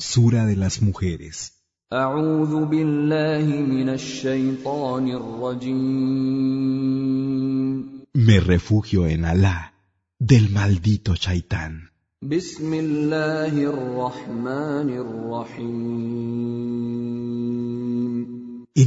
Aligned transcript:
Sura 0.00 0.46
de 0.46 0.54
las 0.54 0.80
mujeres. 0.80 1.54
Me 8.14 8.40
refugio 8.40 9.06
en 9.08 9.24
Alá 9.24 9.74
del 10.20 10.50
maldito 10.50 11.16
Shaitán. 11.16 11.90
En 12.20 12.32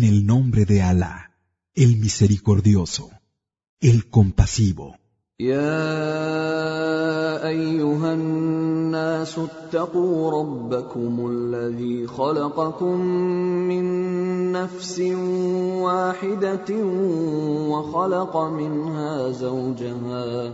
el 0.04 0.26
nombre 0.26 0.66
de 0.66 0.82
Alá, 0.82 1.36
el 1.76 1.98
misericordioso, 1.98 3.12
el 3.82 4.10
compasivo. 4.10 5.01
يا 5.42 6.78
أيها 7.48 8.14
الناس 8.14 9.40
اتقوا 9.40 10.32
ربكم 10.32 11.28
الذي 11.32 12.08
خلقكم 12.08 13.02
من 13.68 13.86
نفس 14.52 15.00
واحدة 15.82 16.70
وخلق 17.70 18.38
منها 18.38 19.30
زوجها 19.30 20.54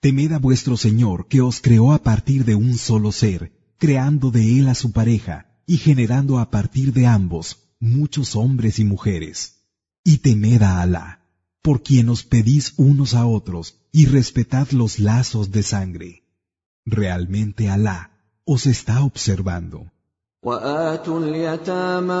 temed 0.00 0.32
a 0.32 0.38
vuestro 0.38 0.76
Señor 0.76 1.28
que 1.28 1.40
os 1.40 1.60
creó 1.60 1.92
a 1.92 2.02
partir 2.02 2.44
de 2.44 2.54
un 2.54 2.76
solo 2.76 3.12
ser, 3.12 3.52
creando 3.78 4.30
de 4.30 4.58
él 4.58 4.68
a 4.68 4.74
su 4.74 4.92
pareja 4.92 5.46
y 5.66 5.78
generando 5.78 6.38
a 6.38 6.50
partir 6.50 6.92
de 6.92 7.06
ambos 7.06 7.46
muchos 7.80 8.36
hombres 8.36 8.78
y 8.78 8.84
mujeres. 8.84 9.36
Y 10.04 10.18
temed 10.18 10.62
a 10.62 10.80
Alá, 10.82 11.20
por 11.62 11.82
quien 11.82 12.08
os 12.08 12.22
pedís 12.22 12.74
unos 12.76 13.14
a 13.14 13.26
otros 13.26 13.76
y 13.92 14.06
respetad 14.06 14.70
los 14.70 14.98
lazos 14.98 15.50
de 15.50 15.62
sangre. 15.62 16.22
Realmente 16.84 17.68
Alá 17.68 18.10
os 18.44 18.66
está 18.66 19.02
observando. 19.02 19.90
وآتوا 20.42 21.20
اليتامى 21.20 22.12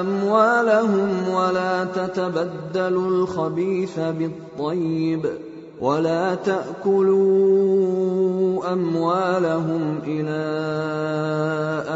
أموالهم 0.00 1.28
ولا 1.28 1.84
تتبدلوا 1.84 3.08
الخبيث 3.08 3.98
بالطيب 3.98 5.28
ولا 5.80 6.34
تأكلوا 6.34 7.48
أموالهم 8.72 9.98
إلى 10.06 10.40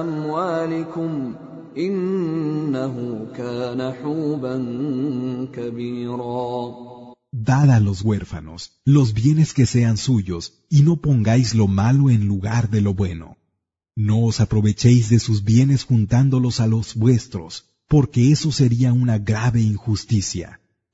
أموالكم 0.00 1.34
إنه 1.78 3.26
كان 3.36 3.92
حوبا 3.92 4.56
كبيرا 5.52 6.92
Dad 7.34 7.70
a 7.70 7.80
los 7.80 8.02
huérfanos 8.02 8.82
los 8.84 9.14
bienes 9.14 9.54
que 9.54 9.64
sean 9.64 9.96
suyos 9.96 10.42
y 10.68 10.82
no 10.82 11.00
pongáis 11.00 11.54
lo 11.54 11.66
malo 11.66 12.10
en 12.10 12.26
lugar 12.26 12.68
de 12.68 12.82
lo 12.82 12.92
bueno. 12.92 13.38
No 13.96 14.24
os 14.26 14.40
aprovechéis 14.40 15.08
de 15.08 15.18
sus 15.18 15.42
bienes 15.42 15.84
juntándolos 15.84 16.60
a 16.60 16.66
los 16.66 16.94
vuestros, 16.94 17.64
porque 17.88 18.30
eso 18.32 18.52
sería 18.52 18.92
una 18.92 19.16
grave 19.18 19.62
injusticia. 19.62 20.60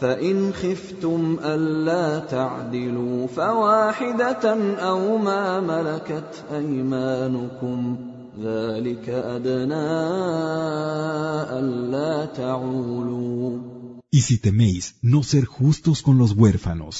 فإن 0.00 0.52
خفتم 0.52 1.38
ألا 1.44 2.18
تعدلوا 2.18 3.26
فواحدة 3.26 4.44
أو 4.78 5.18
ما 5.18 5.60
ملكت 5.60 6.44
أيمانكم 6.52 7.96
ذلك 8.40 9.08
أدنى 9.08 9.90
ألا 11.58 12.26
تعولوا 12.26 13.74
Y 14.10 14.20
si 14.20 14.38
teméis 14.38 14.94
no 15.02 15.24
ser 15.24 15.44
justos 15.44 16.00
con 16.00 16.18
los 16.18 16.32
huérfanos, 16.32 16.94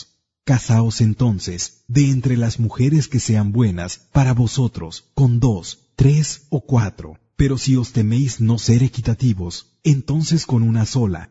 casaos 0.45 1.01
entonces 1.01 1.85
de 1.87 2.11
entre 2.11 2.37
las 2.37 2.59
mujeres 2.59 3.07
que 3.07 3.21
sean 3.21 3.53
buenas 3.53 4.01
para 4.13 4.35
vosotros 4.35 5.05
con 5.15 5.39
dos, 5.39 5.65
tres 5.95 6.47
o 6.51 6.61
cuatro. 6.61 7.19
Pero 7.37 7.59
si 7.59 7.77
os 7.77 7.93
teméis 7.93 8.41
no 8.41 8.59
ser 8.59 8.83
equitativos, 8.83 9.55
entonces 9.85 10.47
con 10.47 10.63
una 10.63 10.87
sola, 10.87 11.31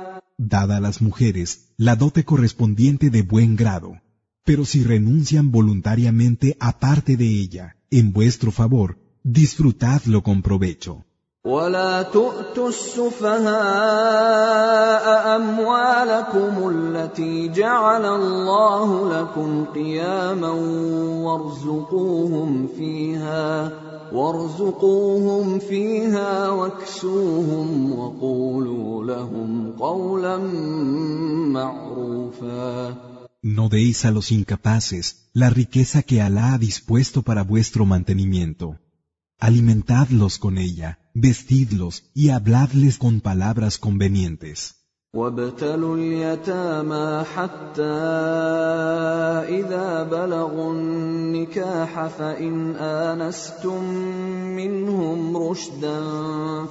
Dada 0.40 0.76
a 0.76 0.80
las 0.80 1.00
mujeres 1.02 1.72
la 1.76 1.96
dote 1.96 2.24
correspondiente 2.24 3.10
de 3.10 3.22
buen 3.22 3.56
grado, 3.56 4.00
pero 4.44 4.64
si 4.64 4.82
renuncian 4.82 5.50
voluntariamente 5.50 6.56
aparte 6.60 7.16
de 7.16 7.26
ella, 7.26 7.76
en 7.90 8.12
vuestro 8.12 8.50
favor, 8.52 8.98
disfrutadlo 9.22 10.22
con 10.22 10.42
provecho. 10.42 11.06
ولا 11.46 12.02
تؤتوا 12.02 12.68
السفهاء 12.68 13.46
أموالكم 15.36 16.68
التي 16.68 17.48
جعل 17.48 18.04
الله 18.04 19.20
لكم 19.20 19.64
قياما 19.64 20.50
وارزقوهم 21.26 22.68
فيها 22.78 23.70
وارزقوهم 24.12 25.58
فيها 25.58 26.48
واكسوهم 26.48 27.92
وقولوا 27.98 29.04
لهم 29.04 29.72
قولا 29.72 30.36
معروفا 31.56 32.96
No 33.42 33.68
deis 33.68 34.04
a 34.04 34.10
los 34.10 34.32
incapaces 34.32 35.30
la 35.32 35.50
riqueza 35.50 36.02
que 36.02 36.20
Alá 36.20 36.54
ha 36.54 36.58
dispuesto 36.58 37.22
para 37.22 37.42
vuestro 37.42 37.86
mantenimiento. 37.86 38.66
Alimentadlos 39.38 40.38
con 40.38 40.58
ella, 40.58 40.98
vestidlos 41.14 42.04
y 42.14 42.30
habladles 42.30 42.98
con 42.98 43.20
palabras 43.20 43.78
convenientes. 43.78 44.79
وابتلوا 45.15 45.95
اليتامى 45.95 47.23
حتى 47.35 47.83
إذا 49.59 50.03
بلغوا 50.03 50.71
النكاح 50.71 52.07
فإن 52.07 52.75
آنستم 52.75 53.83
منهم 54.55 55.37
رشدا 55.37 55.99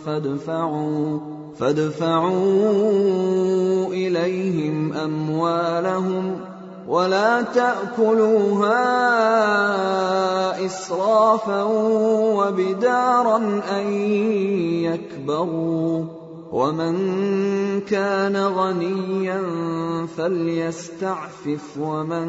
فادفعوا 0.06 1.18
فادفعوا 1.58 2.32
إليهم 3.86 4.92
أموالهم 4.92 6.40
ولا 6.88 7.42
تأكلوها 7.42 8.80
إسرافا 10.66 11.62
وبدارا 12.32 13.60
أن 13.76 13.92
يكبروا 14.88 16.19
ومن 16.52 16.94
كان 17.80 18.36
غنيا 18.36 19.42
فليستعفف 20.16 21.78
ومن 21.78 22.28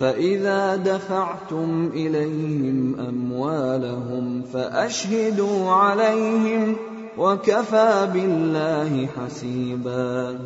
فإذا 0.00 0.76
دفعتم 0.76 1.90
إليهم 1.94 3.00
أموالهم 3.00 4.42
فأشهدوا 4.42 5.70
عليهم 5.70 6.76
وكفى 7.18 8.08
بالله 8.14 9.06
حسيبا. 9.06 10.38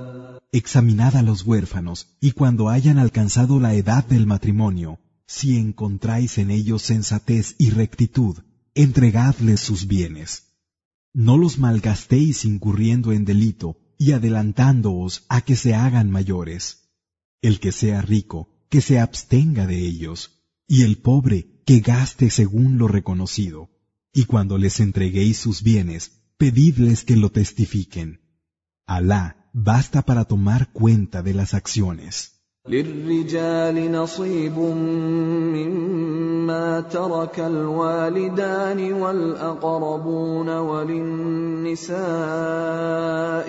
Examinad 0.52 1.14
a 1.16 1.22
los 1.22 1.46
huérfanos, 1.46 2.16
y 2.20 2.32
cuando 2.32 2.68
hayan 2.68 2.98
alcanzado 2.98 3.58
la 3.60 3.74
edad 3.74 4.04
del 4.04 4.26
matrimonio, 4.26 4.98
si 5.28 5.58
encontráis 5.58 6.38
en 6.38 6.50
ellos 6.50 6.82
sensatez 6.82 7.54
y 7.58 7.68
rectitud, 7.68 8.38
entregadles 8.74 9.60
sus 9.60 9.86
bienes. 9.86 10.54
No 11.12 11.36
los 11.36 11.58
malgastéis 11.58 12.46
incurriendo 12.46 13.12
en 13.12 13.26
delito 13.26 13.76
y 13.98 14.12
adelantándoos 14.12 15.26
a 15.28 15.42
que 15.42 15.54
se 15.54 15.74
hagan 15.74 16.10
mayores. 16.10 16.88
El 17.42 17.60
que 17.60 17.72
sea 17.72 18.00
rico, 18.00 18.48
que 18.70 18.80
se 18.80 18.98
abstenga 18.98 19.66
de 19.66 19.78
ellos, 19.78 20.40
y 20.66 20.82
el 20.82 20.96
pobre, 20.96 21.62
que 21.66 21.80
gaste 21.80 22.30
según 22.30 22.78
lo 22.78 22.88
reconocido. 22.88 23.68
Y 24.14 24.24
cuando 24.24 24.56
les 24.56 24.80
entreguéis 24.80 25.36
sus 25.36 25.62
bienes, 25.62 26.22
pedidles 26.38 27.04
que 27.04 27.16
lo 27.16 27.30
testifiquen. 27.30 28.22
Alá 28.86 29.50
basta 29.52 30.02
para 30.02 30.24
tomar 30.24 30.72
cuenta 30.72 31.22
de 31.22 31.34
las 31.34 31.52
acciones. 31.52 32.37
للرجال 32.66 33.92
نصيب 33.92 34.58
مما 35.54 36.80
ترك 36.80 37.40
الوالدان 37.40 38.92
والأقربون 38.92 40.48
وللنساء 40.58 41.98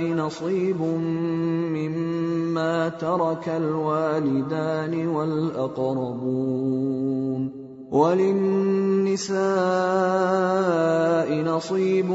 نصيب 0.03 0.81
مما 1.73 2.89
ترك 2.89 3.50
الوالدان 3.50 5.07
والأقربون 5.07 6.50
وللنساء 7.90 9.34
نصيب 11.43 12.11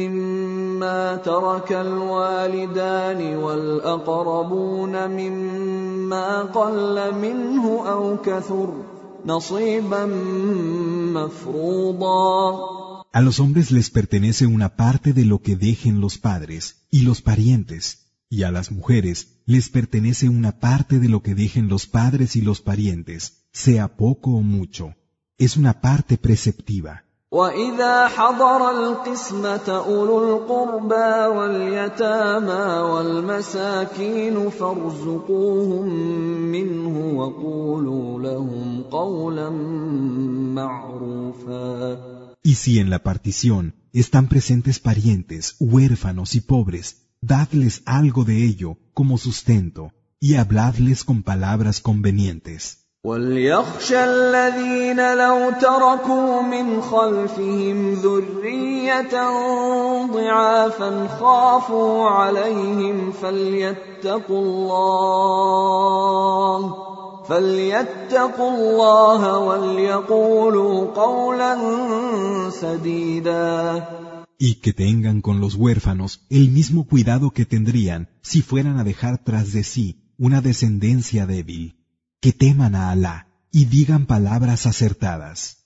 مما 0.00 1.16
ترك 1.16 1.72
الوالدان 1.72 3.36
والأقربون 3.36 5.10
مما 5.10 6.42
قل 6.42 7.14
منه 7.14 7.88
أو 7.88 8.16
كثر 8.16 8.72
نصيبا 9.26 10.06
مفروضا 11.14 12.72
A 13.14 13.20
los 13.20 13.40
hombres 13.40 13.70
les 13.70 13.90
pertenece 13.90 14.46
una 14.46 14.70
parte 14.74 15.12
de 15.12 15.26
lo 15.26 15.42
que 15.42 15.54
dejen 15.54 16.00
los 16.00 16.16
padres 16.16 16.86
y 16.90 17.02
los 17.02 17.20
parientes, 17.20 18.02
y 18.28 18.44
a 18.44 18.50
las 18.50 18.70
mujeres 18.72 19.42
les 19.46 19.68
pertenece 19.68 20.28
una 20.28 20.52
parte 20.58 20.98
de 20.98 21.08
lo 21.08 21.22
que 21.22 21.34
dejen 21.34 21.68
los 21.68 21.86
padres 21.86 22.36
y 22.36 22.40
los 22.40 22.60
parientes, 22.60 23.44
sea 23.52 23.96
poco 23.96 24.30
o 24.30 24.42
mucho. 24.42 24.94
Es 25.38 25.56
una 25.56 25.80
parte 25.80 26.16
preceptiva. 26.16 27.04
وإذا 27.32 28.08
حضر 28.08 28.70
القسمة 28.70 29.68
أولو 29.68 30.36
القربى 30.36 31.26
واليتامى 31.36 32.64
والمساكين 32.92 34.50
فارزقوهم 34.50 35.88
منه 36.52 37.18
وقولوا 37.18 38.20
لهم 38.20 38.82
قولا 38.82 39.50
معروفا 40.54 42.12
Y 42.44 42.54
si 42.56 42.78
en 42.80 42.90
la 42.90 42.98
partición 42.98 43.74
están 43.92 44.28
presentes 44.28 44.80
parientes, 44.80 45.54
huérfanos 45.60 46.34
y 46.34 46.40
pobres, 46.40 46.96
dadles 47.26 47.82
algo 47.86 48.24
de 48.24 48.44
ello 48.44 48.76
como 48.94 49.18
sustento 49.18 49.92
y 50.20 50.34
habladles 50.34 51.04
con 51.04 51.22
palabras 51.22 51.80
convenientes. 51.80 52.82
وليخشى 53.04 54.04
الذين 54.04 55.14
لو 55.14 55.50
تركوا 55.60 56.42
من 56.42 56.82
خلفهم 56.82 57.94
ذرية 57.94 59.14
ضعافا 60.06 61.08
خافوا 61.20 62.08
عليهم 62.08 63.12
فليتقوا 63.12 64.42
الله 64.42 65.72
فليتقوا 67.28 68.50
الله 68.50 69.38
وليقولوا 69.38 70.86
قولا 70.94 71.58
سديدا 72.50 73.82
y 74.37 74.55
que 74.55 74.73
tengan 74.73 75.21
con 75.21 75.39
los 75.39 75.55
huérfanos 75.55 76.25
el 76.29 76.49
mismo 76.49 76.85
cuidado 76.85 77.31
que 77.31 77.45
tendrían 77.45 78.09
si 78.21 78.41
fueran 78.41 78.77
a 78.77 78.83
dejar 78.83 79.23
tras 79.23 79.51
de 79.51 79.63
sí 79.63 80.13
una 80.17 80.41
descendencia 80.41 81.25
débil. 81.25 81.75
Que 82.21 82.33
teman 82.33 82.75
a 82.75 82.91
Alá 82.91 83.27
y 83.51 83.65
digan 83.65 84.05
palabras 84.05 84.65
acertadas. 84.65 85.65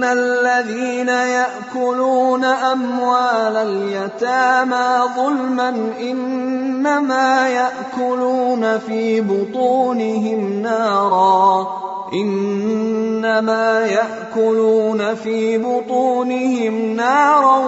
إن 0.00 0.04
الذين 0.04 1.08
يأكلون 1.08 2.44
أموال 2.44 3.56
اليتامى 3.56 4.88
ظلما 5.16 5.68
إنما 6.00 7.48
يأكلون 7.48 8.78
في 8.78 9.20
بطونهم 9.20 10.62
نارا 10.62 11.66
إنما 12.12 13.80
يأكلون 13.80 15.14
في 15.14 15.58
بطونهم 15.58 16.96
نارا 16.96 17.58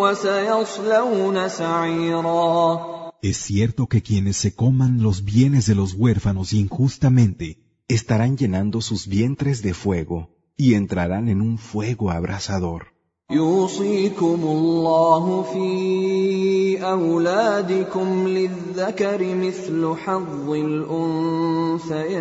وسيصلون 0.00 1.48
سعيرا 1.48 2.80
Es 3.22 3.36
cierto 3.36 3.86
que 3.86 4.02
quienes 4.02 4.36
se 4.38 4.54
coman 4.54 5.02
los 5.02 5.24
bienes 5.24 5.66
de 5.66 5.74
los 5.74 5.92
huérfanos 5.92 6.54
injustamente 6.54 7.58
estarán 7.86 8.38
llenando 8.38 8.80
sus 8.80 9.06
vientres 9.06 9.60
de 9.62 9.74
fuego 9.74 10.33
Y 10.57 10.73
entrarán 10.75 11.29
en 11.29 11.41
un 11.41 11.57
fuego 11.57 12.11
abrasador. 12.11 12.95
يوصيكم 13.31 14.39
الله 14.43 15.41
في 15.53 16.83
أولادكم 16.83 18.27
للذكر 18.27 19.35
مثل 19.35 19.95
حظ 19.95 20.49
الأنثيين 20.49 22.15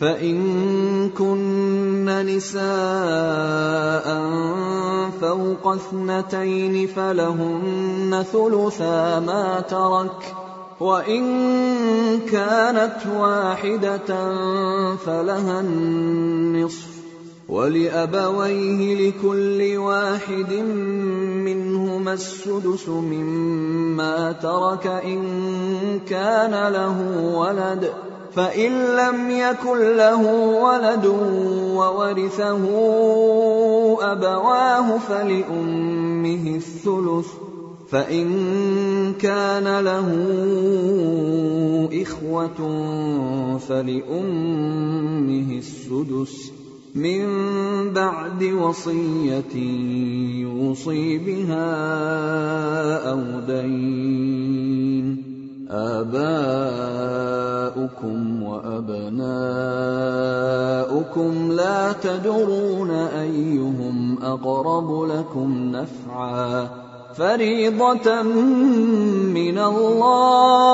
فإن 0.00 1.10
كن 1.10 2.26
نساء 2.26 4.06
فوق 5.20 5.66
اثنتين 5.68 6.86
فلهن 6.86 8.24
ثلثا 8.32 9.20
ما 9.20 9.60
ترك 9.60 10.45
وإن 10.80 11.24
كانت 12.20 12.96
واحدة 13.18 14.06
فلها 14.96 15.60
النصف 15.60 16.96
ولأبويه 17.48 19.08
لكل 19.08 19.76
واحد 19.76 20.52
منهما 21.44 22.12
السدس 22.12 22.88
مما 22.88 24.32
ترك 24.32 24.86
إن 24.86 25.20
كان 26.08 26.72
له 26.72 26.96
ولد 27.34 27.92
فإن 28.34 28.96
لم 28.96 29.30
يكن 29.30 29.96
له 29.96 30.22
ولد 30.62 31.06
وورثه 31.76 32.64
أبواه 34.12 34.98
فلأمه 34.98 36.56
الثلث 36.56 37.45
فإن 37.88 39.12
كان 39.12 39.80
له 39.80 40.08
إخوة 42.02 42.78
فلأمه 43.58 45.58
السدس 45.58 46.52
من 46.94 47.26
بعد 47.92 48.44
وصية 48.44 49.56
يوصي 50.40 51.18
بها 51.18 51.74
أو 53.10 53.20
دين. 53.46 55.22
آباؤكم 55.70 56.12
وأبناؤكم 58.42 59.12
لا 61.52 61.92
تدرون 61.92 62.90
أيهم 62.90 64.18
أقرب 64.22 65.02
لكم 65.02 65.72
نفعا. 65.72 66.68
فريضة 67.15 68.21
من 68.23 69.57
الله 69.57 70.71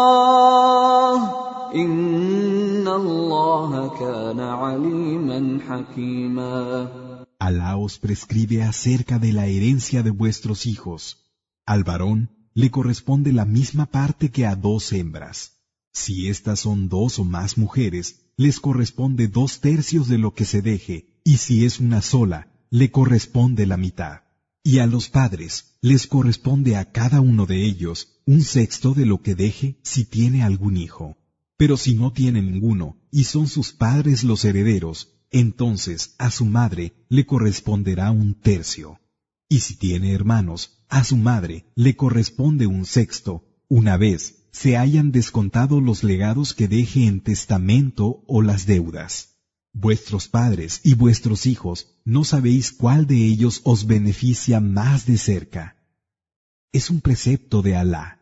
إن 1.75 2.88
الله 2.88 4.00
كان 4.00 4.39
عليما 4.39 5.60
حكيما 5.68 6.88
Alá 7.39 7.77
os 7.77 8.00
prescribe 8.00 8.63
acerca 8.63 9.20
de 9.20 9.32
la 9.32 9.46
herencia 9.46 10.01
de 10.01 10.10
vuestros 10.10 10.66
hijos. 10.66 11.01
Al 11.66 11.84
varón 11.84 12.30
le 12.56 12.72
corresponde 12.72 13.32
la 13.32 13.46
misma 13.46 13.86
parte 13.86 14.32
que 14.32 14.48
a 14.48 14.56
dos 14.56 14.92
hembras. 14.92 15.51
Si 15.94 16.30
estas 16.30 16.60
son 16.62 16.89
dos 16.89 17.20
o 17.20 17.24
más 17.24 17.58
mujeres, 17.58 18.06
les 18.38 18.60
corresponde 18.60 19.27
dos 19.27 19.60
tercios 19.60 20.08
de 20.08 20.18
lo 20.18 20.34
que 20.34 20.46
se 20.46 20.62
deje, 20.62 21.22
y 21.24 21.38
si 21.38 21.66
es 21.66 21.80
una 21.80 22.01
sola, 22.01 22.48
le 22.72 22.92
corresponde 22.92 23.66
la 23.68 23.77
mitad. 23.77 24.21
Y 24.64 24.78
a 24.78 24.87
los 24.87 25.09
padres 25.09 25.76
les 25.81 26.07
corresponde 26.07 26.76
a 26.76 26.92
cada 26.92 27.21
uno 27.21 27.47
de 27.47 27.64
ellos 27.64 28.21
un 28.26 28.42
sexto 28.42 28.95
de 28.95 29.07
lo 29.07 29.21
que 29.21 29.35
deje 29.35 29.81
si 29.83 30.04
tiene 30.04 30.45
algún 30.45 30.76
hijo. 30.76 31.16
Pero 31.57 31.76
si 31.76 31.95
no 31.95 32.12
tiene 32.12 32.42
ninguno 32.42 32.97
y 33.11 33.25
son 33.25 33.49
sus 33.49 33.73
padres 33.73 34.23
los 34.23 34.45
herederos, 34.45 35.14
entonces 35.33 36.14
a 36.19 36.31
su 36.31 36.45
madre 36.45 36.92
le 37.09 37.26
corresponderá 37.26 38.12
un 38.12 38.35
tercio. 38.35 39.00
Y 39.49 39.61
si 39.61 39.75
tiene 39.75 40.12
hermanos, 40.12 40.85
a 40.88 41.02
su 41.02 41.16
madre 41.16 41.66
le 41.75 41.97
corresponde 41.97 42.69
un 42.69 42.87
sexto, 42.87 43.45
una 43.69 43.97
vez 43.97 44.47
se 44.52 44.76
hayan 44.76 45.11
descontado 45.11 45.81
los 45.81 46.04
legados 46.04 46.54
que 46.54 46.69
deje 46.69 47.07
en 47.07 47.21
testamento 47.21 48.23
o 48.28 48.42
las 48.42 48.66
deudas. 48.66 49.32
Vuestros 49.74 50.27
padres 50.27 50.82
y 50.84 50.96
vuestros 50.96 51.46
hijos 51.46 51.88
no 52.04 52.24
sabéis 52.24 52.72
cuál 52.72 53.06
de 53.06 53.18
ellos 53.32 53.62
os 53.63 53.86
beneficia 53.86 54.60
más 54.60 55.06
de 55.06 55.18
cerca. 55.18 55.75
Es 56.72 56.89
un 56.89 57.00
precepto 57.01 57.62
de 57.62 57.75
Alá. 57.75 58.20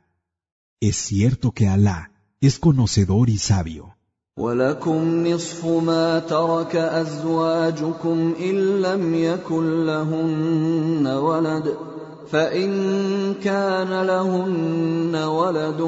Es 0.82 0.98
cierto 0.98 1.52
que 1.52 1.68
Alá 1.68 2.12
es 2.42 2.60
conocedor 2.60 3.30
y 3.30 3.38
sabio. 3.38 3.96
ولكم 4.38 5.28
نصف 5.28 5.66
ما 5.66 6.20
ترك 6.20 6.76
ازواجكم 6.76 8.34
ان 8.40 8.82
لم 8.82 9.16
يكن 9.16 9.86
لهن 9.86 11.08
ولد 11.08 11.78
فان 12.32 13.34
كان 13.34 14.06
لهن 14.06 15.16
ولد 15.16 15.82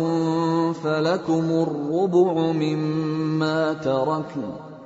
فلكم 0.83 1.43
الربع 1.43 2.51
مما 2.51 3.73
تركن 3.73 4.67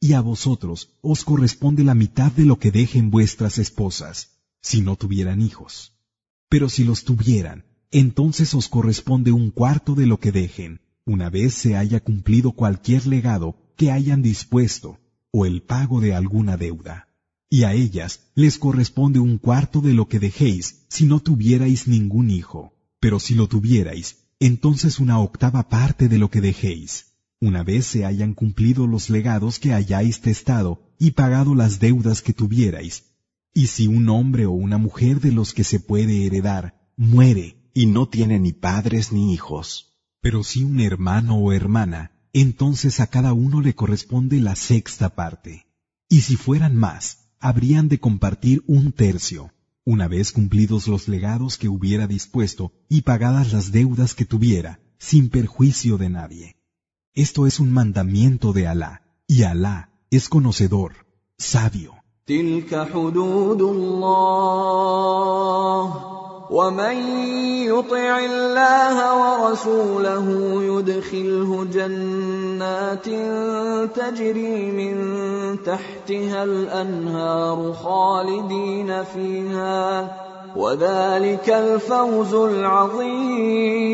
Y 0.00 0.12
a 0.12 0.20
vosotros 0.20 0.90
os 1.02 1.24
corresponde 1.24 1.84
la 1.84 1.94
mitad 1.94 2.32
de 2.32 2.44
lo 2.44 2.58
que 2.58 2.70
dejen 2.70 3.10
vuestras 3.10 3.58
esposas, 3.58 4.38
si 4.60 4.80
no 4.80 4.96
tuvieran 4.96 5.42
hijos. 5.42 5.92
Pero 6.48 6.68
si 6.68 6.84
los 6.84 7.04
tuvieran, 7.04 7.64
entonces 7.90 8.54
os 8.54 8.68
corresponde 8.68 9.32
un 9.32 9.50
cuarto 9.50 9.94
de 9.94 10.06
lo 10.06 10.18
que 10.18 10.32
dejen, 10.32 10.80
una 11.04 11.30
vez 11.30 11.54
se 11.54 11.76
haya 11.76 12.00
cumplido 12.00 12.52
cualquier 12.52 13.06
legado 13.06 13.56
que 13.76 13.90
hayan 13.90 14.22
dispuesto, 14.22 14.98
o 15.30 15.46
el 15.46 15.62
pago 15.62 16.00
de 16.00 16.14
alguna 16.14 16.56
deuda. 16.56 17.08
Y 17.50 17.62
a 17.62 17.72
ellas 17.72 18.20
les 18.34 18.58
corresponde 18.58 19.18
un 19.20 19.38
cuarto 19.38 19.80
de 19.80 19.94
lo 19.94 20.06
que 20.08 20.18
dejéis 20.18 20.84
si 20.88 21.06
no 21.06 21.20
tuvierais 21.20 21.88
ningún 21.88 22.30
hijo, 22.30 22.74
pero 23.00 23.20
si 23.20 23.34
lo 23.34 23.46
tuvierais, 23.46 24.27
entonces 24.40 24.98
una 25.00 25.18
octava 25.20 25.68
parte 25.68 26.08
de 26.08 26.18
lo 26.18 26.30
que 26.30 26.40
dejéis, 26.40 27.08
una 27.40 27.62
vez 27.62 27.86
se 27.86 28.04
hayan 28.04 28.34
cumplido 28.34 28.86
los 28.86 29.10
legados 29.10 29.58
que 29.58 29.72
hayáis 29.72 30.20
testado 30.20 30.82
y 30.98 31.12
pagado 31.12 31.54
las 31.54 31.78
deudas 31.78 32.20
que 32.22 32.32
tuvierais. 32.32 33.04
Y 33.54 33.68
si 33.68 33.86
un 33.86 34.08
hombre 34.08 34.46
o 34.46 34.52
una 34.52 34.78
mujer 34.78 35.20
de 35.20 35.32
los 35.32 35.54
que 35.54 35.64
se 35.64 35.80
puede 35.80 36.26
heredar 36.26 36.90
muere 36.96 37.70
y 37.74 37.86
no 37.86 38.08
tiene 38.08 38.40
ni 38.40 38.52
padres 38.52 39.12
ni 39.12 39.32
hijos. 39.32 39.96
Pero 40.20 40.42
si 40.42 40.64
un 40.64 40.80
hermano 40.80 41.36
o 41.36 41.52
hermana, 41.52 42.12
entonces 42.32 42.98
a 42.98 43.06
cada 43.06 43.32
uno 43.32 43.60
le 43.60 43.74
corresponde 43.74 44.40
la 44.40 44.56
sexta 44.56 45.14
parte. 45.14 45.66
Y 46.08 46.22
si 46.22 46.36
fueran 46.36 46.74
más, 46.76 47.30
habrían 47.38 47.88
de 47.88 48.00
compartir 48.00 48.64
un 48.66 48.92
tercio, 48.92 49.52
una 49.88 50.06
vez 50.06 50.32
cumplidos 50.32 50.86
los 50.86 51.08
legados 51.08 51.56
que 51.56 51.70
hubiera 51.70 52.06
dispuesto 52.06 52.72
y 52.90 53.00
pagadas 53.00 53.54
las 53.54 53.72
deudas 53.72 54.14
que 54.14 54.26
tuviera, 54.26 54.80
sin 54.98 55.30
perjuicio 55.30 55.96
de 55.96 56.10
nadie. 56.10 56.56
Esto 57.14 57.46
es 57.46 57.58
un 57.58 57.72
mandamiento 57.72 58.52
de 58.52 58.66
Alá, 58.66 59.00
y 59.26 59.44
Alá 59.44 59.88
es 60.10 60.28
conocedor, 60.28 61.06
sabio. 61.38 61.94
ومن 66.50 66.96
يطع 67.68 68.18
الله 68.18 68.96
ورسوله 69.20 70.26
يدخله 70.64 71.64
جنات 71.64 73.04
تجري 73.96 74.70
من 74.72 74.96
تحتها 75.62 76.44
الانهار 76.44 77.72
خالدين 77.72 79.04
فيها 79.04 80.16
وذلك 80.56 81.50
الفوز 81.50 82.34
العظيم 82.34 83.88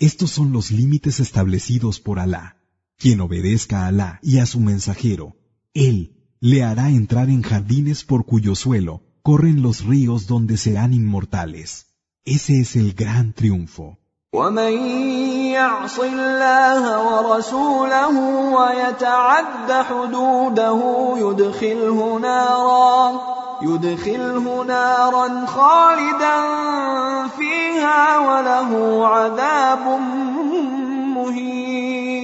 Estos 0.00 0.30
son 0.30 0.50
los 0.52 0.70
límites 0.72 1.20
establecidos 1.20 2.00
por 2.00 2.18
Alá. 2.18 2.56
Quien 2.98 3.20
obedezca 3.20 3.84
a 3.84 3.88
Alá 3.88 4.18
y 4.22 4.38
a 4.38 4.46
su 4.46 4.58
mensajero, 4.58 5.36
Él 5.74 6.16
le 6.40 6.64
hará 6.64 6.88
entrar 6.88 7.28
en 7.28 7.42
jardines 7.42 8.02
por 8.02 8.24
cuyo 8.24 8.54
suelo 8.54 9.02
corren 9.21 9.61
los 9.61 9.85
ríos 9.85 10.27
donde 10.27 10.57
serán 10.57 10.93
inmortales. 10.93 11.87
Ese 12.25 12.59
es 12.59 12.75
el 12.75 12.93
gran 12.93 13.33
triunfo. 13.33 13.97
ومن 14.35 14.73
يعص 15.55 15.99
الله 15.99 16.83
ورسوله 17.07 18.15
ويتعد 18.57 19.71
حدوده 19.71 20.79
يدخله 21.17 22.19
نارا 22.19 23.21
يدخله 23.61 24.63
نارا 24.63 25.45
خالدا 25.45 26.37
فيها 27.37 28.19
وله 28.19 29.07
عذاب 29.07 29.99
مهين 31.15 32.15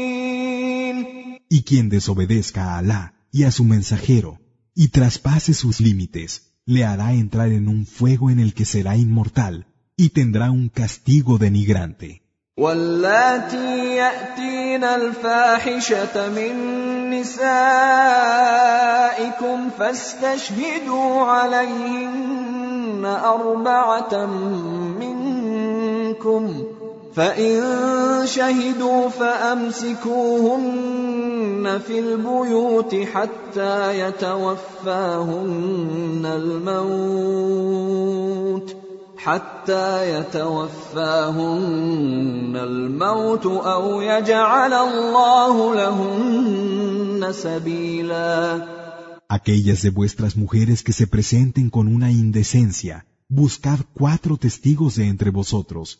Y 1.50 1.63
quien 1.63 1.89
desobedezca 1.89 2.62
a 2.74 2.77
Alá 2.79 3.13
y 3.31 3.43
a 3.43 3.51
su 3.51 3.63
mensajero 3.63 4.39
y 4.74 4.88
traspase 4.89 5.53
sus 5.53 5.79
límites, 5.81 6.29
le 6.65 6.86
hará 6.86 7.13
entrar 7.13 7.50
en 7.50 7.67
un 7.67 7.86
fuego 7.86 8.29
en 8.29 8.39
el 8.39 8.53
que 8.53 8.65
será 8.65 8.95
inmortal 8.95 9.65
y 9.98 10.10
tendrá 10.10 10.51
un 10.51 10.69
castigo 10.69 11.38
denigrante. 11.38 12.21
واللاتي 12.57 13.95
يأتين 13.95 14.83
الفاحشة 14.83 16.29
من 16.29 16.53
نسائكم 17.10 17.69
فاستشهدوا 19.79 21.21
عليهن 21.21 23.05
أربعة 23.05 24.25
منكم 25.00 26.63
فإن 27.15 27.62
شهدوا 28.25 29.10
فأمسكوهن 29.10 30.62
في 31.88 32.00
البيوت 32.00 32.95
حتى 32.95 34.00
يتوفاهن 34.00 35.45
الموت 36.25 37.81
حتى 39.17 40.19
يتوفاهن 40.19 41.36
الموت 42.55 43.45
أو 43.45 44.01
يجعل 44.01 44.74
الله 44.74 45.75
لهن 45.75 47.31
سبيلا 47.31 48.67
Aquellas 49.29 49.81
de 49.81 49.91
vuestras 49.91 50.36
mujeres 50.36 50.83
que 50.83 50.91
se 50.91 51.07
presenten 51.07 51.69
con 51.69 51.88
una 51.88 52.12
indecencia, 52.12 53.05
buscad 53.29 53.79
cuatro 53.93 54.36
testigos 54.36 54.98
de 54.98 55.07
entre 55.07 55.29
vosotros 55.29 56.00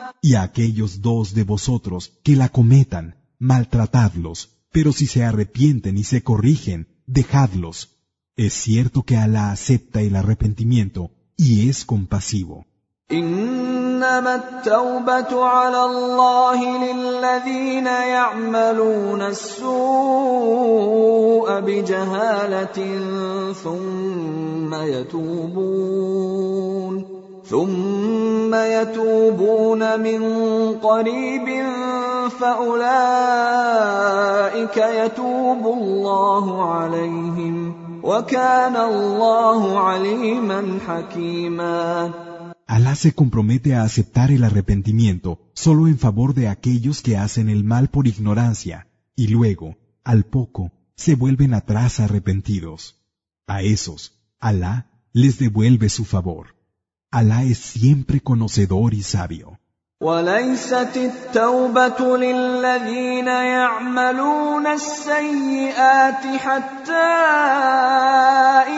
Y 0.22 0.34
a 0.34 0.42
aquellos 0.42 1.00
dos 1.00 1.34
de 1.34 1.44
vosotros 1.44 2.12
que 2.24 2.36
la 2.36 2.48
cometan, 2.48 3.16
maltratadlos, 3.38 4.38
pero 4.72 4.92
si 4.92 5.06
se 5.06 5.24
arrepienten 5.24 5.96
y 5.98 6.04
se 6.04 6.22
corrigen, 6.22 6.88
dejadlos. 7.06 7.76
Es 8.36 8.52
cierto 8.52 9.02
que 9.02 9.16
Alá 9.16 9.50
acepta 9.50 10.02
el 10.02 10.16
arrepentimiento 10.16 11.10
y 11.36 11.68
es 11.68 11.84
compasivo. 11.84 12.66
انما 13.10 14.34
التوبه 14.34 15.44
على 15.44 15.84
الله 15.84 16.58
للذين 16.84 17.86
يعملون 17.86 19.22
السوء 19.22 19.66
بجهاله 21.60 22.78
ثم 23.52 24.74
يتوبون 24.74 26.36
ثم 27.50 28.54
يتوبون 28.54 30.00
من 30.00 30.20
قريب 30.72 31.46
فاولئك 32.40 33.16
يتوب 34.76 35.66
الله 35.66 36.72
عليهم 36.72 37.86
Alá 42.66 42.94
se 42.94 43.14
compromete 43.14 43.74
a 43.74 43.82
aceptar 43.82 44.30
el 44.30 44.44
arrepentimiento 44.44 45.40
solo 45.54 45.88
en 45.88 45.98
favor 45.98 46.32
de 46.32 46.46
aquellos 46.46 47.02
que 47.02 47.16
hacen 47.16 47.48
el 47.48 47.64
mal 47.64 47.88
por 47.88 48.06
ignorancia 48.06 48.86
y 49.16 49.26
luego, 49.26 49.76
al 50.04 50.24
poco, 50.24 50.70
se 50.94 51.16
vuelven 51.16 51.52
atrás 51.52 51.98
arrepentidos. 51.98 52.94
A 53.48 53.62
esos, 53.62 54.12
Alá 54.38 54.86
les 55.12 55.40
devuelve 55.40 55.88
su 55.88 56.04
favor. 56.04 56.54
Alá 57.13 57.43
es 57.43 57.57
siempre 57.57 58.21
conocedor 58.21 58.93
y 58.93 59.03
sabio. 59.03 59.57
وليست 60.01 60.97
التوبة 60.97 62.17
للذين 62.17 63.27
يعملون 63.27 64.67
السيئات 64.67 66.25
حتى 66.37 66.93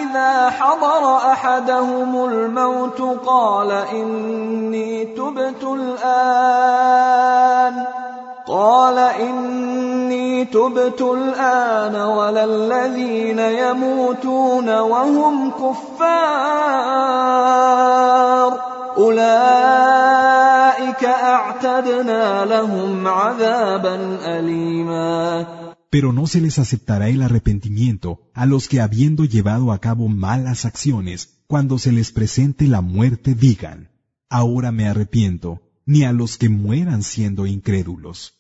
إذا 0.02 0.50
حضر 0.50 1.18
أحدهم 1.32 2.26
الموت 2.26 3.02
قال 3.26 3.72
إني 3.72 5.06
تبت 5.06 5.64
الآن 5.64 6.84
قال 8.47 8.99
إني 8.99 10.45
تبت 10.45 11.01
الآن 11.01 11.97
ولا 11.97 12.45
الذين 12.45 13.39
يموتون 13.39 14.79
وهم 14.79 15.51
كفار 15.51 16.89
أولئك 18.97 20.09
Pero 25.91 26.13
no 26.13 26.27
se 26.27 26.41
les 26.41 26.59
aceptará 26.59 27.09
el 27.09 27.23
arrepentimiento 27.23 28.21
a 28.35 28.47
los 28.47 28.69
que 28.69 28.81
habiendo 28.81 29.25
llevado 29.25 29.73
a 29.73 29.79
cabo 29.79 30.09
malas 30.09 30.65
acciones, 30.65 31.43
cuando 31.47 31.79
se 31.79 31.93
les 31.93 32.13
presente 32.13 32.67
la 32.67 32.81
muerte 32.81 33.35
digan, 33.35 33.91
ahora 34.29 34.71
me 34.73 34.89
arrepiento, 34.89 35.61
ni 35.87 36.05
a 36.05 36.13
los 36.13 36.39
que 36.39 36.49
mueran 36.49 37.03
siendo 37.03 37.47
incrédulos. 37.47 38.35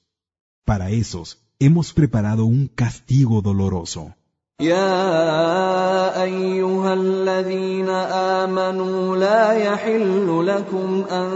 Para 0.65 0.91
esos 0.91 1.39
hemos 1.59 1.93
preparado 1.93 2.45
un 2.45 2.69
castigo 2.69 3.41
doloroso. 3.43 4.15
يا 4.61 6.23
ايها 6.23 6.95
الذين 6.95 7.89
امنوا 7.89 9.17
لا 9.17 9.53
يحل 9.53 10.47
لكم 10.47 11.05
ان 11.11 11.31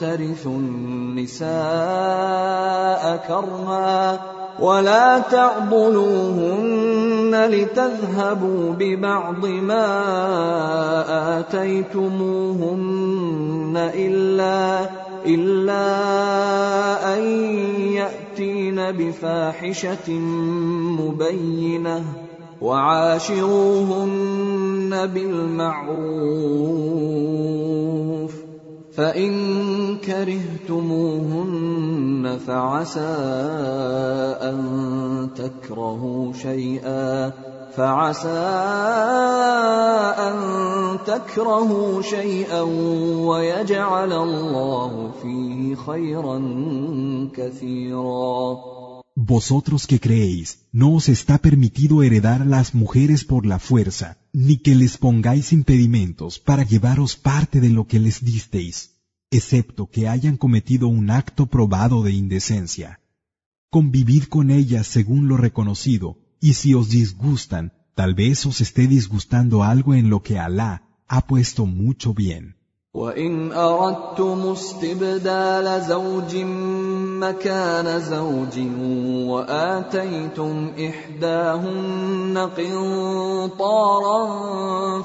ترثوا 0.00 0.52
النساء 0.52 1.50
كرها 3.28 4.20
ولا 4.60 5.18
تعضلوهن 5.18 6.70
لتذهبوا 7.50 8.72
ببعض 8.72 9.46
ما 9.46 9.86
اتيتموهن 11.40 12.70
الا 13.94 14.88
إلا 15.27 15.85
أن 17.17 17.23
يأتين 17.93 18.91
بفاحشة 18.91 20.11
مبينة 21.01 22.03
وعاشروهن 22.61 24.15
بالمعروف 25.05 26.45
فإن 28.95 29.97
كرهتموهن 29.97 31.57
فعسى 32.47 33.15
أن 34.41 34.59
تكرهوا 35.35 36.33
شيئا 36.33 37.31
فعسى 37.76 38.28
ان 40.28 40.98
تكرهوا 41.06 42.02
شيئا 42.02 42.60
ويجعل 43.28 44.12
الله 44.12 45.12
فيه 45.22 45.74
خيرا 45.74 46.38
كثيرا 47.34 48.58
Vosotros 49.16 49.86
que 49.86 49.98
creéis, 49.98 50.60
no 50.72 50.94
os 50.94 51.08
está 51.08 51.36
permitido 51.36 52.02
heredar 52.02 52.40
a 52.42 52.46
las 52.46 52.74
mujeres 52.74 53.24
por 53.24 53.44
la 53.44 53.58
fuerza, 53.58 54.16
ni 54.32 54.56
que 54.56 54.74
les 54.74 54.96
pongáis 54.96 55.52
impedimentos 55.52 56.38
para 56.38 56.62
llevaros 56.64 57.16
parte 57.16 57.60
de 57.60 57.68
lo 57.68 57.86
que 57.86 57.98
les 57.98 58.24
disteis, 58.24 58.76
excepto 59.30 59.86
que 59.86 60.08
hayan 60.08 60.36
cometido 60.36 60.88
un 60.88 61.10
acto 61.10 61.46
probado 61.46 62.02
de 62.02 62.12
indecencia. 62.12 63.00
Convivid 63.70 64.24
con 64.24 64.50
ellas 64.50 64.86
según 64.86 65.28
lo 65.28 65.36
reconocido, 65.36 66.16
y 66.39 66.53
si 66.53 66.73
os 66.75 66.89
disgustan, 66.89 67.71
tal 67.95 68.13
vez 68.13 68.45
os 68.45 68.61
esté 68.61 68.87
disgustando 68.87 69.63
algo 69.63 69.93
en 69.93 70.09
lo 70.09 70.21
que 70.21 70.37
Alá 70.39 70.83
ha 71.07 71.21
puesto 71.21 71.65
mucho 71.65 72.13
bien. 72.13 72.55
وان 72.95 73.51
اردتم 73.51 74.51
استبدال 74.51 75.81
زوج 75.81 76.35
مكان 77.19 77.99
زوج 77.99 78.59
واتيتم 79.29 80.71
احداهن 80.79 82.49
قنطارا 82.57 84.21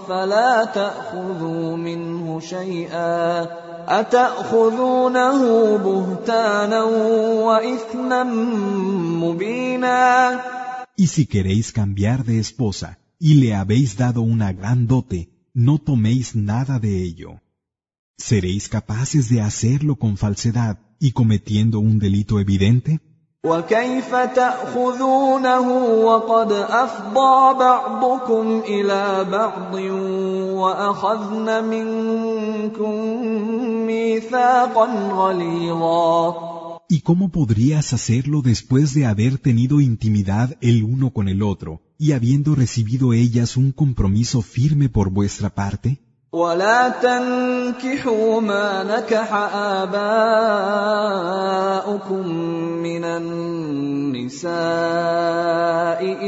فلا 0.08 0.64
تاخذوا 0.64 1.76
منه 1.76 2.40
شيئا 2.40 3.46
اتاخذونه 3.88 5.38
بهتانا 5.76 6.82
واثما 7.44 8.24
مبينا 9.22 10.40
Y 11.02 11.06
si 11.06 11.24
queréis 11.24 11.72
cambiar 11.72 12.26
de 12.26 12.38
esposa 12.38 12.98
y 13.18 13.32
le 13.40 13.54
habéis 13.54 13.96
dado 13.96 14.20
una 14.20 14.52
gran 14.52 14.86
dote, 14.86 15.30
no 15.54 15.78
toméis 15.78 16.36
nada 16.36 16.78
de 16.78 17.02
ello. 17.02 17.40
¿Seréis 18.18 18.68
capaces 18.68 19.30
de 19.30 19.40
hacerlo 19.40 19.96
con 19.96 20.18
falsedad 20.18 20.78
y 20.98 21.12
cometiendo 21.12 21.80
un 21.80 21.98
delito 21.98 22.38
evidente? 22.38 23.00
¿Y 36.89 37.01
cómo 37.01 37.29
podrías 37.29 37.93
hacerlo 37.93 38.41
después 38.41 38.93
de 38.93 39.05
haber 39.05 39.37
tenido 39.37 39.81
intimidad 39.81 40.57
el 40.61 40.83
uno 40.83 41.11
con 41.11 41.27
el 41.27 41.41
otro 41.43 41.81
y 41.97 42.11
habiendo 42.11 42.55
recibido 42.55 43.13
ellas 43.13 43.57
un 43.57 43.71
compromiso 43.71 44.41
firme 44.41 44.89
por 44.89 45.09
vuestra 45.09 45.49
parte? 45.49 45.99
ولا 46.35 46.89
تنكحوا 46.89 48.41
ما 48.41 48.83
نكح 48.83 49.33
آباؤكم 49.83 50.57
من 52.83 53.03
النساء 53.03 54.45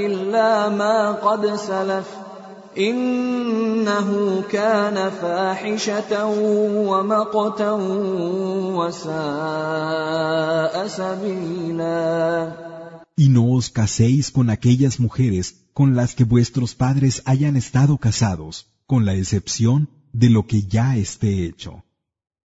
إلا 0.06 0.70
ما 0.70 1.12
قد 1.12 1.56
سلف 1.56 2.21
انه 2.78 4.42
كان 4.52 5.10
فاحشه 5.10 6.26
ومقتا 6.90 7.72
وساء 8.78 10.88
سبيلا 10.88 12.68
Y 13.20 13.30
no 13.30 13.46
os 13.58 13.72
caséis 13.72 14.30
con 14.32 14.52
aquellas 14.52 15.00
mujeres 15.00 15.46
con 15.74 15.96
las 15.96 16.14
que 16.14 16.24
vuestros 16.24 16.76
padres 16.76 17.24
hayan 17.26 17.56
estado 17.56 17.98
casados, 17.98 18.68
con 18.86 19.06
la 19.06 19.16
excepción 19.16 19.90
de 20.14 20.30
lo 20.30 20.46
que 20.46 20.62
ya 20.76 20.98
esté 20.98 21.46
hecho. 21.46 21.84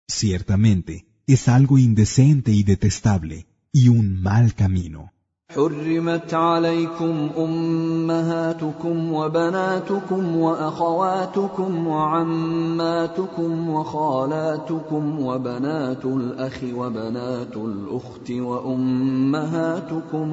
Ciertamente, 0.10 1.06
es 1.28 1.48
algo 1.48 1.78
indecente 1.78 2.52
y 2.52 2.64
detestable, 2.64 3.48
y 3.72 3.88
un 3.88 4.22
mal 4.22 4.54
camino. 4.54 5.13
حرمت 5.55 6.35
عليكم 6.35 7.29
امهاتكم 7.39 9.13
وبناتكم 9.13 10.37
واخواتكم 10.37 11.87
وعماتكم 11.87 13.71
وخالاتكم 13.71 15.27
وبنات 15.27 16.05
الاخ 16.05 16.65
وبنات 16.77 17.57
الاخت 17.57 18.31
وامهاتكم 18.31 19.63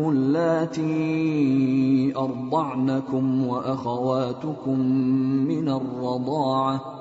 اللاتي 0.09 0.93
ارضعنكم 2.17 3.47
واخواتكم 3.47 4.79
من 5.47 5.69
الرضاعه 5.69 7.00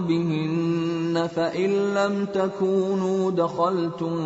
بهن 0.00 1.28
فإن 1.36 1.94
لم 1.94 2.26
تكونوا 2.34 3.30
دخلتم 3.30 4.16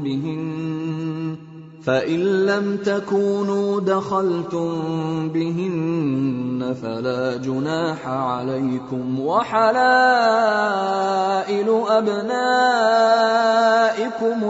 بهن 0.00 1.53
فإن 1.84 2.46
لم 2.46 2.76
تكونوا 2.76 3.80
دخلتم 3.80 4.68
بهن 5.28 6.74
فلا 6.82 7.36
جناح 7.36 8.08
عليكم 8.08 9.20
وحلائل 9.20 9.74
أبنائكم 11.88 12.12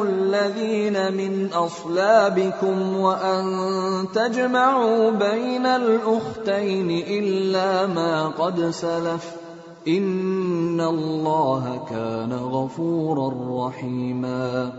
الذين 0.03 1.13
من 1.13 1.49
أصلابكم 1.53 2.97
وأن 2.97 3.45
تجمعوا 4.15 5.11
بين 5.11 5.67
الأختين 5.67 6.91
إلا 6.91 7.87
ما 7.87 8.29
قد 8.29 8.71
سلف 8.71 9.35
إن 9.89 10.81
الله 10.81 11.87
كان 11.91 12.33
غفورا 12.33 13.67
رحيما 13.69 14.73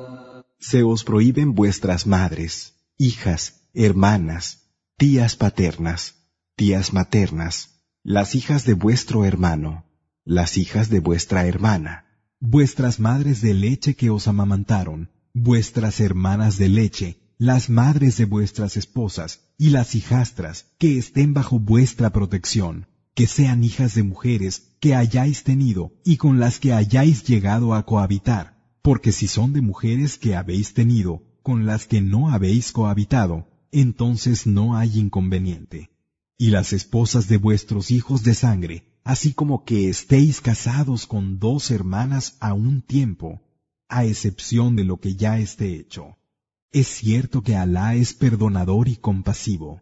Se 0.70 0.82
os 0.82 1.04
prohíben 1.04 1.54
vuestras 1.54 2.08
madres, 2.08 2.74
hijas, 2.98 3.70
hermanas, 3.76 4.72
tías 4.98 5.36
paternas, 5.36 6.16
tías 6.56 6.92
maternas, 6.92 7.84
las 8.04 8.34
hijas 8.34 8.66
de 8.66 8.74
vuestro 8.74 9.26
hermano, 9.26 9.86
las 10.24 10.58
hijas 10.58 10.90
de 10.90 11.02
vuestra 11.02 11.46
hermana, 11.46 12.06
vuestras 12.40 13.00
madres 13.00 13.42
de 13.42 13.54
leche 13.54 13.96
que 13.96 14.10
os 14.10 14.28
amamantaron, 14.28 15.12
vuestras 15.36 16.00
hermanas 16.00 16.58
de 16.58 16.70
leche, 16.70 17.20
las 17.38 17.70
madres 17.70 18.18
de 18.18 18.26
vuestras 18.26 18.76
esposas 18.76 19.42
y 19.60 19.70
las 19.70 19.94
hijastras 19.94 20.66
que 20.80 20.98
estén 20.98 21.36
bajo 21.36 21.60
vuestra 21.60 22.10
protección, 22.10 22.88
que 23.14 23.28
sean 23.28 23.64
hijas 23.64 23.94
de 23.94 24.02
mujeres 24.02 24.64
que 24.80 24.96
hayáis 24.96 25.44
tenido 25.44 25.94
y 26.04 26.18
con 26.18 26.40
las 26.40 26.58
que 26.58 26.74
hayáis 26.74 27.24
llegado 27.24 27.76
a 27.76 27.86
cohabitar 27.86 28.55
porque 28.86 29.12
si 29.12 29.28
son 29.28 29.52
de 29.52 29.62
mujeres 29.62 30.20
que 30.20 30.36
habéis 30.36 30.76
tenido 30.76 31.24
con 31.42 31.66
las 31.66 31.88
que 31.88 32.02
no 32.02 32.30
habéis 32.30 32.72
cohabitado, 32.72 33.48
entonces 33.72 34.46
no 34.46 34.78
hay 34.78 35.00
inconveniente. 35.00 35.90
Y 36.38 36.52
las 36.52 36.72
esposas 36.72 37.28
de 37.28 37.38
vuestros 37.38 37.90
hijos 37.90 38.22
de 38.22 38.36
sangre, 38.36 38.86
así 39.04 39.34
como 39.34 39.66
que 39.66 39.90
estéis 39.90 40.40
casados 40.40 41.08
con 41.08 41.40
dos 41.40 41.72
hermanas 41.72 42.38
a 42.40 42.54
un 42.54 42.84
tiempo, 42.84 43.42
a 43.90 44.06
excepción 44.06 44.76
de 44.76 44.84
lo 44.84 45.00
que 45.00 45.16
ya 45.16 45.40
esté 45.40 45.74
hecho. 45.78 46.18
Es 46.72 46.86
cierto 46.86 47.42
que 47.42 47.56
Alá 47.56 47.96
es 47.96 48.14
perdonador 48.14 48.88
y 48.88 48.98
compasivo. 48.98 49.82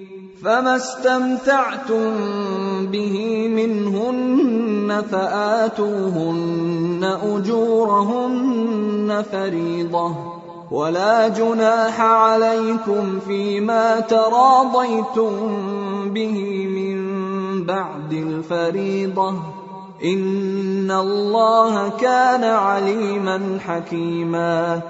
فما 0.43 0.75
استمتعتم 0.75 2.11
به 2.91 3.47
منهن 3.47 5.03
فاتوهن 5.11 7.03
اجورهن 7.23 9.25
فريضه 9.31 10.15
ولا 10.71 11.27
جناح 11.27 12.01
عليكم 12.01 13.19
فيما 13.19 13.99
تراضيتم 13.99 15.33
به 16.13 16.67
من 16.67 17.01
بعد 17.65 18.13
الفريضه 18.13 19.33
ان 20.03 20.91
الله 20.91 21.89
كان 21.89 22.43
عليما 22.43 23.59
حكيما 23.59 24.81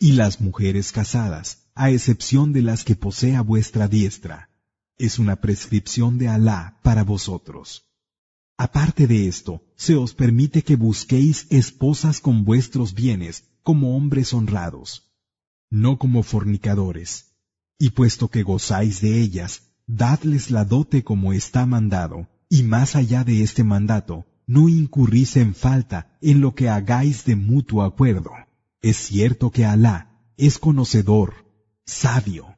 Y 0.00 0.12
las 0.12 0.40
mujeres 0.40 0.92
casadas, 0.92 1.66
a 1.74 1.90
excepción 1.90 2.52
de 2.52 2.62
las 2.62 2.84
que 2.84 2.94
posea 2.94 3.42
vuestra 3.42 3.88
diestra, 3.88 4.48
es 4.98 5.18
una 5.18 5.36
prescripción 5.36 6.18
de 6.18 6.28
Alá 6.28 6.78
para 6.82 7.04
vosotros. 7.04 7.84
Aparte 8.56 9.06
de 9.06 9.28
esto, 9.28 9.62
se 9.76 9.94
os 9.94 10.14
permite 10.14 10.62
que 10.62 10.74
busquéis 10.74 11.46
esposas 11.50 12.20
con 12.20 12.44
vuestros 12.44 12.92
bienes 12.92 13.44
como 13.62 13.96
hombres 13.96 14.34
honrados, 14.34 15.12
no 15.70 15.98
como 15.98 16.24
fornicadores. 16.24 17.36
Y 17.78 17.90
puesto 17.90 18.28
que 18.28 18.42
gozáis 18.42 19.00
de 19.00 19.20
ellas, 19.20 19.62
dadles 19.86 20.50
la 20.50 20.64
dote 20.64 21.04
como 21.04 21.32
está 21.32 21.66
mandado, 21.66 22.28
y 22.48 22.64
más 22.64 22.96
allá 22.96 23.22
de 23.22 23.44
este 23.44 23.62
mandato, 23.62 24.26
no 24.48 24.68
incurrís 24.68 25.36
en 25.36 25.54
falta 25.54 26.18
en 26.20 26.40
lo 26.40 26.56
que 26.56 26.68
hagáis 26.68 27.24
de 27.24 27.36
mutuo 27.36 27.84
acuerdo. 27.84 28.32
Es 28.82 28.96
cierto 28.96 29.52
que 29.52 29.64
Alá 29.64 30.32
es 30.36 30.58
conocedor, 30.58 31.34
sabio. 31.84 32.57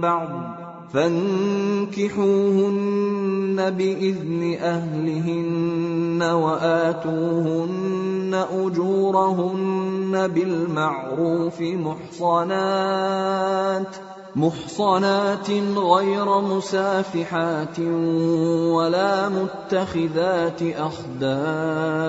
بعض 0.00 0.28
فانكحوهن 0.92 1.98
بإذن 3.70 4.56
أهلهن 4.60 6.22
وآتوهن 6.22 7.78
أجورهن 8.52 10.28
بالمعروف 10.28 11.60
محصنات 11.60 13.08
محصنات 14.36 15.50
غير 15.76 16.40
مسافحات 16.40 17.80
ولا 17.80 19.28
متخذات 19.28 20.62
أخدان. 20.62 22.08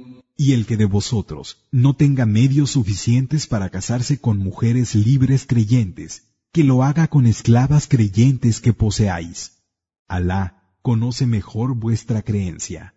Y 0.43 0.53
el 0.53 0.65
que 0.65 0.75
de 0.75 0.85
vosotros 0.85 1.67
no 1.71 1.95
tenga 1.95 2.25
medios 2.25 2.71
suficientes 2.71 3.45
para 3.45 3.69
casarse 3.69 4.19
con 4.19 4.39
mujeres 4.39 4.95
libres 4.95 5.45
creyentes, 5.45 6.33
que 6.51 6.63
lo 6.63 6.81
haga 6.81 7.09
con 7.09 7.27
esclavas 7.27 7.85
creyentes 7.87 8.59
que 8.59 8.73
poseáis. 8.73 9.61
Alá 10.07 10.73
conoce 10.81 11.27
mejor 11.27 11.75
vuestra 11.75 12.23
creencia. 12.23 12.95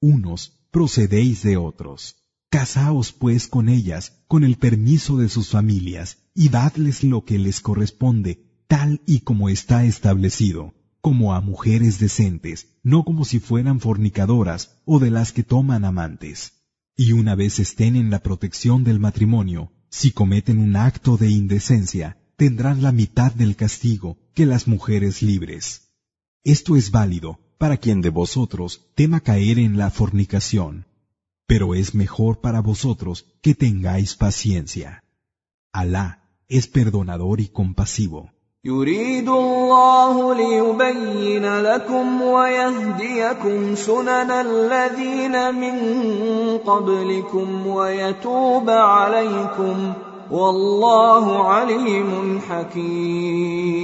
Unos 0.00 0.58
procedéis 0.72 1.44
de 1.44 1.56
otros. 1.56 2.16
Casaos 2.50 3.12
pues 3.12 3.46
con 3.46 3.68
ellas, 3.68 4.24
con 4.26 4.42
el 4.42 4.56
permiso 4.56 5.18
de 5.18 5.28
sus 5.28 5.50
familias, 5.50 6.18
y 6.34 6.48
dadles 6.48 7.04
lo 7.04 7.24
que 7.24 7.38
les 7.38 7.60
corresponde, 7.60 8.64
tal 8.66 9.02
y 9.06 9.20
como 9.20 9.48
está 9.48 9.84
establecido, 9.84 10.74
como 11.00 11.32
a 11.32 11.40
mujeres 11.40 12.00
decentes, 12.00 12.66
no 12.82 13.04
como 13.04 13.24
si 13.24 13.38
fueran 13.38 13.78
fornicadoras 13.78 14.80
o 14.84 14.98
de 14.98 15.12
las 15.12 15.30
que 15.30 15.44
toman 15.44 15.84
amantes. 15.84 16.54
Y 16.96 17.12
una 17.12 17.34
vez 17.34 17.58
estén 17.58 17.96
en 17.96 18.10
la 18.10 18.18
protección 18.18 18.84
del 18.84 19.00
matrimonio, 19.00 19.72
si 19.88 20.12
cometen 20.12 20.58
un 20.58 20.76
acto 20.76 21.16
de 21.16 21.30
indecencia, 21.30 22.18
tendrán 22.36 22.82
la 22.82 22.92
mitad 22.92 23.32
del 23.32 23.56
castigo 23.56 24.18
que 24.34 24.46
las 24.46 24.68
mujeres 24.68 25.22
libres. 25.22 25.92
Esto 26.44 26.76
es 26.76 26.90
válido 26.90 27.38
para 27.58 27.76
quien 27.76 28.00
de 28.00 28.10
vosotros 28.10 28.90
tema 28.94 29.20
caer 29.20 29.58
en 29.58 29.78
la 29.78 29.90
fornicación, 29.90 30.86
pero 31.46 31.74
es 31.74 31.94
mejor 31.94 32.40
para 32.40 32.60
vosotros 32.60 33.26
que 33.40 33.54
tengáis 33.54 34.16
paciencia. 34.16 35.04
Alá 35.72 36.28
es 36.48 36.66
perdonador 36.66 37.40
y 37.40 37.48
compasivo. 37.48 38.31
يريد 38.65 39.29
الله 39.29 40.35
ليبين 40.35 41.45
لكم 41.61 42.21
ويهديكم 42.21 43.75
سنن 43.75 44.31
الذين 44.31 45.55
من 45.55 45.77
قبلكم 46.57 47.67
ويتوب 47.67 48.69
عليكم 48.69 49.93
والله 50.31 51.47
عليم 51.47 52.39
حكيم 52.49 53.77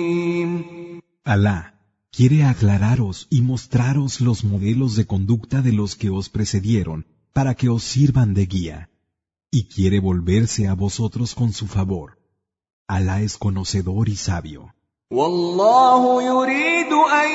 Alá 1.26 1.74
quiere 2.12 2.44
aclararos 2.44 3.28
y 3.30 3.42
mostraros 3.42 4.20
los 4.20 4.44
modelos 4.44 4.98
de 4.98 5.06
conducta 5.08 5.62
de 5.62 5.72
los 5.72 5.96
que 5.96 6.10
os 6.10 6.28
precedieron 6.30 7.06
para 7.32 7.56
que 7.56 7.70
os 7.70 7.84
sirvan 7.84 8.34
de 8.34 8.46
guía, 8.46 8.90
y 9.50 9.60
quiere 9.74 10.00
volverse 10.02 10.68
a 10.68 10.74
vosotros 10.76 11.34
con 11.34 11.54
su 11.54 11.66
favor. 11.68 12.17
Alá 12.88 13.22
es 13.22 13.38
conocedor 13.38 14.10
y 14.10 14.16
sabio. 14.16 14.74
والله 15.12 16.24
يريد 16.24 16.94
أن 16.94 17.30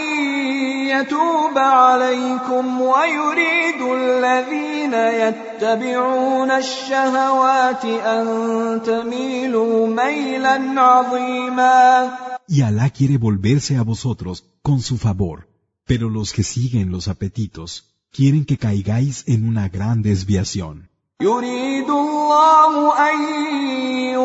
يتوب 0.88 1.58
عليكم 1.58 2.80
ويريد 2.80 3.80
الذين 3.82 4.94
يتبعون 4.94 6.50
الشهوات 6.50 7.84
أن 7.84 8.82
تميلوا 8.86 9.86
ميلا 9.86 10.80
عظيما 10.80 12.10
Y 12.48 12.62
Alá 12.62 12.90
quiere 12.90 13.18
volverse 13.18 13.76
a 13.76 13.82
vosotros 13.82 14.44
con 14.62 14.80
su 14.80 14.96
favor, 14.96 15.46
pero 15.86 16.08
los 16.08 16.32
que 16.32 16.42
siguen 16.42 16.90
los 16.90 17.06
apetitos 17.06 17.84
quieren 18.10 18.44
que 18.44 18.56
caigáis 18.56 19.24
en 19.26 19.46
una 19.46 19.68
gran 19.68 20.02
desviación. 20.02 20.88
يريد 21.20 21.90
الله 21.90 22.92
أن 23.10 23.18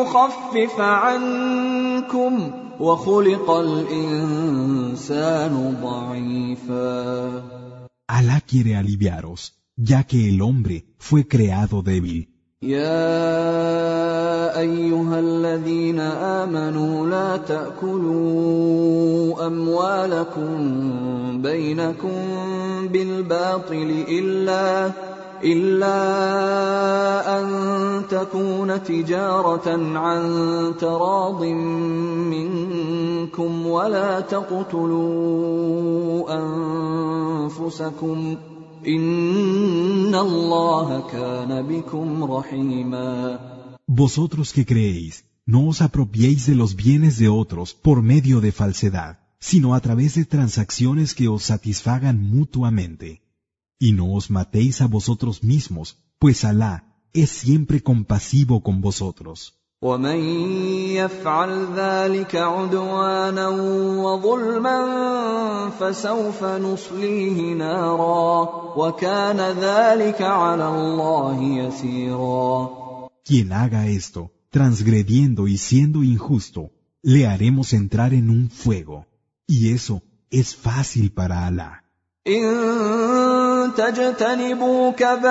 يخفف 0.01 0.79
عنكم 0.79 2.51
وخلق 2.79 3.51
الإنسان 3.51 4.73
ضعيفا 5.83 7.43
Alá 8.19 8.41
quiere 8.41 8.75
aliviaros, 8.75 9.41
ya 9.77 10.03
que 10.03 10.29
el 10.29 10.41
hombre 10.41 10.77
fue 10.97 11.27
creado 11.27 11.83
débil. 11.83 12.27
يا 12.61 14.59
أيها 14.59 15.19
الذين 15.19 15.99
آمنوا 15.99 17.07
لا 17.07 17.37
تأكلوا 17.37 18.67
أموالكم 19.47 20.51
بينكم 21.41 22.13
بالباطل 22.87 24.05
إلا 24.09 24.91
إلا 25.44 26.00
أن 27.40 27.46
تكون 28.08 28.82
تجارة 28.82 29.68
عن 29.98 30.22
تراض 30.80 31.44
منكم 32.32 33.66
ولا 33.66 34.20
تقتلوا 34.20 35.44
أنفسكم 37.44 38.36
إن 38.86 40.14
الله 40.14 41.02
كان 41.12 41.62
بكم 41.62 42.24
رحيما 42.24 43.38
Vosotros 43.86 44.50
que 44.52 44.64
creéis, 44.64 45.24
no 45.46 45.68
os 45.68 45.82
apropiéis 45.82 46.46
de 46.46 46.54
los 46.54 46.74
bienes 46.74 47.18
de 47.18 47.28
otros 47.28 47.74
por 47.74 48.00
medio 48.02 48.40
de 48.40 48.50
falsedad, 48.50 49.18
sino 49.38 49.74
a 49.74 49.80
través 49.80 50.14
de 50.14 50.24
transacciones 50.24 51.14
que 51.14 51.28
os 51.28 51.42
satisfagan 51.42 52.16
mutuamente. 52.18 53.20
Y 53.78 53.92
no 53.92 54.14
os 54.14 54.30
matéis 54.30 54.80
a 54.80 54.86
vosotros 54.86 55.42
mismos, 55.42 55.98
pues 56.18 56.44
Alá 56.44 56.74
es 57.12 57.30
siempre 57.30 57.82
compasivo 57.82 58.62
con 58.62 58.80
vosotros. 58.80 59.54
ومن 59.82 60.18
يفعل 60.96 61.66
ذلك 61.76 62.36
عدوانا 62.36 63.48
وظلما 64.04 64.80
فسوف 65.70 66.44
نصليه 66.44 67.54
نارا 67.54 68.40
وكان 68.76 69.40
ذلك 69.40 70.22
على 70.22 70.68
الله 70.68 71.42
يسيرا 71.42 72.84
Quien 73.24 73.52
haga 73.52 73.88
esto, 73.88 74.32
transgrediendo 74.50 75.48
y 75.48 75.58
siendo 75.58 76.02
injusto, 76.02 76.70
le 77.02 77.26
haremos 77.26 77.72
entrar 77.72 78.14
en 78.14 78.30
un 78.30 78.50
fuego. 78.50 79.06
Y 79.46 79.70
eso 79.70 80.02
es 80.30 80.56
fácil 80.56 81.12
para 81.12 81.46
Alá. 81.46 81.84
إن 83.68 83.74
تجتنبوا 83.74 84.90
كبائر 84.90 85.24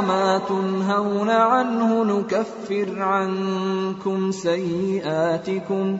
ما 0.00 0.42
تنهون 0.48 1.30
عنه 1.30 2.04
نكفر 2.04 3.02
عنكم 3.02 4.30
سيئاتكم 4.30 5.98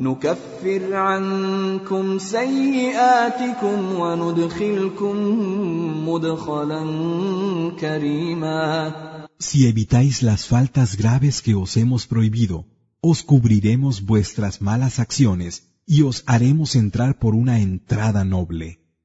نكفر 0.00 0.94
عنكم 0.94 2.18
سيئاتكم 2.18 3.98
وندخلكم 4.00 5.16
مدخلا 6.08 6.82
كريما 7.80 8.92
Si 9.38 9.66
evitáis 9.66 10.22
las 10.22 10.46
faltas 10.46 10.96
graves 10.96 11.42
que 11.42 11.54
os 11.54 11.76
hemos 11.76 12.06
prohibido, 12.06 12.64
os 13.02 13.22
cubriremos 13.22 13.94
vuestras 14.12 14.62
malas 14.62 14.98
acciones 14.98 15.52
y 15.86 16.02
os 16.02 16.24
haremos 16.26 16.74
entrar 16.74 17.18
por 17.18 17.34
una 17.34 17.60
entrada 17.60 18.24
noble. 18.24 18.79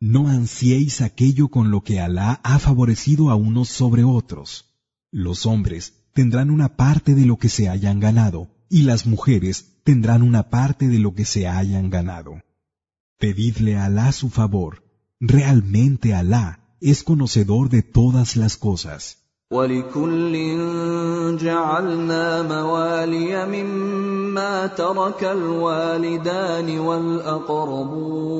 No 0.00 0.28
ansiéis 0.28 1.00
aquello 1.00 1.48
con 1.48 1.70
lo 1.70 1.82
que 1.82 2.00
Alá 2.00 2.40
ha 2.42 2.58
favorecido 2.58 3.30
a 3.30 3.34
unos 3.36 3.68
sobre 3.68 4.02
otros. 4.04 4.48
Los 5.12 5.46
hombres 5.46 5.82
tendrán 6.12 6.50
una 6.50 6.76
parte 6.76 7.14
de 7.14 7.24
lo 7.24 7.36
que 7.36 7.48
se 7.48 7.68
hayan 7.68 8.00
ganado, 8.00 8.48
y 8.68 8.82
las 8.82 9.06
mujeres 9.06 9.54
tendrán 9.84 10.22
una 10.22 10.50
parte 10.50 10.88
de 10.88 10.98
lo 10.98 11.14
que 11.14 11.24
se 11.24 11.46
hayan 11.46 11.90
ganado. 11.90 12.42
Pedidle 13.18 13.76
a 13.76 13.84
Alá 13.84 14.10
su 14.12 14.28
favor. 14.30 14.82
Realmente 15.20 16.14
Alá 16.14 16.76
es 16.80 17.04
conocedor 17.04 17.68
de 17.68 17.82
todas 17.82 18.36
las 18.36 18.56
cosas. 18.56 19.18
ولكل 19.52 20.32
جعلنا 21.36 22.42
موالي 22.42 23.46
مما 23.46 24.66
ترك 24.66 25.24
الوالدان 25.24 26.78
والاقربون 26.78 28.32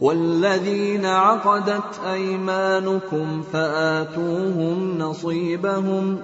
والذين 0.00 1.04
عقدت 1.04 2.00
ايمانكم 2.04 3.42
فاتوهم 3.42 4.98
نصيبهم 4.98 6.18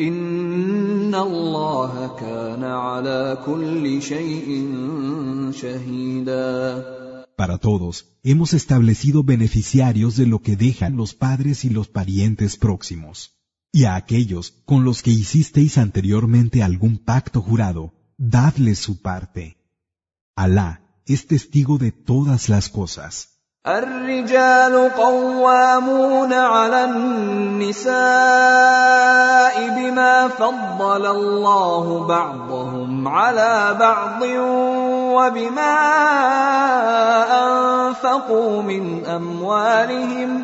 ان 0.00 1.14
الله 1.14 2.16
كان 2.20 2.64
على 2.64 3.38
كل 3.46 4.02
شيء 4.02 4.48
شهيدا 5.52 6.98
Para 7.36 7.58
todos, 7.58 8.04
hemos 8.24 8.52
establecido 8.52 9.22
beneficiarios 9.22 10.16
de 10.16 10.26
lo 10.26 10.40
que 10.42 10.56
dejan 10.56 10.96
los 10.96 11.14
padres 11.14 11.64
y 11.64 11.70
los 11.70 11.86
parientes 11.86 12.56
próximos. 12.56 13.30
Y 13.72 13.84
a 13.84 13.94
aquellos 13.94 14.54
con 14.64 14.84
los 14.84 15.02
que 15.04 15.12
hicisteis 15.12 15.78
anteriormente 15.78 16.64
algún 16.64 16.98
pacto 16.98 17.40
jurado, 17.40 17.92
dadles 18.16 18.80
su 18.80 19.00
parte. 19.02 19.56
Alá 20.34 20.81
es 21.07 21.27
testigo 21.27 21.77
de 21.77 21.91
todas 21.91 22.49
las 22.49 22.69
cosas. 22.69 23.33
الرجال 23.65 24.91
قوامون 24.97 26.33
على 26.33 26.83
النساء 26.83 27.93
بما 29.69 30.27
فضل 30.27 31.05
الله 31.05 32.07
بعضهم 32.07 33.07
على 33.07 33.75
بعض 33.79 34.21
وبما 35.15 35.79
أنفقوا 37.39 38.61
من 38.61 39.05
أموالهم 39.05 40.43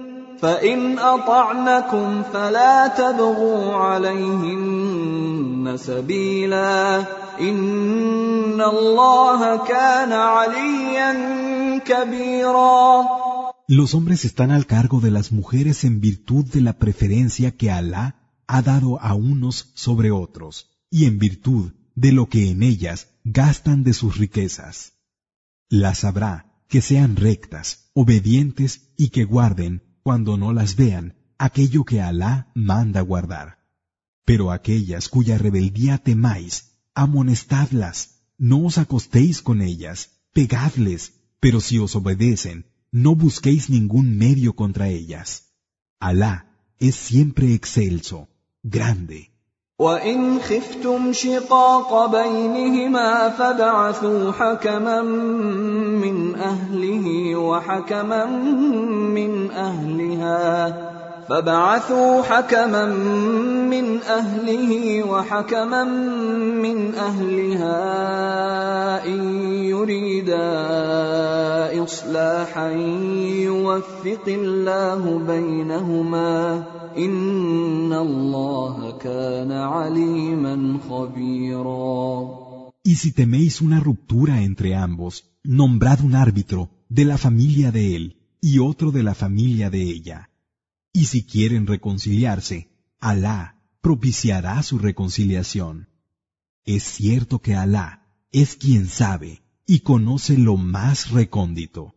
فان 0.42 0.98
اطعنكم 0.98 2.22
فلا 2.22 2.86
تبغوا 2.86 3.74
عليهن 3.74 5.76
سبيلا 5.76 6.98
ان 7.40 8.60
الله 8.60 9.66
كان 9.66 10.12
عليا 10.12 11.12
كبيرا 11.78 13.06
Los 13.68 13.94
hombres 13.94 14.24
están 14.24 14.52
al 14.52 14.66
cargo 14.66 15.00
de 15.00 15.10
las 15.10 15.32
mujeres 15.32 15.82
en 15.82 16.00
virtud 16.00 16.44
de 16.44 16.60
la 16.60 16.74
preferencia 16.74 17.56
que 17.56 17.72
Alá 17.72 18.14
ha 18.46 18.62
dado 18.62 19.00
a 19.00 19.14
unos 19.14 19.72
sobre 19.74 20.12
otros 20.12 20.70
y 20.88 21.06
en 21.06 21.18
virtud 21.18 21.72
de 21.96 22.12
lo 22.12 22.28
que 22.28 22.50
en 22.50 22.62
ellas 22.62 23.08
gastan 23.24 23.82
de 23.82 23.92
sus 23.92 24.18
riquezas. 24.18 24.92
Las 25.68 26.04
habrá 26.04 26.62
que 26.68 26.80
sean 26.80 27.16
rectas, 27.16 27.90
obedientes 27.94 28.92
y 28.96 29.08
que 29.08 29.24
guarden, 29.24 29.82
cuando 30.03 30.37
no 30.37 30.53
las 30.53 30.75
vean, 30.75 31.15
aquello 31.37 31.83
que 31.83 32.01
Alá 32.01 32.51
manda 32.53 33.01
guardar. 33.01 33.59
Pero 34.25 34.51
aquellas 34.51 35.09
cuya 35.09 35.37
rebeldía 35.37 35.97
temáis, 35.97 36.77
amonestadlas, 36.93 38.21
no 38.37 38.65
os 38.65 38.77
acostéis 38.77 39.41
con 39.41 39.61
ellas, 39.61 40.21
pegadles, 40.33 41.13
pero 41.39 41.59
si 41.61 41.79
os 41.79 41.95
obedecen, 41.95 42.65
no 42.91 43.15
busquéis 43.15 43.69
ningún 43.69 44.17
medio 44.17 44.53
contra 44.55 44.89
ellas. 44.89 45.53
Alá 45.99 46.51
es 46.79 46.95
siempre 46.95 47.53
excelso, 47.53 48.29
grande. 48.63 49.30
وإن 49.81 50.39
خفتم 50.39 51.13
شقاق 51.13 52.05
بينهما 52.05 53.29
فبعثوا 53.29 54.31
حكما 54.31 55.01
من 55.01 56.35
أهله 56.35 57.35
وحكما 57.35 58.25
من 59.15 59.51
أهلها 59.51 61.00
فبعثوا 61.29 62.21
حكما 62.21 62.85
من 63.69 64.01
اهله 64.01 65.03
وحكما 65.03 65.83
من 66.63 66.95
اهلها 66.95 67.77
ان 69.05 69.21
يريدا 69.63 70.49
اصلاحا 71.83 72.69
يوفق 73.49 74.25
الله 74.27 75.19
بينهما 75.27 76.63
ان 76.97 77.93
الله 77.93 78.97
كان 78.97 79.51
عليما 79.51 80.79
خبيرا 80.89 82.41
Y 82.83 82.95
si 82.95 83.11
teméis 83.11 83.61
una 83.61 83.79
ruptura 83.79 84.41
entre 84.41 84.75
ambos, 84.75 85.13
nombrad 85.43 86.01
un 86.01 86.15
árbitro 86.15 86.69
de 86.89 87.05
la 87.05 87.17
familia 87.19 87.71
de 87.71 87.95
él 87.95 88.17
y 88.41 88.57
otro 88.57 88.89
de 88.91 89.03
la 89.03 89.13
familia 89.13 89.69
de 89.69 89.83
ella 89.83 90.30
Y 90.92 91.06
si 91.06 91.24
quieren 91.24 91.66
reconciliarse, 91.66 92.70
Alá 93.00 93.40
propiciará 93.80 94.62
su 94.62 94.78
reconciliación. 94.78 95.88
Es 96.64 96.82
cierto 96.82 97.40
que 97.40 97.54
Alá 97.54 98.06
es 98.32 98.56
quien 98.56 98.86
sabe 98.86 99.42
y 99.66 99.80
conoce 99.80 100.38
lo 100.38 100.56
más 100.56 101.10
recóndito. 101.10 101.94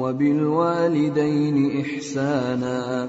وبالوالدين 0.00 1.56
احسانا 1.80 3.08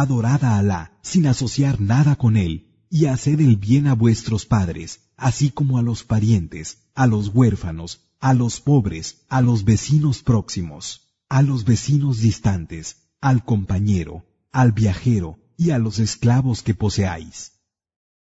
Adorad 0.00 0.44
a 0.44 0.58
Alá 0.58 0.92
sin 1.02 1.26
asociar 1.26 1.80
nada 1.80 2.14
con 2.14 2.36
él, 2.36 2.68
y 2.88 3.06
haced 3.06 3.40
el 3.40 3.56
bien 3.56 3.88
a 3.88 3.94
vuestros 3.94 4.46
padres, 4.46 5.00
así 5.16 5.50
como 5.50 5.76
a 5.76 5.82
los 5.82 6.04
parientes, 6.04 6.78
a 6.94 7.08
los 7.08 7.34
huérfanos, 7.34 8.02
a 8.20 8.32
los 8.32 8.60
pobres, 8.60 9.24
a 9.28 9.40
los 9.40 9.64
vecinos 9.64 10.22
próximos, 10.22 11.00
a 11.28 11.42
los 11.42 11.64
vecinos 11.64 12.20
distantes, 12.20 13.08
al 13.20 13.44
compañero, 13.44 14.24
al 14.52 14.70
viajero 14.70 15.40
y 15.56 15.70
a 15.70 15.78
los 15.78 15.98
esclavos 15.98 16.62
que 16.62 16.74
poseáis. 16.74 17.54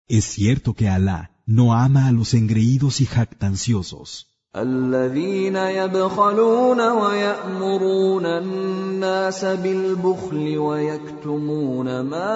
Es 0.06 0.24
cierto 0.24 0.72
que 0.72 0.88
Alá 0.88 1.42
no 1.44 1.74
ama 1.74 2.06
a 2.06 2.12
los 2.12 2.32
engreídos 2.32 3.02
y 3.02 3.04
jactanciosos. 3.04 4.27
الذين 4.56 5.56
يبخلون 5.56 6.80
ويأمرون 6.80 8.26
الناس 8.26 9.44
بالبخل 9.44 10.58
ويكتمون 10.58 12.00
ما 12.00 12.34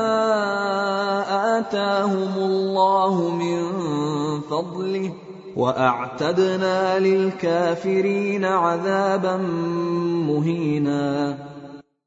آتاهم 1.59 2.35
الله 2.37 3.35
من 3.35 3.61
فضله 4.40 5.12
وأعتدنا 5.57 6.98
للكافرين 6.98 8.44
عذابا 8.44 9.37
مهينا 10.29 11.38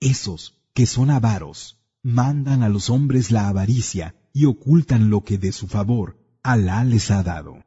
Esos 0.01 0.53
que 0.75 0.85
son 0.85 1.09
avaros 1.09 1.79
mandan 2.03 2.61
a 2.61 2.69
los 2.69 2.91
hombres 2.91 3.31
la 3.31 3.49
avaricia 3.49 4.13
y 4.33 4.45
ocultan 4.45 5.09
lo 5.09 5.21
que 5.21 5.39
de 5.39 5.51
su 5.51 5.65
favor 5.67 6.17
Alá 6.43 6.83
les 6.83 7.09
ha 7.09 7.23
dado. 7.23 7.64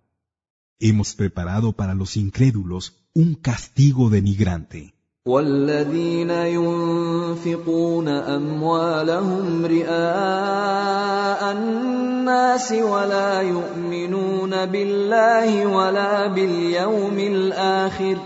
Hemos 0.80 1.16
preparado 1.16 1.72
para 1.72 1.93
los 1.93 2.18
incrédulos 2.18 2.84
un 3.14 3.36
castigo 3.36 4.09
denigrante. 4.09 4.93
والذين 5.26 6.30
ينفقون 6.30 8.07
اموالهم 8.07 9.66
رئاء 9.66 11.51
الناس 11.51 12.72
ولا 12.72 13.41
يؤمنون 13.41 14.66
بالله 14.66 15.66
ولا 15.66 16.28
باليوم 16.28 17.20
الاخر 17.20 18.18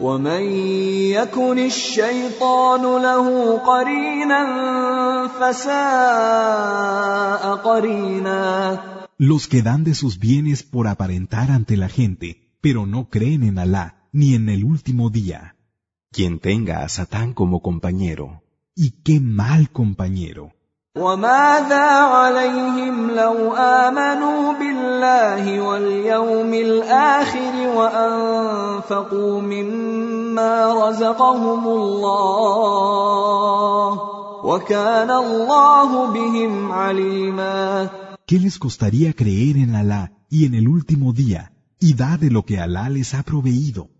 ومن 0.00 0.42
يكن 1.10 1.58
الشيطان 1.58 2.82
له 3.02 3.58
قرينا 3.58 4.46
فساء 5.40 6.64
قرينا 7.56 8.78
los 9.18 9.48
que 9.48 9.62
dan 9.62 9.84
de 9.84 9.94
sus 9.94 10.18
bienes 10.18 10.62
por 10.62 10.88
aparentar 10.88 11.50
ante 11.50 11.76
la 11.76 11.88
gente, 11.88 12.56
pero 12.60 12.86
no 12.86 13.08
creen 13.08 13.42
en 13.42 13.58
Alá 13.58 14.08
ni 14.12 14.34
en 14.34 14.48
el 14.48 14.64
último 14.64 15.10
día. 15.10 15.56
Quien 16.10 16.38
tenga 16.38 16.84
a 16.84 16.88
Satán 16.88 17.32
como 17.32 17.60
compañero. 17.60 18.42
Y 18.76 19.02
qué 19.02 19.20
mal 19.20 19.70
compañero. 19.70 20.52
وماذا 20.96 21.86
عليهم 22.06 23.10
لو 23.10 23.54
آمنوا 23.54 24.52
بالله 24.52 25.60
واليوم 25.60 26.54
الآخر 26.54 27.68
وأنفقوا 27.76 29.40
مما 29.40 30.74
رزقهم 30.88 31.66
الله 31.68 32.94
وكان 34.44 35.10
الله 35.10 36.06
بهم 36.06 36.72
عليما 36.72 37.88
¿Qué 38.28 38.38
les 38.40 38.58
costaría 38.58 39.12
creer 39.12 39.56
en 39.56 39.74
Alá 39.74 40.12
y 40.30 40.46
en 40.46 40.54
el 40.54 40.66
último 40.68 41.12
día 41.12 41.52
y 41.78 41.94
da 41.94 42.16
de 42.16 42.30
lo 42.30 42.44
que 42.44 42.58
Alá 42.58 42.88
les 42.88 43.14
ha 43.14 43.22
proveído? 43.22 43.90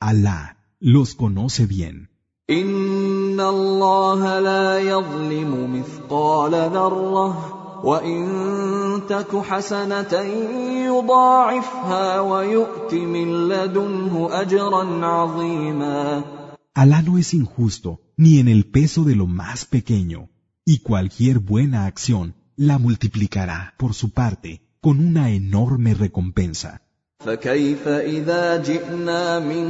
Alá 0.00 0.56
los 0.80 1.14
conoce 1.14 1.66
bien. 1.66 2.08
إن 2.50 3.40
الله 3.40 4.38
لا 4.40 4.78
يظلم 4.78 5.76
مثقال 5.76 6.50
ذرة 6.52 7.84
وإن 7.84 9.02
تك 9.08 9.36
حسنة 9.36 10.12
يضاعفها 10.84 12.20
ويؤت 12.20 12.94
من 12.94 13.48
لدنه 13.48 14.28
أجرا 14.32 15.06
عظيما 15.06 16.24
Alá 16.74 17.02
no 17.02 17.18
es 17.18 17.32
injusto 17.34 18.00
ni 18.16 18.40
en 18.40 18.48
el 18.48 18.66
peso 18.66 19.04
de 19.04 19.14
lo 19.14 19.26
más 19.26 19.64
pequeño, 19.64 20.28
y 20.64 20.78
cualquier 20.78 21.38
buena 21.38 21.86
acción 21.86 22.34
la 22.58 22.78
multiplicará 22.78 23.74
por 23.76 23.94
su 23.94 24.10
parte 24.10 24.62
con 24.80 25.00
una 25.00 25.30
enorme 25.30 25.94
recompensa. 25.94 26.80
فكيف 27.24 27.88
إذا 27.88 28.62
جئنا 28.62 29.38
من 29.38 29.66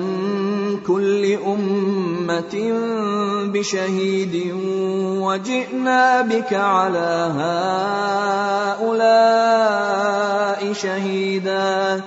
كل 0.86 1.38
أمة 1.46 2.72
بشهيد 3.52 4.52
وجئنا 5.22 6.22
بك 6.22 6.52
على 6.52 7.32
هؤلاء 8.84 10.72
شهيدا 10.72 12.02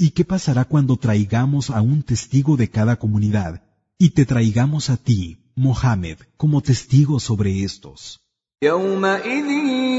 ¿Y 0.00 0.10
qué 0.10 0.24
pasará 0.24 0.64
cuando 0.64 0.96
traigamos 0.96 1.70
a 1.70 1.80
un 1.82 2.02
testigo 2.02 2.56
de 2.56 2.70
cada 2.70 2.96
comunidad 2.96 3.62
y 3.98 4.10
te 4.10 4.24
traigamos 4.24 4.90
a 4.90 4.96
ti, 4.96 5.38
Mohammed, 5.56 6.18
como 6.36 6.60
testigo 6.60 7.20
sobre 7.20 7.62
estos? 7.64 8.20
يومئذ 8.62 9.91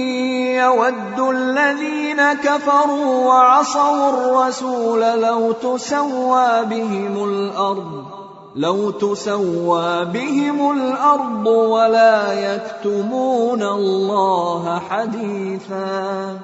يود 0.63 1.19
الذين 1.19 2.33
كفروا 2.33 3.25
وعصوا 3.25 4.09
الرسول 4.09 5.01
لو 5.21 5.51
تسوى 5.51 6.65
بهم 6.65 7.23
الارض 7.23 8.19
لو 8.55 8.91
تسوى 8.91 10.05
بهم 10.05 10.71
الارض 10.71 11.47
ولا 11.47 12.33
يكتمون 12.33 13.63
الله 13.63 14.79
حديثا 14.79 16.39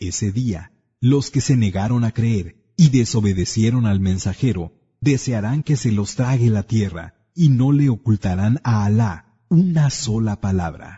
Ese 0.00 0.32
día, 0.32 0.72
los 1.00 1.30
que 1.30 1.40
se 1.40 1.56
negaron 1.56 2.04
a 2.04 2.10
creer 2.10 2.56
y 2.76 2.90
desobedecieron 2.90 3.86
al 3.86 4.00
mensajero, 4.00 4.72
desearán 5.00 5.62
que 5.62 5.76
se 5.76 5.92
los 5.92 6.16
trague 6.16 6.50
la 6.50 6.64
tierra 6.64 7.14
y 7.34 7.48
no 7.48 7.72
le 7.72 7.88
ocultarán 7.88 8.60
a 8.64 8.84
Alá 8.84 9.26
una 9.48 9.90
sola 9.90 10.36
palabra. 10.36 10.97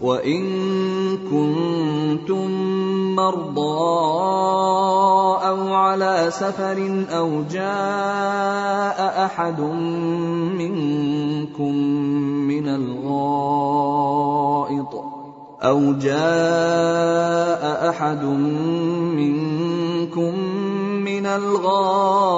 وان 0.00 0.44
كنتم 1.16 2.50
مرضى 3.16 3.96
أو 5.48 5.74
على 5.74 6.26
سفر 6.30 7.04
أو 7.10 7.42
جاء 7.50 9.24
احد 9.24 9.60
منكم 10.60 11.74
من 12.48 12.68
الغائط 12.68 13.86
أو 15.62 15.92
جاء 15.92 17.88
احد 17.88 18.24
منكم 19.16 20.38
من 21.04 21.26
الغائط 21.26 22.36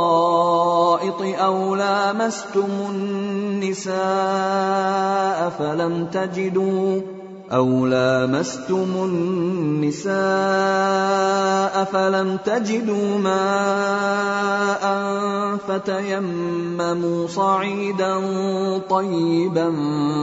أو 1.23 1.75
لامستم 1.75 2.71
النساء 2.91 3.99
فلم 5.59 6.07
تجدوا 6.13 7.01
أو 7.53 7.87
لامستم 7.87 9.05
النساء 9.05 10.15
فلم 11.85 12.39
تجدوا 12.45 13.19
ماء 13.19 14.85
فتيمموا 15.57 17.27
صعيدا 17.27 18.19
طيبا 18.91 19.71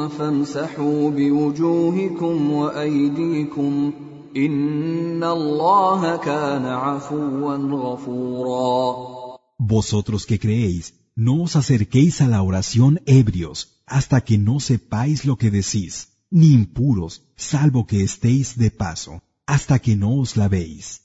فامسحوا 0.08 1.12
بوجوهكم 1.12 2.52
وأيديكم 2.52 3.92
إن 4.38 5.24
الله 5.24 6.18
كان 6.18 6.66
عفوا 6.66 7.56
غفورا 7.58 9.16
Vosotros 9.58 10.26
que 10.26 10.38
creéis, 10.38 10.94
no 11.16 11.42
os 11.44 11.56
acerquéis 11.56 12.22
a 12.22 12.28
la 12.28 12.42
oración 12.44 13.00
ebrios 13.06 13.58
hasta 13.88 14.20
que 14.22 14.38
no 14.38 14.60
sepáis 14.60 15.26
lo 15.26 15.38
que 15.38 15.50
decís. 15.50 16.15
Ni 16.36 16.52
impuros, 16.52 17.12
salvo 17.38 17.88
que 17.88 18.04
estéis 18.04 18.58
de 18.58 18.70
paso, 18.70 19.24
hasta 19.46 19.80
que 19.80 19.96
no 19.96 20.10
os 20.20 20.36
lavéis. 20.36 21.04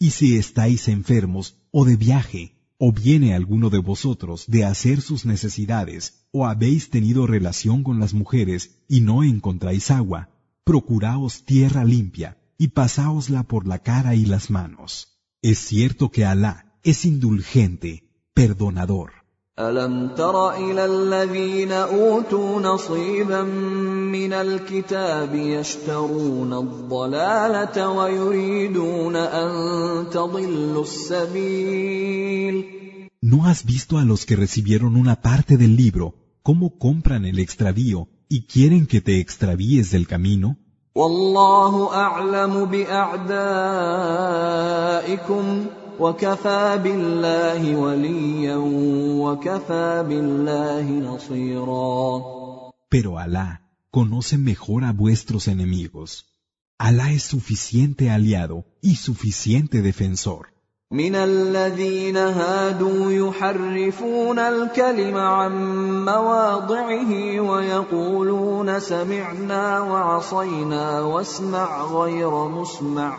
Y 0.00 0.10
si 0.10 0.36
estáis 0.36 0.88
enfermos 0.88 1.44
o 1.70 1.84
de 1.84 1.94
viaje, 1.94 2.56
o 2.76 2.90
viene 2.90 3.34
alguno 3.34 3.70
de 3.70 3.78
vosotros 3.78 4.46
de 4.48 4.64
hacer 4.64 5.00
sus 5.00 5.24
necesidades, 5.24 6.26
o 6.32 6.44
habéis 6.44 6.90
tenido 6.90 7.28
relación 7.28 7.84
con 7.84 8.00
las 8.00 8.14
mujeres 8.14 8.82
y 8.88 9.00
no 9.00 9.22
encontráis 9.22 9.92
agua, 9.92 10.30
procuraos 10.64 11.44
tierra 11.44 11.84
limpia 11.84 12.36
y 12.58 12.68
pasáosla 12.68 13.44
por 13.44 13.68
la 13.68 13.78
cara 13.78 14.16
y 14.16 14.26
las 14.26 14.50
manos. 14.50 15.20
Es 15.40 15.60
cierto 15.60 16.10
que 16.10 16.24
Alá 16.24 16.80
es 16.82 17.04
indulgente, 17.04 18.10
perdonador. 18.34 19.17
ألم 19.58 20.08
تر 20.16 20.50
إلى 20.50 20.84
الذين 20.84 21.72
أوتوا 21.72 22.60
نصيبا 22.60 23.42
من 23.42 24.32
الكتاب 24.32 25.34
يشترون 25.34 26.52
الضلالة 26.52 27.88
ويريدون 27.90 29.16
أن 29.16 29.50
تضلوا 30.10 30.82
السبيل 30.82 32.64
¿No 33.20 33.44
has 33.46 33.64
visto 33.64 33.98
a 33.98 34.04
los 34.04 34.24
que 34.26 34.36
recibieron 34.36 34.94
una 34.96 35.16
parte 35.20 35.56
del 35.56 35.74
libro 35.76 36.14
cómo 36.42 36.78
compran 36.78 37.24
el 37.24 37.40
extravío 37.40 38.06
y 38.28 38.46
quieren 38.46 38.86
que 38.86 39.00
te 39.00 39.18
extravíes 39.18 39.90
del 39.90 40.06
camino? 40.06 40.56
والله 40.94 41.94
أعلم 41.94 42.64
بأعدائكم 42.64 43.38
وكفى 46.00 46.80
بالله 46.84 47.76
وليا 47.76 48.56
وكفى 49.24 50.04
بالله 50.08 50.90
نصيرا 50.90 52.22
Pero 52.90 53.18
Alá 53.18 53.60
conoce 53.90 54.38
mejor 54.38 54.84
a 54.84 54.92
vuestros 54.92 55.48
enemigos. 55.48 56.26
Alá 56.78 57.12
es 57.12 57.24
suficiente 57.24 58.10
aliado 58.10 58.64
y 58.80 58.94
suficiente 58.96 59.82
defensor. 59.82 60.46
من 60.90 61.14
الذين 61.14 62.16
هادوا 62.16 63.12
يحرفون 63.12 64.38
الكلم 64.38 65.16
عن 65.16 65.54
مواضعه 66.04 67.40
ويقولون 67.40 68.80
سمعنا 68.80 69.80
وعصينا 69.80 71.00
واسمع 71.00 71.84
غير 71.84 72.48
مسمع 72.48 73.18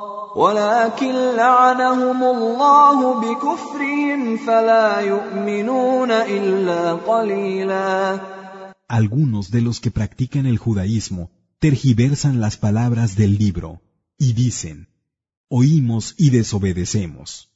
ولكن 0.36 1.14
لعنهم 1.36 2.22
الله 2.24 3.20
بكفرهم 3.20 4.36
فلا 4.36 5.00
يؤمنون 5.00 6.10
الا 6.10 6.92
قليلا 6.92 8.20
Algunos 8.88 9.50
de 9.50 9.60
los 9.62 9.80
que 9.80 9.90
practican 9.90 10.46
el 10.46 10.58
judaísmo 10.58 11.30
tergiversan 11.58 12.40
las 12.40 12.56
palabras 12.56 13.16
del 13.16 13.36
libro 13.38 13.80
y 14.18 14.32
dicen, 14.34 14.88
oímos 15.48 16.14
y 16.18 16.30
desobedecemos. 16.30 17.50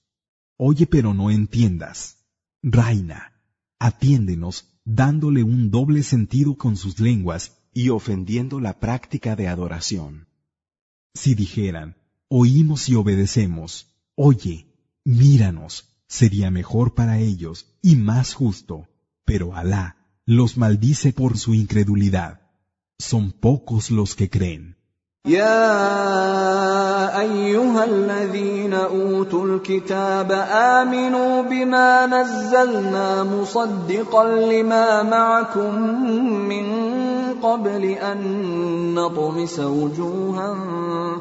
Oye 0.56 0.86
pero 0.86 1.14
no 1.14 1.30
entiendas. 1.30 2.16
Reina, 2.62 3.32
atiéndenos 3.78 4.70
dándole 4.84 5.42
un 5.42 5.70
doble 5.70 6.02
sentido 6.02 6.56
con 6.56 6.76
sus 6.76 6.98
lenguas 6.98 7.42
y 7.72 7.90
ofendiendo 7.90 8.58
la 8.58 8.80
práctica 8.80 9.36
de 9.36 9.48
adoración. 9.48 10.26
Si 11.14 11.34
dijeran, 11.34 11.96
oímos 12.37 12.89
y 12.89 12.95
obedecemos, 12.95 13.95
oye, 14.13 14.67
míranos, 15.05 15.95
sería 16.05 16.51
mejor 16.51 16.93
para 16.93 17.17
ellos 17.19 17.67
y 17.81 17.95
más 17.95 18.33
justo, 18.33 18.89
pero 19.23 19.55
Alá 19.55 19.95
los 20.25 20.57
maldice 20.57 21.13
por 21.13 21.37
su 21.37 21.53
incredulidad. 21.53 22.41
Son 22.99 23.31
pocos 23.31 23.89
los 23.89 24.15
que 24.15 24.29
creen. 24.29 24.75
يا 27.05 27.19
أيها 27.19 27.83
الذين 27.83 28.73
أوتوا 28.73 29.45
الكتاب 29.45 30.31
آمنوا 30.51 31.41
بما 31.41 32.05
نزلنا 32.05 33.23
مصدقا 33.23 34.23
لما 34.23 35.03
معكم 35.03 35.75
من 36.49 36.65
قبل 37.43 37.83
أن 37.85 38.19
نطمس 38.95 39.59
وجوها 39.59 40.55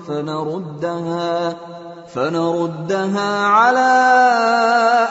فنردها 0.08 1.56
فنردها 2.14 3.46
على 3.46 3.92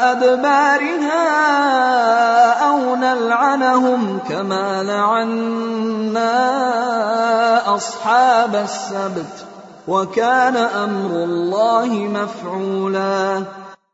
أدبارها 0.02 1.24
أو 2.70 2.96
نلعنهم 2.96 4.20
كما 4.30 4.84
لعنا 4.84 6.34
أصحاب 7.76 8.56
السبت. 8.56 9.53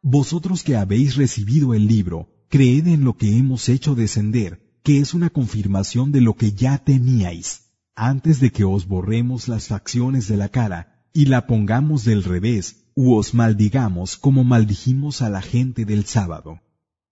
Vosotros 0.01 0.63
que 0.63 0.75
habéis 0.75 1.15
recibido 1.15 1.73
el 1.73 1.87
libro, 1.87 2.29
creed 2.49 2.87
en 2.87 3.03
lo 3.03 3.17
que 3.17 3.37
hemos 3.37 3.69
hecho 3.69 3.95
descender, 3.95 4.61
que 4.83 4.99
es 4.99 5.13
una 5.13 5.29
confirmación 5.29 6.11
de 6.11 6.21
lo 6.21 6.35
que 6.35 6.53
ya 6.53 6.77
teníais, 6.77 7.71
antes 7.95 8.39
de 8.39 8.51
que 8.51 8.63
os 8.63 8.87
borremos 8.87 9.47
las 9.47 9.67
facciones 9.67 10.27
de 10.27 10.37
la 10.37 10.49
cara 10.49 11.05
y 11.13 11.25
la 11.25 11.47
pongamos 11.47 12.05
del 12.05 12.23
revés, 12.23 12.91
u 12.95 13.15
os 13.15 13.33
maldigamos 13.33 14.17
como 14.17 14.43
maldijimos 14.43 15.21
a 15.21 15.29
la 15.29 15.41
gente 15.41 15.85
del 15.85 16.05
sábado. 16.05 16.59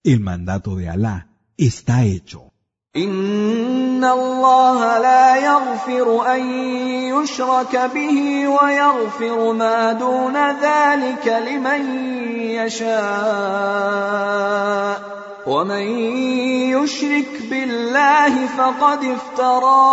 El 0.04 0.20
mandato 0.20 0.76
de 0.76 0.90
Alá 0.90 1.30
está 1.58 2.06
hecho. 2.06 2.47
ان 2.98 4.04
الله 4.04 5.00
لا 5.00 5.36
يغفر 5.36 6.36
ان 6.36 6.42
يشرك 7.14 7.76
به 7.94 8.48
ويغفر 8.48 9.54
ما 9.54 9.94
دون 9.94 10.38
ذلك 10.38 11.28
لمن 11.28 11.82
يشاء 12.58 13.98
ومن 15.48 15.88
يشرك 16.74 17.42
بالله 17.50 18.48
فقد 18.48 19.00
افترى 19.04 19.84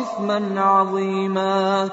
اثما 0.00 0.60
عظيما 0.60 1.90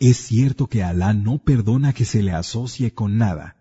Es 0.00 0.18
cierto 0.28 0.66
que 0.66 0.82
Alá 0.82 1.14
no 1.14 1.38
perdona 1.38 1.94
que 1.94 2.04
se 2.04 2.20
le 2.22 2.32
asocie 2.32 2.92
con 2.92 3.16
nada, 3.16 3.56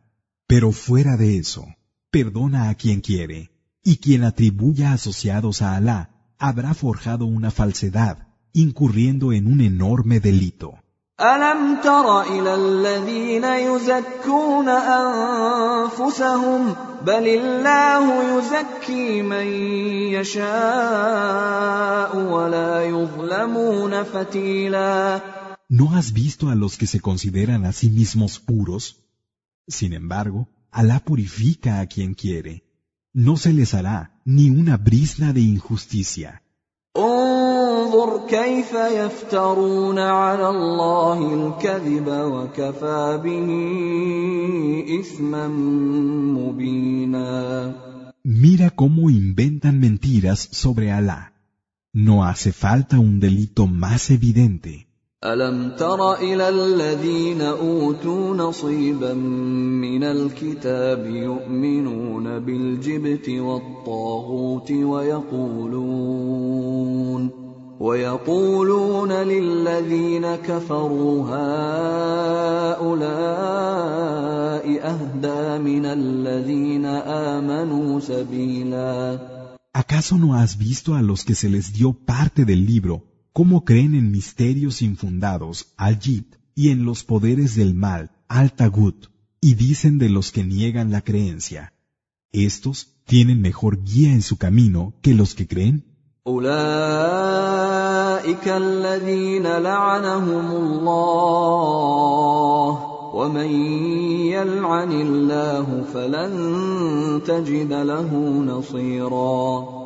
pero 0.48 0.72
fuera 0.74 1.16
de 1.16 1.38
eso, 1.38 1.64
perdona 2.12 2.70
a 2.70 2.76
quien 2.76 3.00
quiere, 3.00 3.53
y 3.83 3.99
quien 3.99 4.25
atribuya 4.25 4.93
asociados 4.93 5.63
a 5.63 5.77
Alá 5.77 6.11
habrá 6.39 6.75
forjado 6.75 7.27
una 7.27 7.51
falsedad, 7.51 8.29
incurriendo 8.53 9.33
en 9.33 9.47
un 9.47 9.61
enorme 9.61 10.21
delito. 10.21 10.75
الم 11.21 11.81
تر 11.83 12.23
الى 12.23 12.55
الذين 12.55 13.45
يزكون 13.45 14.69
انفسهم 15.89 16.75
بل 17.07 17.29
الله 17.29 18.39
يزكي 18.39 19.23
من 19.23 19.47
يشاء 20.15 22.17
ولا 22.17 22.85
يظلمون 22.85 24.03
فتيلا 24.03 25.21
¿No 25.71 25.93
has 25.95 26.13
visto 26.13 26.49
a 26.51 26.55
los 26.55 26.79
que 26.79 26.87
se 26.87 27.01
consideran 27.01 27.67
a 27.67 27.73
sí 27.73 27.91
mismos 27.91 28.39
puros? 28.39 28.97
Sin 29.67 29.93
embargo, 29.93 30.49
Alá 30.71 31.01
purifica 31.01 31.81
a 31.81 31.87
quien 31.87 32.15
quiere. 32.15 32.63
no 33.14 33.38
se 33.38 33.54
les 33.54 33.74
hará 33.74 34.20
ni 34.26 34.50
una 34.50 34.78
brisna 34.78 35.34
de 35.34 35.42
injusticia. 35.42 36.42
Mira 48.24 48.70
cómo 48.72 49.10
inventan 49.10 49.80
mentiras 49.80 50.50
sobre 50.52 50.92
Alá. 50.92 51.34
No 51.94 52.26
hace 52.26 52.52
falta 52.52 52.98
un 53.00 53.20
delito 53.20 53.68
más 53.68 54.10
evidente. 54.10 54.88
ألم 55.24 55.72
تر 55.80 56.14
إلى 56.14 56.50
الذين 56.50 57.42
أوتوا 57.42 58.36
نصيبا 58.36 59.14
من 59.14 60.04
الكتاب 60.04 61.06
يؤمنون 61.06 62.40
بالجبت 62.40 63.30
والطاغوت 63.30 64.72
ويقولون 64.72 66.14
ويقولون 67.80 69.12
للذين 69.12 70.36
كفروا 70.36 71.24
هؤلاء 71.30 72.94
أهدى 74.94 75.64
من 75.64 75.86
الذين 75.86 76.86
آمنوا 76.86 78.00
سبيلا. 78.00 79.20
¿Acaso 79.74 80.18
no 80.18 80.36
has 80.36 80.58
visto 80.58 80.96
a 80.96 81.02
los 81.02 81.24
que 81.24 81.34
se 81.34 81.50
les 81.50 81.74
dio 81.74 81.94
parte 81.94 82.46
del 82.46 82.66
libro 82.66 83.13
cómo 83.33 83.65
creen 83.65 83.95
en 83.95 84.11
misterios 84.11 84.83
infundados, 84.83 85.73
al-Jid, 85.77 86.25
y 86.55 86.71
en 86.71 86.85
los 86.85 87.05
poderes 87.05 87.55
del 87.55 87.75
mal, 87.75 88.11
al-Tagut, 88.29 89.07
y 89.41 89.55
dicen 89.55 89.99
de 89.99 90.09
los 90.09 90.33
que 90.33 90.45
niegan 90.45 90.91
la 90.91 91.03
creencia? 91.03 91.73
¿Estos 92.33 92.97
tienen 93.05 93.41
mejor 93.41 93.85
guía 93.85 94.13
en 94.13 94.23
su 94.23 94.37
camino 94.37 94.95
que 95.03 95.15
los 95.15 95.35
que 95.35 95.47
creen? 95.47 95.85
اولئك 96.29 97.69
الذين 98.49 99.47
لعنهم 99.47 100.51
الله 100.51 101.79
ومن 103.15 103.51
يلعن 104.37 104.93
الله 104.93 105.85
فلن 105.95 106.33
تجد 107.27 107.73
له 107.73 108.11
نصيرا 108.45 109.79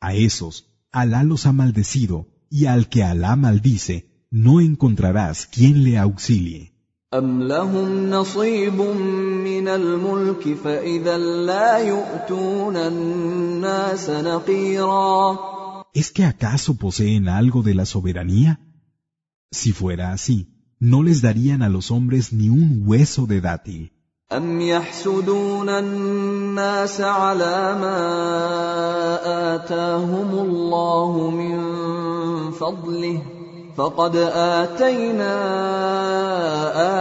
A 0.00 0.14
esos, 0.14 0.66
Alá 0.92 1.22
los 1.22 1.46
ha 1.46 1.52
maldecido, 1.52 2.26
y 2.52 2.66
al 2.66 2.88
que 2.88 3.02
Alá 3.04 3.36
maldice, 3.36 3.96
no 4.30 4.60
encontrarás 4.60 5.46
quien 5.46 5.84
le 5.84 5.98
auxilie. 5.98 6.72
أم 7.14 7.42
لهم 7.42 8.10
نصيب 8.10 8.80
من 9.44 9.68
الملك 9.68 10.54
فإذا 10.64 11.18
لا 11.18 11.78
يؤتون 11.78 12.76
الناس 12.76 14.10
نقيرا 14.10 15.38
¿Es 15.94 16.12
que 16.12 16.24
acaso 16.24 16.76
poseen 16.76 17.28
algo 17.28 17.62
de 17.62 17.74
la 17.74 17.86
soberanía? 17.86 18.60
Si 19.50 19.72
fuera 19.72 20.12
así, 20.12 20.48
no 20.80 21.02
les 21.02 21.22
darían 21.22 21.62
a 21.62 21.70
los 21.70 21.90
hombres 21.90 22.32
ni 22.34 22.50
un 22.50 22.82
hueso 22.84 23.26
de 23.26 23.40
dátil. 23.40 23.90
أم 24.32 24.60
يحسدون 24.60 25.68
الناس 25.68 27.00
على 27.00 27.78
ما 27.80 27.96
آتاهم 29.54 30.30
الله 30.38 31.30
من 31.30 31.71
فضله 32.62 33.22
فقد 33.76 34.16
آتينا 34.16 35.34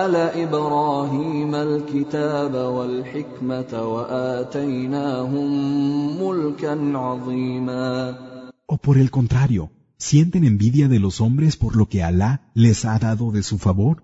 آل 0.05 0.15
إبراهيم 0.15 1.55
الكتاب 1.55 2.53
والحكمة 2.55 3.71
وآتيناهم 3.93 5.49
ملكا 6.23 6.97
عظيما 6.97 8.15
O 8.69 8.77
por 8.77 8.97
el 8.97 9.09
contrario, 9.11 9.71
¿Sienten 9.99 10.43
envidia 10.43 10.87
de 10.87 10.99
los 10.99 11.21
hombres 11.21 11.57
por 11.57 11.75
lo 11.75 11.89
que 11.89 12.03
Alá 12.03 12.51
les 12.53 12.85
ha 12.85 12.99
dado 12.99 13.31
de 13.31 13.41
su 13.41 13.57
favor? 13.57 14.03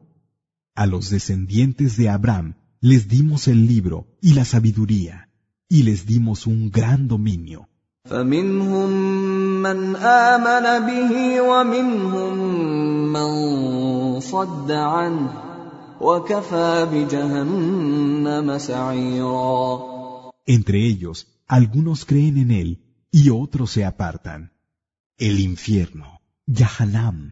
A 0.74 0.88
los 0.88 1.12
descendientes 1.12 1.98
de 1.98 2.10
Abraham 2.10 2.56
les 2.82 3.08
dimos 3.08 3.48
el 3.48 3.68
libro 3.68 4.08
y 4.20 4.34
la 4.34 4.44
sabiduría, 4.44 5.30
y 5.70 5.84
les 5.84 6.08
dimos 6.08 6.48
un 6.48 6.72
gran 6.72 7.08
dominio. 7.08 7.70
فمنهم 8.10 8.90
من 9.62 9.96
آمن 9.96 10.66
به 10.88 11.42
ومنهم 11.42 12.38
من 13.14 13.30
صد 14.20 14.72
عنه 14.72 15.30
وكفى 16.02 16.88
بجهنم 16.92 18.58
سعيرا 18.58 19.94
Entre 20.46 20.86
ellos, 20.86 21.28
algunos 21.48 22.04
creen 22.06 22.38
en 22.38 22.52
él 22.52 22.70
y 23.12 23.30
otros 23.30 23.72
se 23.72 23.86
apartan. 23.86 24.52
El 25.18 25.40
infierno, 25.40 26.20
Yahanam, 26.46 27.32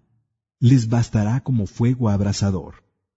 les 0.60 0.88
bastará 0.88 1.42
como 1.42 1.66
fuego 1.68 2.08
abrasador. 2.10 2.76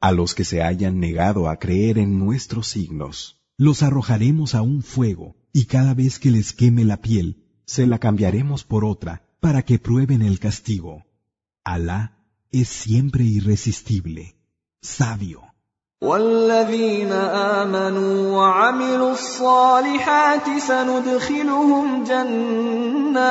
A 0.00 0.12
los 0.12 0.34
que 0.34 0.44
se 0.44 0.62
hayan 0.62 1.00
negado 1.00 1.48
a 1.48 1.56
creer 1.58 1.98
en 1.98 2.18
nuestros 2.18 2.68
signos, 2.68 3.42
Los 3.58 3.82
arrojaremos 3.82 4.54
a 4.54 4.62
un 4.62 4.82
fuego 4.82 5.36
y 5.52 5.66
cada 5.66 5.94
vez 5.94 6.18
que 6.18 6.30
les 6.30 6.52
queme 6.52 6.84
la 6.84 6.96
piel, 6.96 7.44
se 7.66 7.86
la 7.86 7.98
cambiaremos 7.98 8.64
por 8.64 8.84
otra 8.84 9.22
para 9.40 9.62
que 9.62 9.78
prueben 9.78 10.22
el 10.22 10.38
castigo. 10.38 11.04
Alá 11.64 12.00
es 12.50 12.68
siempre 12.68 13.24
irresistible, 13.24 14.34
sabio. 14.80 15.52
والذين 16.02 17.12
امنوا 17.12 18.36
وعملوا 18.36 19.12
الصالحات 19.12 20.58
سندخلهم 20.58 22.04
جنات 22.04 23.22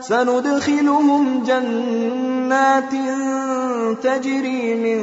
سندخلهم 0.00 1.44
جنات 1.44 2.92
تجري 3.94 4.74
من 4.74 5.00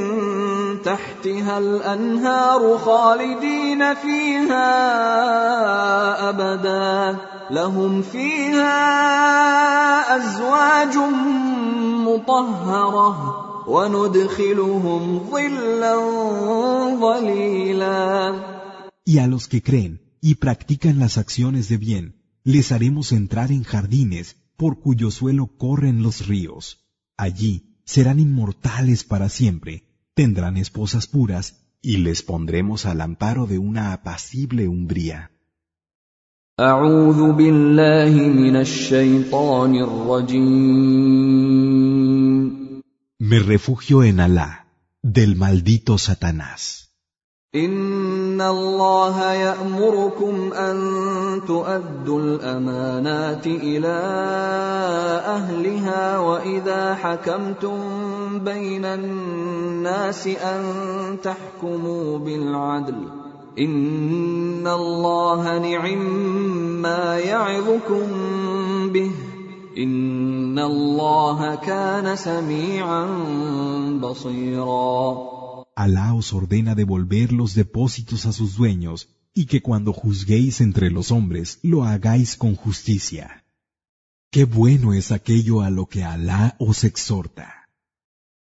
تحتها 0.81 1.57
الانهار 1.57 2.77
خالدين 2.77 3.93
فيها 3.93 4.69
ابدا 6.29 7.17
لهم 7.51 8.01
فيها 8.01 8.79
ازواج 10.15 10.97
مطهره 12.07 13.17
وندخلهم 13.67 15.19
ظلا 15.31 15.95
ظليلا 16.99 18.33
Y 19.05 19.17
a 19.19 19.27
los 19.27 19.47
que 19.47 19.61
creen 19.61 20.01
y 20.21 20.35
practican 20.35 20.97
las 20.99 21.17
acciones 21.17 21.67
de 21.67 21.77
bien, 21.77 22.15
les 22.45 22.71
haremos 22.71 23.11
entrar 23.11 23.51
en 23.51 23.63
jardines 23.63 24.37
por 24.55 24.79
cuyo 24.79 25.11
suelo 25.11 25.47
corren 25.57 26.01
los 26.03 26.25
ríos. 26.27 26.79
Allí 27.17 27.66
serán 27.88 28.20
inmortales 28.20 29.02
para 29.02 29.30
siempre, 29.30 29.82
tendrán 30.12 30.58
esposas 30.58 31.06
puras, 31.06 31.64
y 31.80 31.96
les 31.96 32.22
pondremos 32.22 32.84
al 32.84 33.00
amparo 33.00 33.46
de 33.46 33.56
una 33.56 33.94
apacible 33.94 34.68
umbría. 34.68 35.30
Me 43.18 43.38
refugio 43.38 44.04
en 44.04 44.20
Alá, 44.20 44.66
del 45.02 45.36
maldito 45.36 45.96
Satanás. 45.96 46.87
إن 47.54 48.40
الله 48.40 49.32
يأمركم 49.32 50.52
أن 50.52 50.76
تؤدوا 51.48 52.20
الأمانات 52.20 53.46
إلى 53.46 54.00
أهلها 55.24 56.18
وإذا 56.18 56.94
حكمتم 56.94 57.78
بين 58.44 58.84
الناس 58.84 60.26
أن 60.26 60.62
تحكموا 61.22 62.18
بالعدل 62.18 63.00
إن 63.58 64.66
الله 64.66 65.58
نعم 65.58 66.02
ما 66.82 67.18
يعظكم 67.18 68.06
به 68.92 69.10
إن 69.78 70.58
الله 70.58 71.54
كان 71.54 72.16
سميعا 72.16 73.06
بصيرا 74.02 75.37
Alá 75.77 76.13
os 76.13 76.33
ordena 76.33 76.73
devolver 76.75 77.31
los 77.31 77.53
depósitos 77.53 78.25
a 78.25 78.31
sus 78.31 78.55
dueños 78.55 79.09
y 79.33 79.45
que 79.45 79.61
cuando 79.61 79.93
juzguéis 79.93 80.61
entre 80.61 80.89
los 80.91 81.11
hombres 81.11 81.59
lo 81.63 81.83
hagáis 81.83 82.35
con 82.35 82.55
justicia. 82.55 83.43
Qué 84.31 84.45
bueno 84.45 84.93
es 84.93 85.11
aquello 85.11 85.61
a 85.61 85.69
lo 85.69 85.85
que 85.85 86.03
Alá 86.03 86.55
os 86.59 86.83
exhorta. 86.83 87.69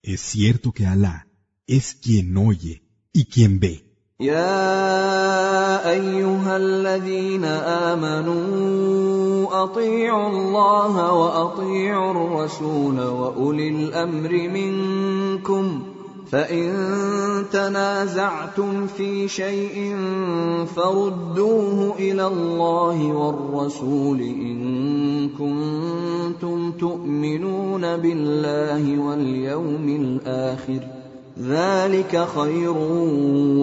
Es 0.01 0.21
cierto 0.21 0.71
que 0.71 0.85
Alá 0.85 1.27
es 1.67 1.95
quien 1.95 2.37
oye 2.37 2.83
y 3.13 3.25
quien 3.25 3.59
ve. 3.59 3.81
يا 4.19 5.91
ايها 5.91 6.57
الذين 6.57 7.45
امنوا 7.91 9.63
اطيعوا 9.63 10.29
الله 10.29 11.13
واطيعوا 11.13 12.11
الرسول 12.11 12.99
واولي 12.99 13.69
الامر 13.69 14.31
منكم 14.49 15.81
فان 16.30 17.44
تنازعتم 17.52 18.86
في 18.86 19.28
شيء 19.28 19.96
فردوه 20.66 21.96
إلى 21.98 22.26
الله 22.26 23.12
والرسول 23.12 24.20
ان 24.20 25.28
كنتم 25.28 26.72
تؤمنون 26.72 27.96
بالله 27.96 28.98
واليوم 28.98 29.88
الآخر 29.88 30.80
ذلك 31.40 32.28
خير 32.28 32.76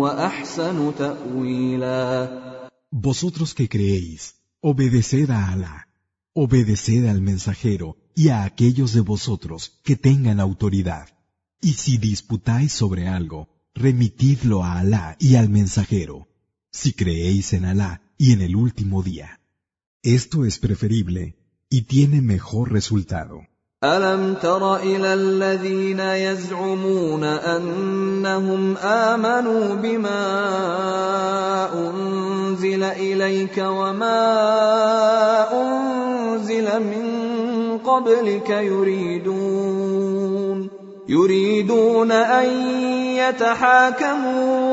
واحسن 0.03 0.91
تاويلا 0.97 2.47
Vosotros 2.91 3.53
que 3.53 3.68
creéis, 3.68 4.36
obedeced 4.61 5.30
a 5.30 5.51
Alá, 5.53 5.88
obedeced 6.34 7.03
al 7.13 7.22
mensajero 7.22 7.95
y 8.15 8.30
a 8.30 8.43
aquellos 8.43 8.93
de 8.93 9.01
vosotros 9.01 9.59
que 9.86 9.95
tengan 9.95 10.39
autoridad. 10.39 11.16
Y 11.60 11.74
si 11.74 11.98
disputáis 11.98 12.72
sobre 12.72 13.08
algo, 13.08 13.48
remitidlo 13.74 14.64
a 14.64 14.78
Alá 14.80 15.16
y 15.18 15.36
al 15.36 15.48
mensajero, 15.48 16.28
si 16.70 16.92
creéis 16.92 17.52
en 17.52 17.64
Alá 17.64 18.02
y 18.18 18.32
en 18.32 18.40
el 18.42 18.56
último 18.56 19.02
día. 19.02 19.40
Esto 20.02 20.44
es 20.44 20.58
preferible 20.58 21.36
y 21.70 21.82
tiene 21.82 22.20
mejor 22.20 22.72
resultado. 22.72 23.46
الم 23.84 24.34
تر 24.34 24.76
الى 24.76 25.14
الذين 25.14 26.00
يزعمون 26.00 27.24
انهم 27.24 28.76
امنوا 28.76 29.74
بما 29.74 30.22
انزل 31.74 32.82
اليك 32.82 33.58
وما 33.58 34.22
انزل 35.62 36.80
من 36.80 37.06
قبلك 37.78 38.50
يريدون 38.50 40.02
يريدون 41.09 42.11
أن 42.11 42.49
يتحاكموا 43.15 44.67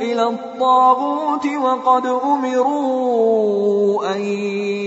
إلى 0.00 0.28
الطاغوت 0.28 1.46
وقد 1.46 2.06
أمروا 2.06 4.16
أن 4.16 4.20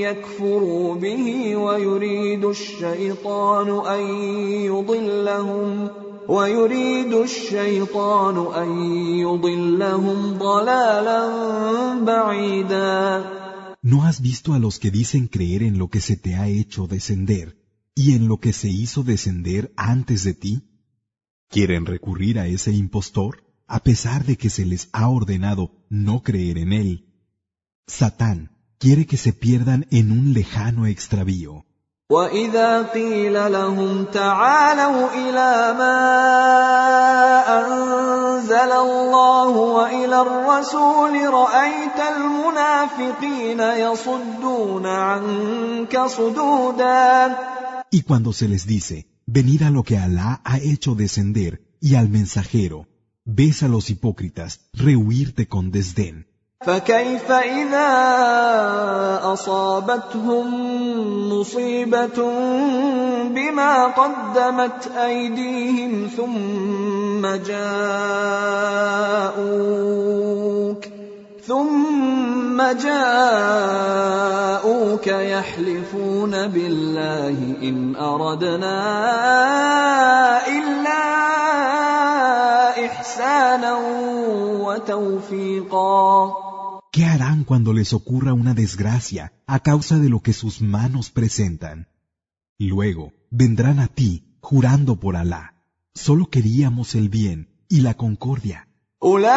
يكفروا 0.06 0.96
به 0.96 1.56
ويريد 1.56 2.46
الشيطان 2.46 3.88
أن 3.88 4.02
يضلهم 4.70 5.90
ويريد 6.28 7.14
الشيطان 7.14 8.38
أن 8.56 8.70
يضلهم 9.20 10.38
ضلالا 10.38 11.20
بعيدا. 12.06 13.24
¿No 13.82 14.04
has 14.04 14.22
visto 14.22 14.54
a 14.54 14.60
los 14.60 14.80
que 14.80 14.92
dicen 14.92 15.28
creer 15.28 15.64
en 15.64 15.78
lo 15.78 15.90
que 15.90 16.00
se 16.00 16.16
te 16.16 16.36
ha 16.36 16.48
hecho 16.48 16.88
descender? 16.88 17.63
y 17.95 18.15
en 18.15 18.29
lo 18.29 18.39
que 18.39 18.53
se 18.53 18.69
hizo 18.69 19.03
descender 19.03 19.73
antes 19.77 20.25
de 20.25 20.35
ti? 20.35 20.63
¿Quieren 21.49 21.87
recurrir 21.87 22.39
a 22.39 22.47
ese 22.47 22.73
impostor 22.73 23.45
a 23.67 23.81
pesar 23.81 24.25
de 24.25 24.37
que 24.37 24.51
se 24.51 24.65
les 24.65 24.89
ha 24.93 25.09
ordenado 25.09 25.73
no 25.89 26.23
creer 26.23 26.59
en 26.59 26.73
él? 26.73 26.91
Satán 27.87 28.51
quiere 28.79 29.07
que 29.07 29.17
se 29.17 29.33
pierdan 29.33 29.87
en 29.91 30.13
un 30.13 30.35
lejano 30.35 30.87
extravío, 30.87 31.65
واذا 32.11 32.83
قيل 32.83 33.53
لهم 33.53 34.05
تعالوا 34.05 35.09
الى 35.15 35.75
ما 35.79 36.01
انزل 37.59 38.73
الله 38.73 39.49
والى 39.49 40.21
الرسول 40.21 41.35
رايت 41.35 42.01
المنافقين 42.17 43.61
يصدون 43.61 44.87
عنك 44.87 46.01
صدودا 46.07 47.37
Y 47.93 48.03
cuando 48.03 48.33
se 48.33 48.49
les 48.49 48.67
dice, 48.67 49.07
venid 49.27 49.63
a 49.63 49.71
lo 49.71 49.83
que 49.83 49.99
Alá 49.99 50.41
ha 50.45 50.59
hecho 50.59 50.95
descender 50.95 51.63
y 51.81 51.95
al 51.95 52.09
mensajero, 52.09 52.87
ves 53.25 53.63
a 53.63 53.69
los 53.69 53.91
hipócritas 53.91 54.61
rehuirte 54.73 55.49
con 55.49 55.71
desdén. 55.71 56.27
فكيف 56.67 57.31
اذا 57.31 57.91
اصابتهم 59.33 60.49
مصيبه 61.33 62.19
بما 63.29 63.87
قدمت 63.87 64.91
ايديهم 64.97 66.09
ثم 66.17 67.27
جاءوك 67.47 68.79
ثم 71.47 72.63
جاءوك 72.83 73.99
يحلفون 75.07 76.47
بالله 76.49 77.57
ان 77.63 77.97
اردنا 77.97 78.79
الا 80.47 81.05
احسانا 82.87 83.73
وتوفيقا 84.67 86.33
¿Qué 86.91 87.05
harán 87.05 87.45
cuando 87.45 87.73
les 87.73 87.93
ocurra 87.93 88.33
una 88.33 88.55
desgracia 88.55 89.33
a 89.47 89.61
causa 89.61 89.99
de 89.99 90.09
lo 90.09 90.21
que 90.21 90.33
sus 90.33 90.61
manos 90.61 91.11
presentan? 91.11 91.87
Luego 92.59 93.13
vendrán 93.31 93.79
a 93.79 93.87
ti 93.87 94.11
jurando 94.41 94.97
por 94.99 95.15
Alá. 95.17 95.55
Solo 95.95 96.27
queríamos 96.35 96.95
el 96.95 97.09
bien 97.09 97.39
y 97.69 97.81
la 97.81 97.95
concordia. 97.95 98.69
أولئك 99.04 99.34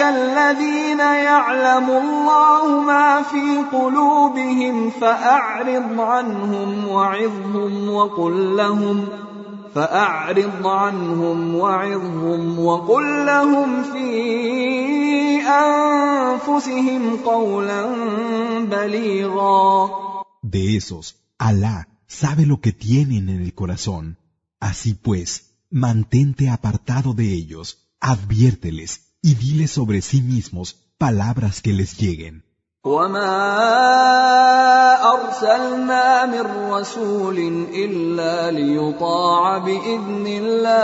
الذين 0.00 1.00
يعلم 1.00 1.90
الله 1.90 2.80
ما 2.80 3.22
في 3.22 3.64
قلوبهم 3.72 4.90
فأعرض 4.90 6.00
عنهم 6.00 6.88
وعظهم 6.88 7.90
وقل 7.90 8.56
لهم 8.56 9.08
فأعرض 9.74 10.66
عنهم 10.66 11.54
وعظهم 11.56 12.58
وقل 12.58 13.26
لهم 13.26 13.82
في 13.82 14.08
أنفسهم 15.42 17.16
قولا 17.24 17.86
بليغا 18.60 19.90
De 20.42 20.76
esos, 20.76 21.16
Alá 21.38 21.88
sabe 22.06 22.46
lo 22.46 22.60
que 22.60 22.72
tienen 22.72 23.28
en 23.28 23.42
el 23.42 23.52
corazón. 23.54 24.16
Así 24.60 24.94
pues, 24.94 25.47
mantente 25.69 26.49
apartado 26.49 27.13
de 27.13 27.33
ellos, 27.33 27.89
adviérteles 27.99 29.15
y 29.21 29.35
diles 29.35 29.71
sobre 29.71 30.01
sí 30.01 30.21
mismos 30.21 30.67
palabras 30.97 31.61
que 31.61 31.73
les 31.73 31.97
lleguen. 31.97 32.43
وما 32.83 33.35
أرسلنا 35.13 36.25
من 36.25 36.71
رسول 36.71 37.37
إلا 37.73 38.51
ليطاع 38.51 39.57
بإذن 39.57 40.27
الله 40.27 40.83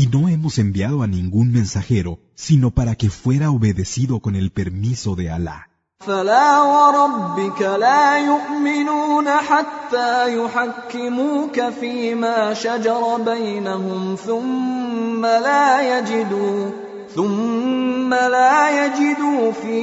Y 0.00 0.08
no 0.08 0.28
hemos 0.28 0.58
enviado 0.58 1.02
a 1.02 1.06
ningún 1.06 1.52
mensajero, 1.52 2.18
sino 2.34 2.70
para 2.70 2.96
que 2.96 3.08
fuera 3.08 3.50
obedecido 3.50 4.20
con 4.20 4.36
el 4.36 4.50
permiso 4.52 5.16
de 5.16 5.30
Alá. 5.30 5.70
فلا 6.00 6.62
وربك 6.62 7.62
لا 7.62 8.18
يؤمنون 8.18 9.28
حتى 9.28 10.36
يحكموك 10.36 11.60
فيما 11.80 12.54
شجر 12.54 13.16
بينهم 13.24 14.16
ثم 14.16 15.26
لا 15.26 15.98
يجدوا 15.98 16.70
ثم 17.14 18.14
لا 18.14 18.86
يجدوا 18.86 19.52
في 19.52 19.80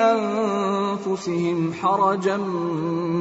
أنفسهم 0.00 1.72
حرجا 1.72 2.36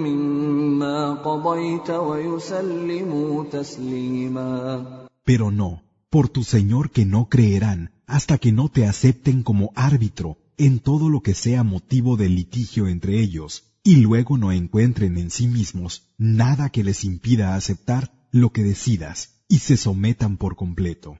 مما 0.06 1.14
قضيت 1.14 1.90
ويسلموا 1.90 3.44
تسليما 3.52 5.07
Pero 5.28 5.52
no, 5.52 5.84
por 6.10 6.30
tu 6.30 6.46
Señor 6.46 6.90
que 6.90 7.06
no 7.06 7.28
creerán 7.28 7.92
hasta 8.06 8.38
que 8.38 8.54
no 8.54 8.70
te 8.70 8.86
acepten 8.86 9.44
como 9.44 9.74
árbitro 9.76 10.38
en 10.58 10.80
todo 10.80 11.10
lo 11.10 11.22
que 11.22 11.34
sea 11.34 11.64
motivo 11.64 12.16
de 12.16 12.30
litigio 12.30 12.88
entre 12.88 13.20
ellos, 13.20 13.74
y 13.84 13.98
luego 13.98 14.38
no 14.38 14.54
encuentren 14.54 15.18
en 15.18 15.30
sí 15.30 15.50
mismos 15.50 16.08
nada 16.18 16.70
que 16.70 16.82
les 16.86 17.04
impida 17.04 17.56
aceptar 17.56 18.14
lo 18.32 18.54
que 18.54 18.64
decidas 18.64 19.44
y 19.50 19.60
se 19.60 19.76
sometan 19.76 20.38
por 20.38 20.56
completo. 20.56 21.20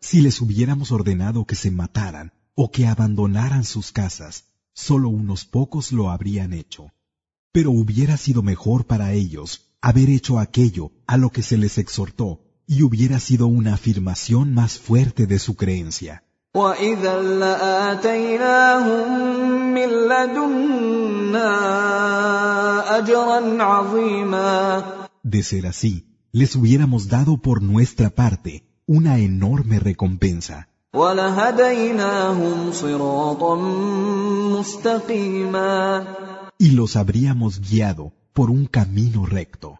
Si 0.00 0.20
les 0.20 0.40
hubiéramos 0.40 0.92
ordenado 0.92 1.44
que 1.44 1.54
se 1.54 1.70
mataran 1.70 2.32
o 2.54 2.70
que 2.70 2.86
abandonaran 2.86 3.64
sus 3.64 3.92
casas, 3.92 4.44
solo 4.72 5.08
unos 5.08 5.44
pocos 5.44 5.92
lo 5.92 6.10
habrían 6.10 6.52
hecho. 6.52 6.92
Pero 7.52 7.70
hubiera 7.70 8.16
sido 8.16 8.42
mejor 8.42 8.86
para 8.86 9.12
ellos 9.12 9.62
haber 9.80 10.10
hecho 10.10 10.38
aquello 10.38 10.92
a 11.06 11.16
lo 11.16 11.30
que 11.30 11.42
se 11.42 11.56
les 11.56 11.78
exhortó 11.78 12.40
y 12.66 12.82
hubiera 12.82 13.20
sido 13.20 13.46
una 13.46 13.74
afirmación 13.74 14.52
más 14.52 14.78
fuerte 14.78 15.26
de 15.26 15.38
su 15.38 15.56
creencia. 15.56 16.25
وإذا 16.55 17.21
لآتيناهم 17.21 19.07
من 19.73 19.89
لدنا 19.89 21.51
أجرا 22.97 23.63
عظيما 23.63 24.83
De 25.23 25.43
ser 25.43 25.65
así, 25.67 26.05
les 26.33 26.55
hubiéramos 26.55 27.07
dado 27.07 27.37
por 27.37 27.61
nuestra 27.61 28.09
parte 28.09 28.63
una 28.87 29.17
enorme 29.17 29.79
recompensa 29.79 30.67
ولهديناهم 30.93 32.71
صراطا 32.71 33.55
مستقيما 34.59 36.05
y 36.59 36.71
los 36.71 36.95
habríamos 36.95 37.59
guiado 37.61 38.11
por 38.33 38.49
un 38.51 38.65
camino 38.65 39.25
recto. 39.25 39.79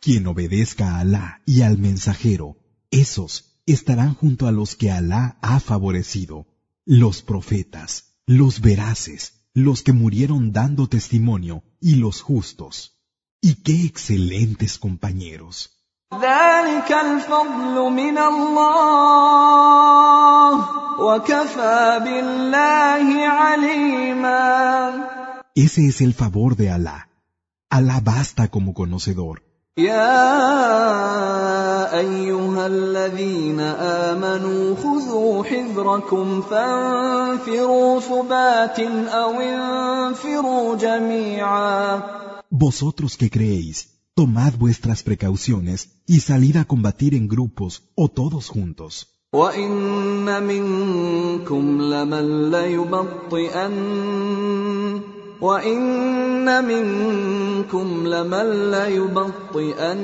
Quien 0.00 0.26
obedezca 0.26 0.96
a 0.96 1.00
Alá 1.00 1.42
y 1.44 1.60
al 1.62 1.78
mensajero, 1.78 2.56
esos 2.90 3.60
estarán 3.66 4.14
junto 4.14 4.46
a 4.46 4.52
los 4.52 4.74
que 4.74 4.90
Alá 4.90 5.38
ha 5.42 5.60
favorecido, 5.60 6.46
los 6.86 7.22
profetas, 7.22 8.14
los 8.26 8.60
veraces, 8.62 9.44
los 9.52 9.82
que 9.82 9.92
murieron 9.92 10.52
dando 10.52 10.88
testimonio 10.88 11.64
y 11.80 11.96
los 11.96 12.22
justos. 12.22 12.96
Y 13.42 13.56
qué 13.56 13.84
excelentes 13.84 14.78
compañeros. 14.78 15.81
ذلك 16.20 16.92
الفضل 16.92 17.90
من 17.90 18.18
الله 18.18 19.32
وكفى 21.00 22.00
بالله 22.04 23.26
عليما 23.26 24.92
Ese 25.54 25.86
es 25.86 26.00
el 26.00 26.14
favor 26.14 26.56
de 26.56 26.70
Alá. 26.70 27.08
Alá 27.70 28.00
basta 28.00 28.48
como 28.48 28.72
conocedor. 28.74 29.42
يا 29.78 30.28
أيها 31.98 32.66
الذين 32.66 33.60
آمنوا 34.10 34.76
خذوا 34.76 35.44
حذركم 35.44 36.42
فانفروا 36.42 38.00
ثبات 38.00 38.80
أو 39.08 39.40
انفروا 39.40 40.76
جميعا 40.76 42.02
Vosotros 42.50 43.16
que 43.16 43.30
creéis, 43.30 43.88
tomad 44.14 44.52
vuestras 44.58 45.02
precauciones 45.02 46.02
y 46.06 46.20
salid 46.20 46.58
a 46.58 46.66
combatir 46.66 47.14
en 47.14 47.28
grupos 47.28 47.82
o 47.94 48.08
todos 48.08 48.48
juntos. 48.48 49.08
وان 49.34 50.42
منكم 50.42 51.80
لمن 51.80 52.50
ليبطئن 52.50 53.72
وان 55.40 56.64
منكم 56.64 58.06
لمن 58.06 58.70
ليبطئن 58.70 59.98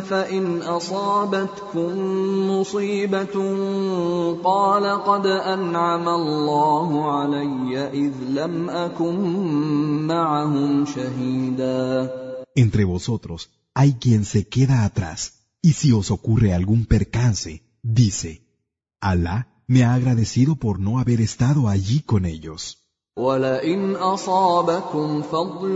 فان 0.00 0.62
اصابتكم 0.62 1.90
مصيبه 2.50 3.36
قال 4.44 5.02
قد 5.02 5.26
انعم 5.26 6.08
الله 6.08 7.12
علي 7.12 7.90
اذ 7.92 8.12
لم 8.28 8.70
اكن 8.70 9.18
معهم 10.06 10.84
شهيدا 10.86 12.23
Entre 12.55 12.83
vosotros 12.83 13.49
hay 13.73 13.93
quien 13.93 14.25
se 14.25 14.47
queda 14.47 14.83
atrás, 14.83 15.33
y 15.61 15.73
si 15.73 15.91
os 15.91 16.11
ocurre 16.11 16.53
algún 16.53 16.85
percance, 16.85 17.63
dice, 17.83 18.41
Alá 19.01 19.47
me 19.67 19.83
ha 19.83 19.93
agradecido 19.93 20.55
por 20.55 20.79
no 20.79 20.99
haber 20.99 21.21
estado 21.21 21.69
allí 21.69 22.01
con 22.01 22.25
ellos. 22.25 22.77
ولئن 23.17 23.95
اصابكم 23.95 25.21
فضل 25.21 25.75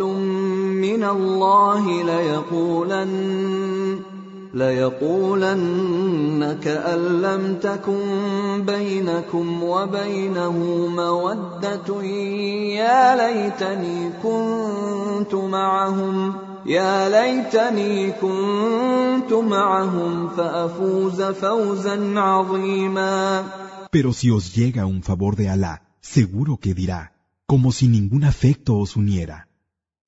من 0.85 1.03
الله 1.03 2.03
ليقولن 2.03 3.99
ليقولن 4.53 6.59
كأن 6.63 7.21
لم 7.21 7.57
تكن 7.61 8.63
بينكم 8.65 9.63
وبينه 9.63 10.57
مودة 10.87 12.03
يا 12.03 13.15
ليتني 13.15 14.09
كنت 14.23 15.33
معهم 15.33 16.33
يا 16.65 17.09
ليتني 17.09 18.11
كنت 18.11 19.33
معهم 19.33 20.29
فأفوز 20.29 21.21
فوزا 21.21 22.19
عظيما 22.19 23.43
Pero 23.91 24.11
si 24.11 24.31
os 24.31 24.55
llega 24.55 24.87
un 24.87 25.03
favor 25.03 25.35
de 25.35 25.49
Alá, 25.49 25.81
seguro 26.01 26.57
que 26.57 26.73
dirá, 26.73 27.11
como 27.45 27.71
si 27.71 27.87
ningún 27.87 28.23
afecto 28.23 28.77
os 28.77 28.95
uniera, 28.95 29.47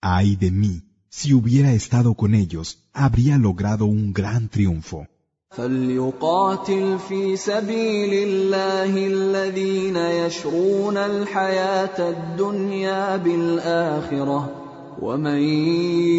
ay 0.02 0.36
de 0.36 0.50
mí, 0.50 0.76
si 1.10 1.34
hubiera 1.34 1.72
estado 1.72 2.16
con 2.16 2.34
ellos, 2.34 2.68
habría 2.94 3.38
logrado 3.38 3.86
un 3.86 4.14
gran 4.14 4.50
triunfo. 4.50 5.08
فليقاتل 5.50 7.00
في 7.00 7.36
سبيل 7.36 8.14
الله 8.14 9.08
الذين 9.08 9.96
يشرون 9.96 10.98
الحياة 10.98 12.10
الدنيا 12.10 13.18
بالآخرة 13.18 14.59
ومن 15.02 15.40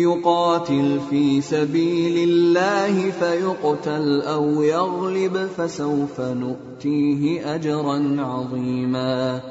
يقاتل 0.04 1.00
في 1.10 1.40
سبيل 1.40 2.28
الله 2.28 3.10
فيقتل 3.10 4.20
أو 4.20 4.62
يغلب 4.62 5.46
فسوف 5.56 6.20
نؤتيه 6.20 7.54
أجرا 7.54 8.20
عظيما 8.20 9.42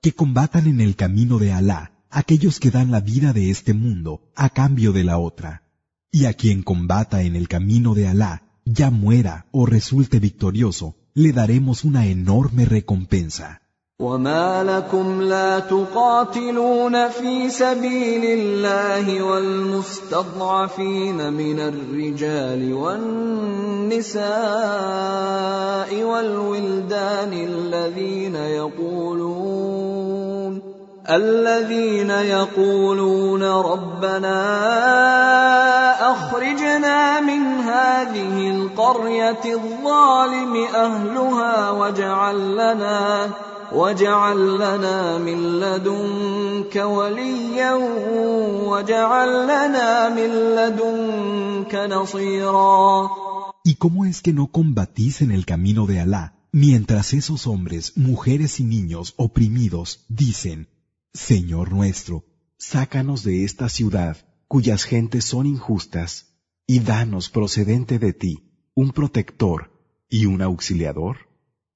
Que 0.00 0.12
combatan 0.12 0.68
en 0.68 0.80
el 0.80 0.94
camino 0.94 1.38
de 1.38 1.52
Alá 1.52 1.90
aquellos 2.10 2.60
que 2.60 2.70
dan 2.70 2.90
la 2.90 3.00
vida 3.00 3.32
de 3.32 3.50
este 3.50 3.74
mundo 3.74 4.22
a 4.34 4.48
cambio 4.50 4.92
de 4.92 5.04
la 5.04 5.18
otra. 5.18 5.62
Y 6.10 6.24
a 6.26 6.32
quien 6.34 6.62
combata 6.62 7.22
en 7.22 7.36
el 7.36 7.48
camino 7.48 7.94
de 7.94 8.06
Alá, 8.08 8.42
ya 8.64 8.90
muera 8.90 9.46
o 9.50 9.66
resulte 9.66 10.20
victorioso, 10.20 10.96
le 11.14 11.32
daremos 11.32 11.84
una 11.84 12.06
enorme 12.06 12.64
recompensa. 12.64 13.60
وما 13.99 14.63
لكم 14.63 15.21
لا 15.21 15.59
تقاتلون 15.59 17.09
في 17.09 17.49
سبيل 17.49 18.39
الله 18.39 19.23
والمستضعفين 19.23 20.93
من 21.33 21.59
الرجال 21.59 22.73
والنساء 22.73 24.23
والولدان 26.03 27.33
الذين 27.33 28.35
يقولون 28.35 29.83
الذين 31.09 32.09
يقولون 32.09 33.43
ربنا 33.43 34.41
اخرجنا 36.11 37.19
من 37.21 37.41
هذه 37.59 38.49
القريه 38.49 39.45
الظالم 39.45 40.65
اهلها 40.75 41.69
واجعل 41.71 42.53
لنا 42.53 43.29
واجعل 43.72 44.54
لنا 44.54 45.18
من 45.18 45.60
لدنك 45.60 46.76
وليا 46.76 47.72
واجعل 48.64 49.44
لنا 49.44 50.08
من 50.08 50.30
لدنك 50.56 51.74
نصيرا 51.74 53.08
¿Y 53.64 53.74
cómo 53.74 54.06
es 54.06 54.22
que 54.22 54.32
no 54.32 54.46
combatís 54.46 55.20
en 55.20 55.30
el 55.30 55.44
camino 55.44 55.86
de 55.86 56.00
Alá, 56.00 56.38
mientras 56.52 57.12
esos 57.12 57.46
hombres, 57.46 57.96
mujeres 57.96 58.60
y 58.60 58.64
niños 58.64 59.12
oprimidos 59.18 60.06
dicen, 60.08 60.68
Señor 61.12 61.70
nuestro, 61.72 62.24
sácanos 62.56 63.24
de 63.24 63.44
esta 63.44 63.68
ciudad, 63.68 64.16
cuyas 64.46 64.84
gentes 64.84 65.26
son 65.26 65.44
injustas, 65.46 66.10
y 66.66 66.80
danos 66.80 67.28
procedente 67.28 67.98
de 67.98 68.12
ti 68.12 68.34
un 68.74 68.92
protector 68.92 69.70
y 70.08 70.26
un 70.26 70.40
auxiliador? 70.40 71.28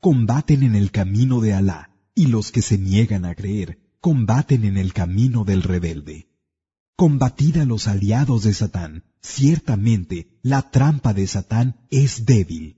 combaten 0.00 0.62
en 0.62 0.74
el 0.74 0.90
camino 0.90 1.40
de 1.40 1.54
Alá, 1.54 1.90
y 2.14 2.26
los 2.26 2.52
que 2.52 2.62
se 2.62 2.78
niegan 2.78 3.24
a 3.24 3.34
creer 3.34 3.78
combaten 4.00 4.64
en 4.64 4.76
el 4.76 4.92
camino 4.92 5.44
del 5.44 5.62
rebelde. 5.62 6.28
Combatid 6.96 7.58
a 7.58 7.64
los 7.64 7.88
aliados 7.88 8.44
de 8.44 8.54
Satán. 8.54 9.04
Ciertamente, 9.20 10.38
la 10.42 10.70
trampa 10.70 11.14
de 11.14 11.26
Satán 11.26 11.76
es 11.90 12.24
débil. 12.24 12.77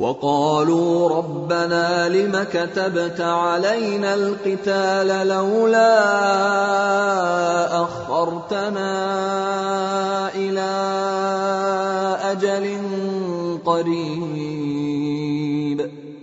وقالوا 0.00 1.08
ربنا 1.08 2.08
لم 2.08 2.46
كتبت 2.52 3.20
علينا 3.20 4.14
القتال 4.14 5.28
لولا 5.28 5.92
أخرتنا 7.82 8.92
إلى 10.34 10.70
أجل 12.32 12.78
قريب 13.64 15.10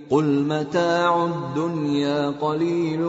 قل 0.10 0.26
متاع 0.26 1.26
الدنيا 1.26 2.34
قليل 2.42 3.04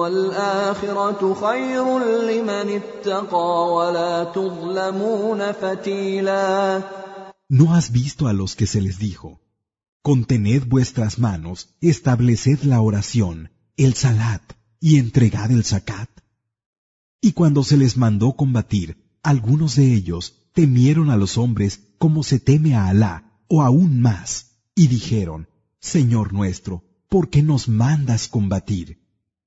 والآخرة 0.00 1.34
خير 1.40 1.98
لمن 1.98 2.80
اتقى 2.80 3.72
ولا 3.74 4.24
تظلمون 4.24 5.52
فتيلا 5.52 6.82
¿No 7.48 7.66
has 7.74 7.92
visto 7.92 8.26
a 8.26 8.32
los 8.32 8.56
que 8.56 8.66
se 8.66 8.80
les 8.80 8.98
dijo? 8.98 9.45
Contened 10.06 10.68
vuestras 10.68 11.18
manos, 11.18 11.74
estableced 11.80 12.62
la 12.62 12.80
oración, 12.80 13.50
el 13.76 13.94
salat, 13.94 14.40
y 14.78 14.98
entregad 14.98 15.50
el 15.50 15.64
zakat. 15.64 16.08
Y 17.20 17.32
cuando 17.32 17.64
se 17.64 17.76
les 17.76 17.96
mandó 17.96 18.36
combatir, 18.36 18.98
algunos 19.24 19.74
de 19.74 19.92
ellos 19.92 20.46
temieron 20.54 21.10
a 21.10 21.16
los 21.16 21.36
hombres 21.38 21.80
como 21.98 22.22
se 22.22 22.38
teme 22.38 22.76
a 22.76 22.86
Alá, 22.86 23.42
o 23.48 23.62
aún 23.62 24.00
más, 24.00 24.60
y 24.76 24.86
dijeron, 24.86 25.48
Señor 25.80 26.32
nuestro, 26.32 26.84
¿por 27.08 27.28
qué 27.28 27.42
nos 27.42 27.68
mandas 27.68 28.28
combatir? 28.28 29.00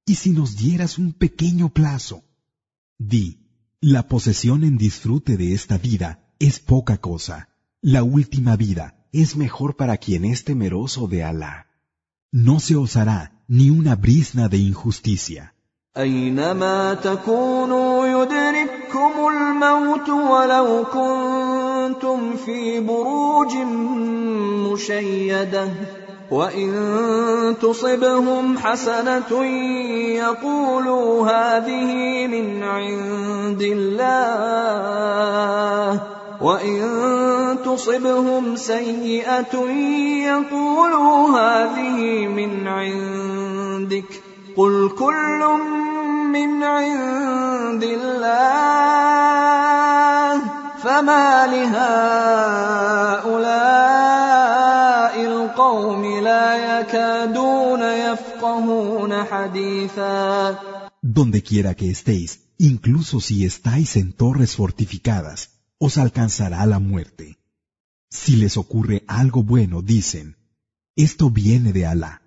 ¿Y 0.06 0.16
si 0.16 0.32
nos 0.32 0.58
dieras 0.58 0.98
un 0.98 1.14
pequeño 1.14 1.70
plazo? 1.70 2.26
Di, 2.98 3.48
la 3.80 4.10
posesión 4.10 4.66
en 4.66 4.78
disfrute 4.78 5.38
de 5.38 5.54
esta 5.54 5.78
vida 5.78 6.34
es 6.38 6.60
poca 6.60 6.98
cosa. 6.98 7.48
La 7.80 8.04
última 8.04 8.58
vida 8.58 8.99
es 9.12 9.36
mejor 9.36 9.76
para 9.76 9.98
quien 9.98 10.26
es 10.26 10.44
temeroso 10.44 11.08
de 11.08 11.24
Alá. 11.24 11.68
No 12.32 12.60
se 12.60 12.76
os 12.76 12.96
hará 12.96 13.32
ni 13.48 13.70
una 13.70 13.96
brisna 13.96 14.48
de 14.50 14.58
injusticia. 14.58 15.54
أينما 15.98 16.94
تكونوا 16.94 18.08
يدرككم 18.08 19.12
الموت 19.28 20.10
ولو 20.10 20.84
كنتم 20.94 22.36
في 22.46 22.80
بروج 22.80 23.56
مشيدة 24.72 25.70
وإن 26.32 27.56
تصبهم 27.62 28.58
حسنة 28.58 29.46
يقولوا 30.16 31.28
هذه 31.28 32.28
من 32.28 32.64
عند 32.64 33.62
الله 33.62 35.00
وان 36.42 37.58
تصبهم 37.66 38.56
سيئه 38.56 39.56
يقولوا 40.24 41.30
هذه 41.40 42.28
من 42.28 42.68
عندك 42.68 44.24
قل 44.58 44.90
كل 45.00 45.42
من 46.32 46.64
عند 46.64 47.84
الله 47.84 49.00
فما 50.84 51.48
لهؤلاء 51.48 51.90
القوم 55.26 56.06
لا 56.24 56.80
يكادون 56.80 57.82
يفقهون 57.84 59.24
حديثا 59.24 60.56
Donde 61.02 61.42
quiera 61.42 61.74
que 61.76 61.90
estéis, 61.90 62.32
incluso 62.58 63.20
si 63.20 63.46
estáis 63.46 63.96
en 63.96 64.14
torres 64.14 64.56
fortificadas, 64.56 65.59
os 65.80 65.98
alcanzará 65.98 66.66
la 66.66 66.80
muerte. 66.80 67.40
Si 68.10 68.36
les 68.36 68.58
ocurre 68.58 69.04
algo 69.08 69.44
bueno, 69.44 69.82
dicen, 69.82 70.36
esto 70.96 71.32
viene 71.32 71.74
de 71.74 71.86
Alá. 71.86 72.22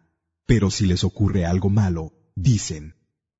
Pero 0.47 0.71
si 0.71 0.87
les 0.87 1.05
ocurre 1.05 1.45
algo 1.47 1.71
malo, 1.71 2.13
dicen, 2.35 2.95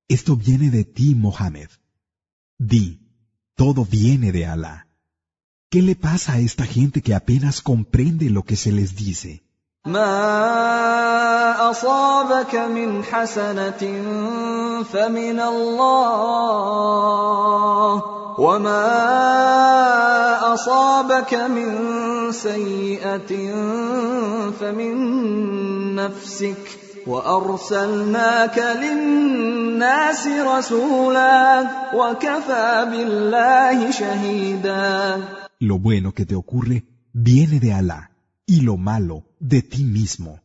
esto 0.07 0.37
viene 0.37 0.69
de 0.69 0.83
ti, 0.85 1.15
Mohammed. 1.15 1.69
Di, 2.57 2.85
todo 3.55 3.85
viene 3.85 4.31
de 4.31 4.45
Alá. 4.45 4.87
¿Qué 5.69 5.81
le 5.81 5.95
pasa 5.95 6.33
a 6.33 6.39
esta 6.39 6.65
gente 6.65 7.01
que 7.01 7.15
apenas 7.15 7.61
comprende 7.61 8.29
lo 8.29 8.43
que 8.43 8.55
se 8.55 8.71
les 8.71 8.95
dice? 8.95 9.42
ما 9.85 11.69
أصابك 11.69 12.55
من 12.55 13.03
حسنة 13.03 13.83
فمن 14.83 15.39
الله 15.39 16.83
وما 18.39 18.87
أصابك 20.53 21.33
من 21.33 22.31
سيئة 22.31 23.51
فمن 24.59 24.95
نفسك 25.95 26.79
وأرسلناك 27.07 28.57
للناس 28.79 30.27
رسولا 30.27 31.67
وكفى 31.93 32.87
بالله 32.91 33.91
شهيدا 33.91 35.21
Lo 35.59 35.77
bueno 35.77 36.13
que 36.13 36.25
te 36.25 36.35
ocurre 36.35 36.83
viene 37.13 37.59
de 37.59 37.73
Alá, 37.73 38.12
y 38.45 38.61
lo 38.61 38.77
malo 38.77 39.25
de 39.39 39.61
ti 39.61 39.83
mismo. 39.83 40.41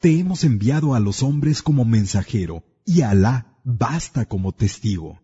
Te 0.00 0.18
hemos 0.18 0.44
enviado 0.44 0.94
a 0.94 1.00
los 1.00 1.22
hombres 1.22 1.62
como 1.62 1.84
mensajero, 1.84 2.62
y 2.84 3.02
Alá 3.02 3.58
basta 3.64 4.26
como 4.26 4.52
testigo. 4.52 5.18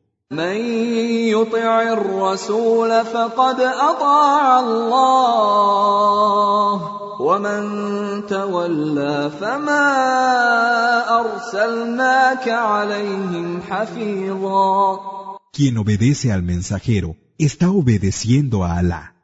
Quien 15.52 15.76
obedece 15.78 16.32
al 16.32 16.42
mensajero 16.42 17.16
está 17.36 17.70
obedeciendo 17.70 18.64
a 18.64 18.78
Alá, 18.78 19.16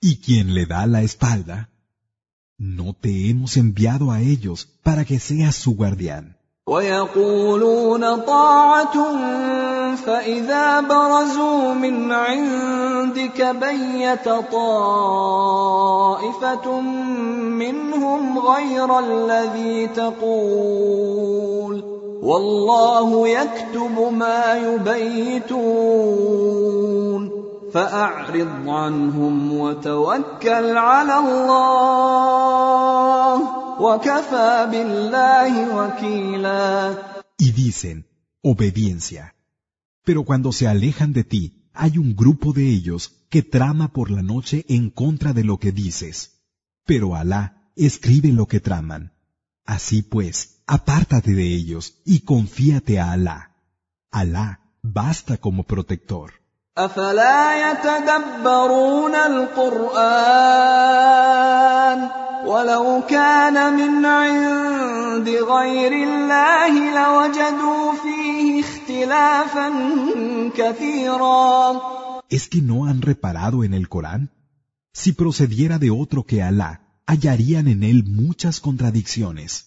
y 0.00 0.20
quien 0.22 0.54
le 0.54 0.64
da 0.66 0.86
la 0.86 1.02
espalda 1.02 1.68
no 2.58 2.92
te 2.92 3.30
hemos 3.30 3.56
enviado 3.56 4.10
a 4.10 4.20
ellos 4.20 4.68
para 4.82 5.04
que 5.04 5.20
seas 5.20 5.54
su 5.54 5.76
guardián. 5.76 6.34
ويقولون 6.68 8.16
طاعة 8.16 8.96
فإذا 9.96 10.80
برزوا 10.80 11.74
من 11.74 12.12
عندك 12.12 13.56
بيت 13.60 14.28
طائفة 14.52 15.60
منهم 17.60 18.38
غير 18.38 18.98
الذي 18.98 19.86
تقول 19.86 21.18
والله 22.22 23.28
يكتب 23.28 24.12
ما 24.12 24.54
يبيتون 24.54 25.78
فأعرض 27.73 28.69
عنهم 28.69 29.53
وتوكل 29.53 30.77
على 30.77 31.19
الله 31.19 32.43
وكفى 33.81 34.67
بالله 34.71 35.75
وكيلا 35.77 36.95
Y 37.39 37.51
dicen, 37.51 38.05
obediencia. 38.41 39.35
Pero 40.05 40.23
cuando 40.23 40.51
se 40.51 40.67
alejan 40.67 41.13
de 41.13 41.23
ti, 41.23 41.69
hay 41.73 41.97
un 41.97 42.15
grupo 42.15 42.53
de 42.53 42.69
ellos 42.69 43.11
que 43.29 43.41
trama 43.41 43.91
por 43.91 44.11
la 44.11 44.21
noche 44.21 44.65
en 44.69 44.89
contra 44.91 45.33
de 45.33 45.43
lo 45.43 45.57
que 45.57 45.71
dices. 45.71 46.15
Pero 46.85 47.15
Alá 47.15 47.71
escribe 47.75 48.31
lo 48.31 48.45
que 48.47 48.59
traman. 48.59 49.13
Así 49.65 50.03
pues, 50.03 50.61
apártate 50.67 51.33
de 51.33 51.47
ellos 51.47 51.95
y 52.05 52.19
confíate 52.19 52.99
a 52.99 53.11
Alá. 53.13 53.55
Alá 54.11 54.59
basta 54.83 55.37
como 55.37 55.63
protector. 55.63 56.33
أفلا 56.77 57.71
يتدبرون 57.71 59.15
القرآن 59.15 60.33
ولو 62.45 63.01
كان 63.09 63.73
من 63.73 64.05
عند 64.05 65.29
غير 65.29 65.91
الله 65.91 66.73
لوجدوا 66.97 67.93
فيه 67.93 68.61
اختلافا 68.61 69.69
كثيرا 70.57 71.81
¿Es 72.29 72.47
que 72.47 72.61
no 72.63 72.85
han 72.87 73.01
reparado 73.03 73.63
en 73.63 73.73
el 73.75 73.87
Corán? 73.87 74.31
Si 74.93 75.11
procediera 75.11 75.77
de 75.77 75.91
otro 75.91 76.23
que 76.23 76.41
Alá, 76.41 76.81
hallarían 77.05 77.67
en 77.67 77.83
él 77.83 78.03
muchas 78.03 78.59
contradicciones. 78.59 79.66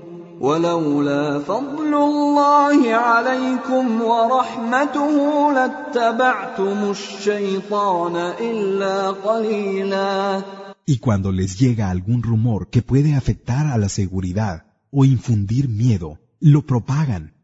ولولا 0.40 1.38
فضل 1.38 1.94
الله 1.94 2.94
عليكم 2.94 4.02
ورحمته 4.02 5.52
لاتبعتم 5.52 6.90
الشيطان 6.90 8.16
الا 8.16 9.10
قليلا 9.10 10.44
Y 10.88 10.98
cuando 10.98 11.32
les 11.32 11.58
llega 11.58 11.90
algún 11.90 12.22
rumor 12.22 12.70
que 12.70 12.82
puede 12.82 13.14
afectar 13.14 13.66
a 13.66 13.78
la 13.78 13.88
seguridad 13.88 14.66
o 14.90 15.04
infundir 15.04 15.68
miedo, 15.68 16.20
lo 16.38 16.64
propagan. 16.64 17.34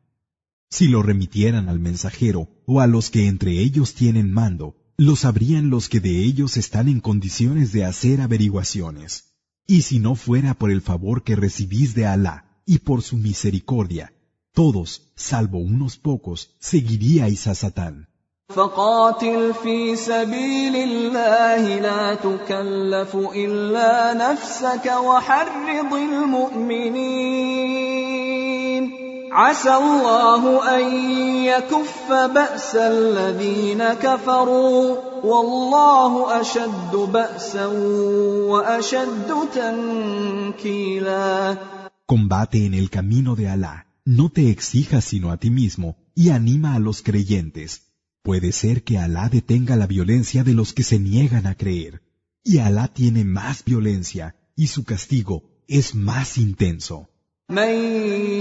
Si 0.70 0.86
lo 0.86 1.02
remitieran 1.02 1.68
al 1.68 1.80
mensajero 1.80 2.48
o 2.66 2.80
a 2.80 2.86
los 2.86 3.10
que 3.10 3.26
entre 3.26 3.58
ellos 3.58 3.94
tienen 3.94 4.32
mando, 4.32 4.76
lo 4.96 5.16
sabrían 5.16 5.70
los 5.70 5.88
que 5.88 5.98
de 5.98 6.22
ellos 6.22 6.56
están 6.56 6.88
en 6.88 7.00
condiciones 7.00 7.72
de 7.72 7.84
hacer 7.84 8.20
averiguaciones. 8.20 9.34
Y 9.66 9.82
si 9.82 9.98
no 9.98 10.14
fuera 10.14 10.54
por 10.54 10.70
el 10.70 10.82
favor 10.82 11.24
que 11.24 11.34
recibís 11.34 11.94
de 11.94 12.06
Alá 12.06 12.45
y 12.67 12.79
por 12.79 13.01
su 13.01 13.15
misericordia, 13.15 14.11
todos, 14.53 15.01
salvo 15.15 15.57
unos 15.57 15.97
pocos, 15.97 16.49
seguiríais 16.59 17.47
a 17.47 17.55
Satán. 17.55 18.07
فقاتل 18.55 19.53
في 19.63 19.95
سبيل 19.95 20.75
الله 20.75 21.79
لا 21.79 22.13
تكلف 22.13 23.15
إلا 23.15 24.13
نفسك 24.13 24.85
وحرض 24.85 25.93
المؤمنين. 25.93 28.91
عسى 29.31 29.75
الله 29.75 30.77
أن 30.77 31.05
يكف 31.43 32.11
بأس 32.11 32.75
الذين 32.75 33.93
كفروا. 33.93 34.95
والله 35.23 36.41
أشد 36.41 36.95
بأسا 36.95 37.65
وأشد 38.47 39.33
تنكيلا. 39.55 41.55
Combate 42.06 42.66
en 42.66 42.74
el 42.74 42.90
camino 42.90 43.36
de 43.36 43.48
Alá, 43.48 43.86
no 44.04 44.30
te 44.30 44.50
exijas 44.50 45.04
sino 45.04 45.30
a 45.30 45.36
ti 45.36 45.50
mismo 45.50 45.96
y 46.14 46.30
anima 46.30 46.74
a 46.74 46.78
los 46.78 47.02
creyentes. 47.02 47.68
Puede 48.22 48.52
ser 48.52 48.84
que 48.84 48.98
Alá 48.98 49.28
detenga 49.28 49.76
la 49.76 49.86
violencia 49.86 50.44
de 50.44 50.54
los 50.54 50.72
que 50.72 50.82
se 50.82 50.98
niegan 50.98 51.46
a 51.46 51.56
creer, 51.56 52.02
y 52.44 52.58
Alá 52.58 52.88
tiene 52.88 53.24
más 53.24 53.64
violencia, 53.64 54.36
y 54.54 54.68
su 54.68 54.84
castigo 54.84 55.44
es 55.66 55.94
más 55.94 56.38
intenso. 56.38 57.08
من 57.50 57.72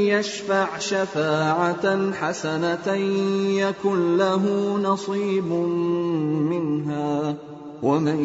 يشفع 0.08 0.80
شفاعة 0.80 2.12
حسنة 2.12 2.88
يكن 3.60 4.18
له 4.18 4.44
نصيب 4.78 5.52
منها 6.52 7.36
ومن 7.84 8.20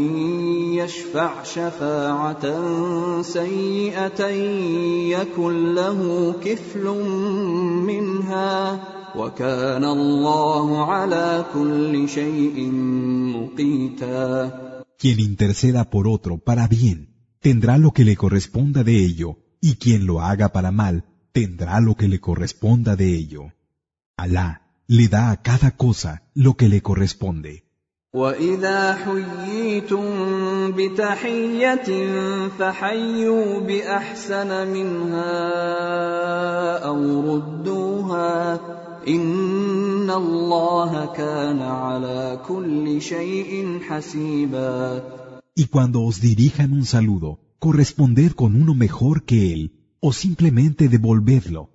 يشفع 0.75 1.43
شفاعة 1.43 2.45
سيئة 3.23 4.27
يكن 5.17 5.75
له 5.75 6.33
كفل 6.45 6.85
منها 7.87 8.81
وكان 9.17 9.85
الله 9.85 10.85
على 10.93 11.45
كل 11.55 12.09
شيء 12.09 12.71
مقيتا 13.37 14.67
Quien 14.99 15.21
interceda 15.21 15.91
por 15.91 16.09
otro 16.09 16.39
para 16.39 16.67
bien, 16.69 16.99
tendrá 17.41 17.77
lo 17.77 17.91
que 17.93 18.05
le 18.05 18.17
corresponda 18.17 18.83
de 18.83 18.97
ello, 19.05 19.39
y 19.61 19.75
quien 19.75 20.07
lo 20.07 20.23
haga 20.23 20.49
para 20.53 20.71
mal, 20.73 21.05
tendrá 21.33 21.81
lo 21.81 21.95
que 21.97 22.09
le 22.09 22.19
corresponda 22.19 22.97
de 22.97 23.15
ello. 23.15 23.53
Alá 24.17 24.49
le 24.89 25.09
da 25.09 25.31
a 25.31 25.43
cada 25.43 25.73
cosa 25.77 26.23
lo 26.35 26.55
que 26.57 26.69
le 26.69 26.81
corresponde. 26.81 27.65
وإذا 28.17 28.95
حييتم 28.95 30.07
بتحية 30.73 31.89
فحيوا 32.49 33.61
بأحسن 33.61 34.51
منها 34.73 35.39
أو 36.79 37.01
ردوها 37.31 38.61
إن 39.09 40.11
الله 40.11 41.13
كان 41.13 41.63
على 41.63 42.41
كل 42.49 43.03
شيء 43.03 43.81
حسيبا 43.89 45.03
Y 45.59 45.67
cuando 45.69 46.03
os 46.03 46.21
dirijan 46.21 46.73
un 46.73 46.85
saludo, 46.85 47.41
corresponded 47.59 48.33
con 48.33 48.51
uno 48.63 48.75
mejor 48.75 49.25
que 49.25 49.53
él, 49.55 49.73
o 50.01 50.13
simplemente 50.13 50.89
devolvedlo. 50.89 51.71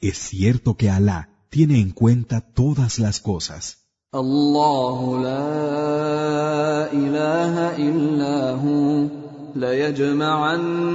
Es 0.00 0.16
cierto 0.18 0.76
que 0.76 0.90
Alá 0.90 1.20
tiene 1.50 1.80
en 1.80 1.90
cuenta 1.90 2.40
todas 2.40 2.98
las 2.98 3.20
cosas. 3.20 3.84
الله 4.15 5.21
لا 5.21 6.89
إله 6.93 7.77
إلا 7.77 8.51
هو 8.57 9.05
ليجمعنكم 9.55 10.89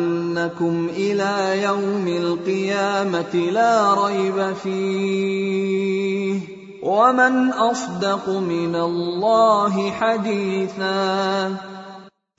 إلى 0.96 1.62
يوم 1.62 2.08
القيامة 2.08 3.34
لا 3.34 3.94
ريب 4.06 4.54
فيه 4.54 6.40
ومن 6.82 7.48
أصدق 7.52 8.28
من 8.28 8.74
الله 8.74 9.90
حديثا 9.90 11.56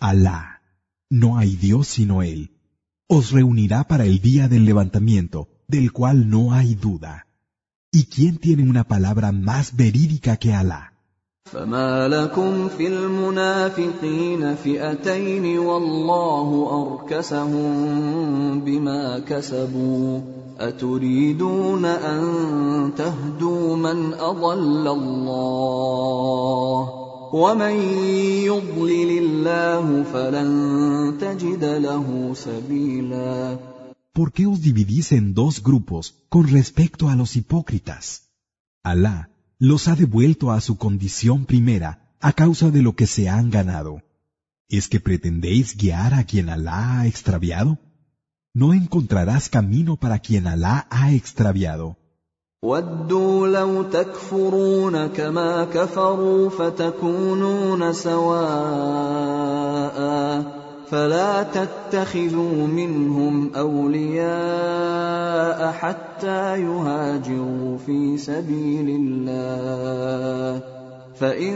Alá, 0.01 0.59
no 1.09 1.37
hay 1.37 1.55
Dios 1.55 1.87
sino 1.87 2.21
Él, 2.21 2.51
os 3.07 3.31
reunirá 3.31 3.85
para 3.87 4.03
el 4.03 4.19
día 4.19 4.49
del 4.49 4.65
levantamiento, 4.65 5.47
del 5.69 5.93
cual 5.93 6.29
no 6.29 6.51
hay 6.51 6.75
duda. 6.75 7.24
¿Y 7.99 8.03
quién 8.13 8.37
tiene 8.39 8.63
una 8.69 8.83
palabra 8.83 9.31
más 9.31 9.65
verídica 9.77 10.35
que 10.35 10.53
Alá? 10.53 10.91
فما 11.45 12.07
لكم 12.07 12.67
في 12.67 12.87
المنافقين 12.87 14.55
فئتين 14.55 15.59
والله 15.59 16.47
أركسهم 16.81 18.59
بما 18.59 19.19
كسبوا 19.19 20.19
أتريدون 20.59 21.85
أن 21.85 22.21
تهدوا 22.97 23.75
من 23.75 24.13
أضل 24.13 24.87
الله 24.87 25.69
ومن 27.33 27.75
يضلل 28.49 29.17
الله 29.17 30.03
فلن 30.13 30.49
تجد 31.21 31.63
له 31.63 32.31
سبيلا 32.33 33.57
¿Por 34.14 34.32
qué 34.32 34.46
os 34.46 34.60
dividís 34.60 35.12
en 35.12 35.34
dos 35.34 35.62
grupos 35.62 36.14
con 36.28 36.48
respecto 36.48 37.08
a 37.08 37.14
los 37.16 37.36
hipócritas? 37.36 38.04
Alá 38.82 39.30
los 39.58 39.88
ha 39.88 39.94
devuelto 39.94 40.50
a 40.50 40.60
su 40.60 40.78
condición 40.78 41.44
primera 41.44 41.90
a 42.20 42.32
causa 42.32 42.70
de 42.70 42.82
lo 42.82 42.94
que 42.94 43.06
se 43.06 43.28
han 43.28 43.50
ganado. 43.50 44.02
¿Es 44.68 44.88
que 44.88 45.00
pretendéis 45.00 45.76
guiar 45.76 46.14
a 46.14 46.24
quien 46.24 46.48
Alá 46.48 47.00
ha 47.00 47.06
extraviado? 47.06 47.78
No 48.54 48.74
encontrarás 48.74 49.48
camino 49.48 49.96
para 49.96 50.18
quien 50.18 50.46
Alá 50.46 50.86
ha 50.90 51.12
extraviado. 51.12 51.96
ودوا 52.62 53.48
لو 53.48 53.82
تكفرون 53.82 55.06
كما 55.06 55.64
كفروا 55.64 56.50
فتكونون 56.50 57.92
سواء 57.92 59.50
فلا 60.89 61.43
تتخذوا 61.43 62.67
منهم 62.67 63.55
أولياء 63.55 64.25
حتى 65.71 66.61
يهاجروا 66.61 67.77
في 67.77 68.17
سبيل 68.17 68.89
الله 68.89 70.63
فإن 71.19 71.55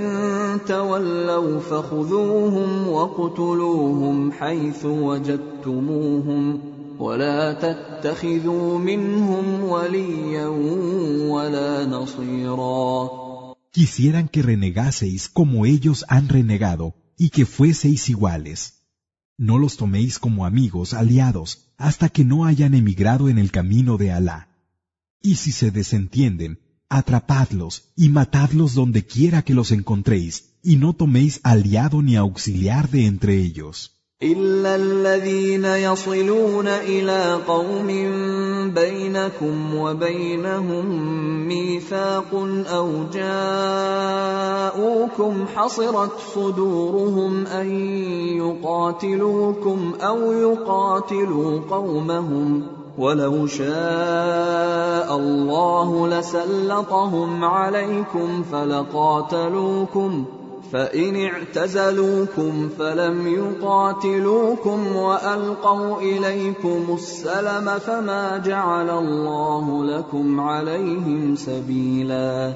تولوا 0.68 1.60
فخذوهم 1.60 2.88
وقتلوهم 2.88 4.32
حيث 4.32 4.86
وجدتموهم 4.86 6.60
ولا 7.00 7.54
تتخذوا 7.54 8.78
منهم 8.78 9.64
وليا 9.64 10.48
ولا 11.28 11.86
نصيرا 11.86 13.10
Quisieran 13.72 14.28
que 14.28 14.42
renegaseis 14.42 15.30
como 15.30 15.64
ellos 15.64 16.04
han 16.08 16.28
renegado 16.28 16.96
y 17.20 17.30
que 17.30 17.46
fueseis 17.46 18.10
iguales. 18.10 18.79
No 19.42 19.58
los 19.58 19.78
toméis 19.78 20.20
como 20.20 20.46
amigos, 20.46 20.94
aliados, 20.94 21.72
hasta 21.78 22.10
que 22.10 22.26
no 22.26 22.44
hayan 22.44 22.74
emigrado 22.74 23.30
en 23.30 23.38
el 23.38 23.52
camino 23.52 23.96
de 23.98 24.12
Alá. 24.12 24.50
Y 25.22 25.36
si 25.36 25.54
se 25.54 25.72
desentienden, 25.72 26.60
atrapadlos 26.90 27.94
y 27.96 28.10
matadlos 28.10 28.74
donde 28.74 29.06
quiera 29.06 29.44
que 29.44 29.54
los 29.54 29.72
encontréis, 29.72 30.58
y 30.62 30.76
no 30.76 30.92
toméis 30.92 31.40
aliado 31.44 32.02
ni 32.02 32.18
auxiliar 32.18 32.90
de 32.90 33.06
entre 33.06 33.38
ellos. 33.38 33.99
إلا 34.24 34.76
الذين 34.76 35.66
يصلون 35.66 36.68
إلى 36.68 37.40
قوم 37.48 37.88
بينكم 38.76 39.76
وبينهم 39.76 40.86
ميثاق 41.48 42.48
أو 42.68 42.90
جاءوكم 43.94 44.96
حصرت 45.56 46.12
صدورهم 46.36 47.48
أن 47.48 47.70
يقاتلوكم 48.38 49.94
أو 50.02 50.32
يقاتلوا 50.32 51.60
قومهم 51.72 52.64
ولو 52.98 53.48
شاء 53.48 55.16
الله 55.18 56.08
لسلطهم 56.08 57.44
عليكم 57.44 58.44
فلقاتلوكم 58.44 60.26
ۖ 60.36 60.39
فإن 60.73 61.17
اعتزلوكم 61.17 62.69
فلم 62.79 63.27
يقاتلوكم 63.27 64.97
وألقوا 64.97 66.01
إليكم 66.01 66.95
السلم 66.95 67.79
فما 67.79 68.39
جعل 68.39 68.91
الله 68.91 69.85
لكم 69.85 70.41
عليهم 70.41 71.37
سبيلا 71.37 72.55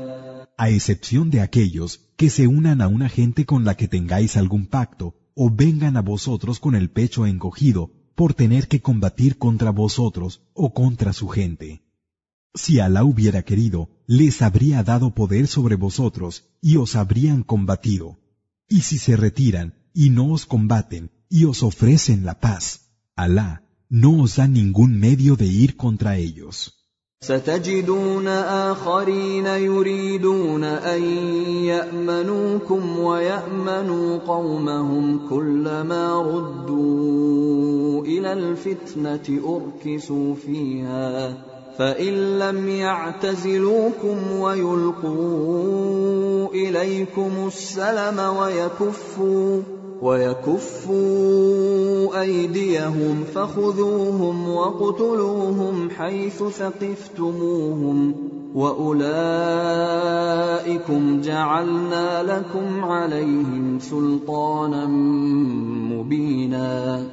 A 0.61 0.71
excepción 0.71 1.31
de 1.31 1.41
aquellos 1.41 2.01
que 2.17 2.31
se 2.31 2.49
unan 2.49 2.81
a 2.83 2.89
una 2.89 3.09
gente 3.09 3.47
con 3.47 3.65
la 3.65 3.77
que 3.77 3.87
tengáis 3.87 4.37
algún 4.37 4.67
pacto, 4.67 5.15
o 5.37 5.51
vengan 5.51 5.97
a 5.97 6.03
vosotros 6.03 6.59
con 6.59 6.75
el 6.75 6.91
pecho 6.91 7.27
encogido 7.27 7.93
por 8.17 8.35
tener 8.35 8.67
que 8.67 8.83
combatir 8.83 9.39
contra 9.39 9.71
vosotros 9.71 10.43
o 10.53 10.75
contra 10.75 11.13
su 11.13 11.29
gente. 11.29 11.85
Si 12.55 12.81
Alá 12.81 13.05
hubiera 13.05 13.43
querido, 13.43 13.91
les 14.07 14.35
habría 14.47 14.79
dado 14.83 15.07
poder 15.21 15.45
sobre 15.57 15.77
vosotros 15.87 16.33
y 16.61 16.73
os 16.83 16.97
habrían 17.01 17.43
combatido. 17.53 18.07
Y 18.77 18.79
si 18.89 18.97
se 19.05 19.15
retiran 19.17 19.69
y 19.95 20.11
no 20.11 20.25
os 20.37 20.43
combaten 20.47 21.11
y 21.29 21.41
os 21.51 21.63
ofrecen 21.63 22.25
la 22.29 22.37
paz, 22.47 22.65
Alá 23.25 23.51
no 24.03 24.11
os 24.23 24.37
da 24.39 24.47
ningún 24.59 24.93
medio 25.07 25.33
de 25.43 25.47
ir 25.47 25.71
contra 25.77 26.11
ellos. 26.29 26.57
ستجدون 27.23 28.27
آخرين 28.29 29.47
يريدون 29.47 30.65
أن 30.65 31.03
يأمنوكم 31.65 32.99
ويأمنوا 32.99 34.19
قومهم 34.19 35.29
كلما 35.29 36.23
ردوا 36.23 38.03
إلى 38.05 38.33
الفتنة 38.33 39.41
أركسوا 39.57 40.35
فيها 40.35 41.37
فإن 41.78 42.40
لم 42.40 42.70
يعتزلوكم 42.70 44.32
ويلقوا 44.40 45.74
إليكم 46.54 47.32
السلم 47.48 48.20
ويكفوا 48.20 49.62
ويكفوا 50.02 51.42
أيديهم 52.22 53.24
فخذوهم 53.36 54.50
وقتلوهم 54.50 55.90
حيث 55.90 56.44
ثقفتموهم 56.44 58.16
وأولئكم 58.56 59.12
جعلنا 61.22 62.24
لكم 62.24 62.84
عليهم 62.84 63.80
سلطانا 63.80 64.86
مبينا 65.96 67.04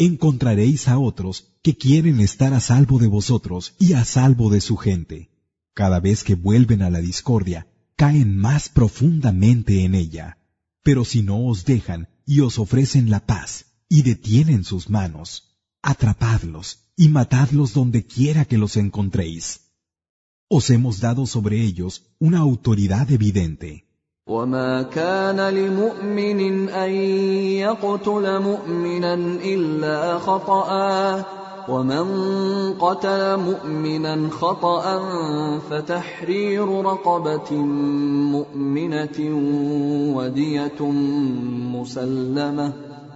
Encontraréis 0.00 0.88
a 0.88 0.98
otros 0.98 1.52
que 1.62 1.76
quieren 1.76 2.20
estar 2.20 2.54
a 2.54 2.60
salvo 2.60 2.98
de 2.98 3.06
vosotros 3.06 3.74
y 3.78 3.92
a 3.92 4.06
salvo 4.06 4.48
de 4.48 4.62
su 4.62 4.78
gente. 4.78 5.28
Cada 5.74 6.00
vez 6.00 6.24
que 6.24 6.34
vuelven 6.34 6.80
a 6.80 6.88
la 6.88 7.02
discordia, 7.02 7.66
caen 7.96 8.34
más 8.34 8.70
profundamente 8.70 9.84
en 9.84 9.94
ella. 9.94 10.38
Pero 10.82 11.04
si 11.04 11.20
no 11.20 11.46
os 11.46 11.66
dejan 11.66 12.08
y 12.24 12.40
os 12.40 12.58
ofrecen 12.58 13.10
la 13.10 13.26
paz 13.26 13.66
y 13.90 14.00
detienen 14.00 14.64
sus 14.64 14.88
manos, 14.88 15.58
atrapadlos 15.82 16.78
y 16.96 17.08
matadlos 17.08 17.74
donde 17.74 18.06
quiera 18.06 18.46
que 18.46 18.56
los 18.56 18.78
encontréis. 18.78 19.74
Os 20.48 20.70
hemos 20.70 21.00
dado 21.00 21.26
sobre 21.26 21.60
ellos 21.60 22.06
una 22.18 22.38
autoridad 22.38 23.12
evidente. 23.12 23.89
وما 24.26 24.82
كان 24.82 25.40
لمؤمن 25.40 26.68
ان 26.68 26.90
يقتل 27.64 28.42
مؤمنا 28.42 29.14
الا 29.44 30.18
خطا 30.18 31.24
ومن 31.68 32.04
قتل 32.74 33.36
مؤمنا 33.36 34.30
خطا 34.30 34.98
فتحرير 35.70 36.68
رقبه 36.84 37.54
مؤمنه 38.36 39.18
وديه 40.16 40.80
مسلمه 41.72 42.89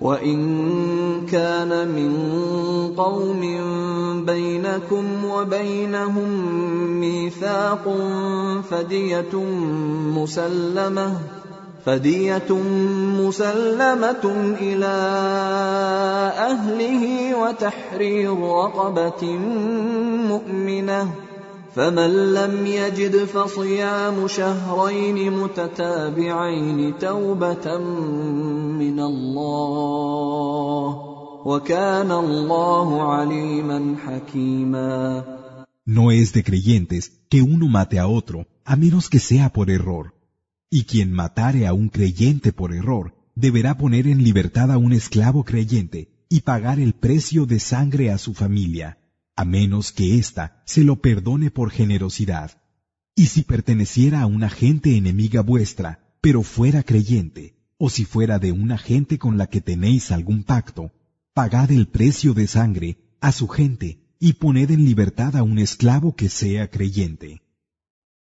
وإن 0.00 1.26
كان 1.26 1.88
من 1.88 2.12
قوم 2.96 3.40
بينكم 4.26 5.04
وبينهم 5.24 6.30
ميثاق 7.00 7.84
فدية 8.70 9.34
مسلمة 10.16 11.16
فدية 11.86 12.52
مسلمة 13.20 14.54
إلى 14.60 14.96
أهله 16.50 17.34
وتحرير 17.42 18.40
رقبة 18.40 19.24
مؤمنة 20.28 21.29
فمن 21.75 22.33
لم 22.33 22.65
يجد 22.65 23.25
فصيام 23.25 24.27
شهرين 24.27 25.31
متتابعين 25.31 26.97
توبة 26.99 27.77
من 28.79 28.99
الله 28.99 30.89
وكان 31.45 32.11
الله 32.11 33.01
عليما 33.13 33.95
حكيما 34.05 35.23
No 35.87 36.11
es 36.11 36.33
de 36.33 36.43
creyentes 36.43 37.11
que 37.29 37.43
uno 37.43 37.67
mate 37.67 37.99
a 37.99 38.07
otro, 38.07 38.47
a 38.63 38.75
menos 38.75 39.07
que 39.07 39.19
sea 39.19 39.49
por 39.49 39.69
error. 39.69 40.13
Y 40.71 40.85
quien 40.85 41.11
matare 41.11 41.67
a 41.67 41.73
un 41.73 41.89
creyente 41.89 42.51
por 42.51 42.73
error, 42.73 43.13
deberá 43.35 43.77
poner 43.77 44.07
en 44.07 44.23
libertad 44.23 44.71
a 44.71 44.77
un 44.77 44.93
esclavo 44.93 45.43
creyente 45.43 46.09
y 46.29 46.41
pagar 46.41 46.79
el 46.79 46.93
precio 46.93 47.45
de 47.45 47.59
sangre 47.59 48.09
a 48.09 48.17
su 48.17 48.33
familia, 48.33 48.97
a 49.40 49.44
menos 49.46 49.90
que 49.90 50.18
ésta 50.18 50.62
se 50.66 50.84
lo 50.84 51.00
perdone 51.00 51.50
por 51.50 51.70
generosidad. 51.70 52.60
Y 53.14 53.28
si 53.28 53.40
perteneciera 53.40 54.20
a 54.20 54.26
una 54.26 54.50
gente 54.50 54.98
enemiga 54.98 55.40
vuestra, 55.40 56.14
pero 56.20 56.42
fuera 56.42 56.82
creyente, 56.82 57.54
o 57.78 57.88
si 57.88 58.04
fuera 58.04 58.38
de 58.38 58.52
una 58.52 58.76
gente 58.76 59.18
con 59.18 59.38
la 59.38 59.46
que 59.46 59.62
tenéis 59.62 60.10
algún 60.10 60.44
pacto, 60.44 60.92
pagad 61.32 61.70
el 61.70 61.88
precio 61.88 62.34
de 62.34 62.46
sangre 62.48 62.98
a 63.22 63.32
su 63.32 63.48
gente 63.48 64.14
y 64.18 64.34
poned 64.34 64.70
en 64.72 64.84
libertad 64.84 65.34
a 65.34 65.42
un 65.42 65.58
esclavo 65.58 66.14
que 66.14 66.28
sea 66.28 66.68
creyente. 66.68 67.40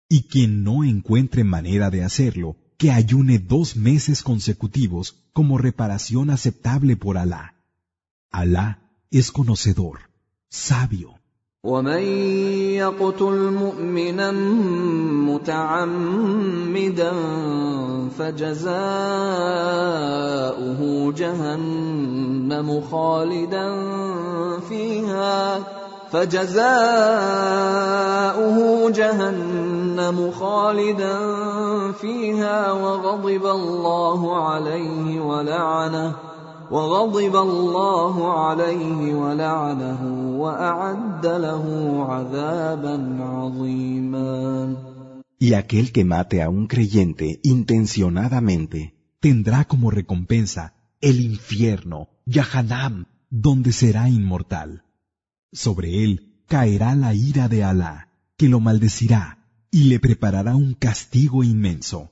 Y 0.08 0.28
quien 0.28 0.62
no 0.62 0.84
encuentre 0.84 1.42
manera 1.42 1.90
de 1.90 2.04
hacerlo, 2.04 2.56
que 2.76 2.92
ayune 2.92 3.40
dos 3.40 3.74
meses 3.74 4.22
consecutivos 4.22 5.16
como 5.32 5.58
reparación 5.58 6.30
aceptable 6.30 6.96
por 6.96 7.18
Alá. 7.18 7.56
Alá 8.30 8.92
es 9.10 9.32
conocedor, 9.32 10.07
sabio. 10.50 11.18
ومن 11.64 12.02
يقتل 12.78 13.50
مؤمنا 13.50 14.30
متعمدا 15.28 17.12
فجزاؤه 18.18 18.72
جهنم 21.12 22.80
خالدا 22.90 23.68
فيها 24.68 25.58
فجزاؤه 26.12 26.58
جهنم 28.90 30.30
خالدا 30.30 31.18
فيها 31.92 32.72
وغضب 32.72 33.46
الله 33.46 34.48
عليه 34.48 35.20
ولعنه 35.20 36.12
وغضب 36.71 37.35
الله 37.35 38.39
عليه 38.39 39.15
ولعنه 39.15 40.01
واعد 40.39 41.25
له 41.25 41.65
عذابا 42.09 42.95
عظيما 43.19 44.75
Y 45.39 45.53
aquel 45.55 45.91
que 45.91 46.05
mate 46.05 46.41
a 46.41 46.49
un 46.49 46.67
creyente 46.67 47.39
intencionadamente 47.43 48.93
Tendrá 49.23 49.63
como 49.63 49.89
recompensa 49.89 50.73
el 50.99 51.21
infierno, 51.21 52.09
Yahanam, 52.25 53.05
donde 53.29 53.71
será 53.71 54.09
inmortal. 54.09 54.83
Sobre 55.53 56.03
él 56.03 56.43
caerá 56.47 56.93
la 56.93 57.13
ira 57.13 57.47
de 57.47 57.63
Alá, 57.63 58.09
que 58.35 58.49
lo 58.49 58.59
maldecirá 58.59 59.47
y 59.71 59.85
le 59.85 60.01
preparará 60.01 60.57
un 60.57 60.73
castigo 60.73 61.41
inmenso. 61.41 62.11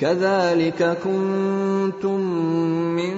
كذلك 0.00 0.98
كنتم 1.04 2.20
من 2.96 3.16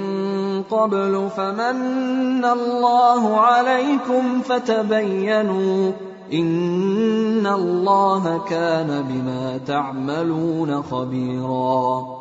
قبل 0.62 1.30
فمن 1.36 2.44
الله 2.44 3.40
عليكم 3.40 4.40
فتبينوا 4.40 5.92
ان 6.32 7.46
الله 7.46 8.44
كان 8.44 9.02
بما 9.02 9.58
تعملون 9.66 10.82
خبيرا 10.82 12.18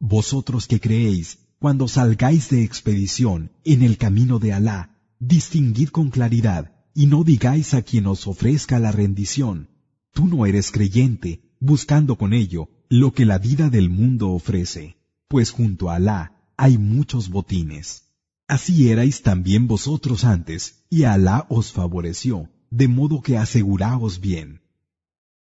Vosotros 0.00 0.66
que 0.66 0.80
creéis, 0.80 1.38
cuando 1.60 1.86
salgáis 1.86 2.48
de 2.48 2.64
expedición 2.64 3.50
en 3.64 3.82
el 3.82 3.98
camino 3.98 4.38
de 4.38 4.54
Alá, 4.54 4.80
distinguid 5.18 5.90
con 5.90 6.08
claridad 6.08 6.72
y 6.94 7.06
no 7.06 7.22
digáis 7.22 7.74
a 7.74 7.82
quien 7.82 8.06
os 8.06 8.26
ofrezca 8.26 8.78
la 8.78 8.92
rendición, 8.92 9.68
tú 10.14 10.26
no 10.26 10.46
eres 10.46 10.70
creyente, 10.70 11.30
buscando 11.60 12.16
con 12.16 12.32
ello 12.32 12.68
lo 12.89 13.13
que 13.13 13.25
la 13.25 13.37
vida 13.37 13.69
del 13.69 13.89
mundo 13.89 14.29
ofrece, 14.29 14.97
pues 15.27 15.51
junto 15.51 15.89
a 15.89 15.95
Alá 15.95 16.51
hay 16.57 16.77
muchos 16.77 17.29
botines. 17.29 18.03
Así 18.47 18.89
erais 18.89 19.23
también 19.23 19.67
vosotros 19.67 20.23
antes, 20.23 20.85
y 20.89 21.03
Alá 21.03 21.47
os 21.49 21.71
favoreció, 21.71 22.49
de 22.69 22.87
modo 22.87 23.21
que 23.21 23.37
aseguraos 23.37 24.19
bien. 24.19 24.61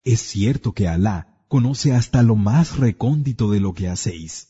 Es 0.05 0.21
cierto 0.21 0.73
que 0.73 0.87
Alá 0.87 1.45
conoce 1.49 1.95
hasta 1.95 2.23
lo 2.23 2.37
más 2.37 2.77
recóndito 2.77 3.51
de 3.51 3.61
lo 3.61 3.75
que 3.75 3.89
hacéis. 3.89 4.50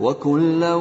وكلا 0.00 0.74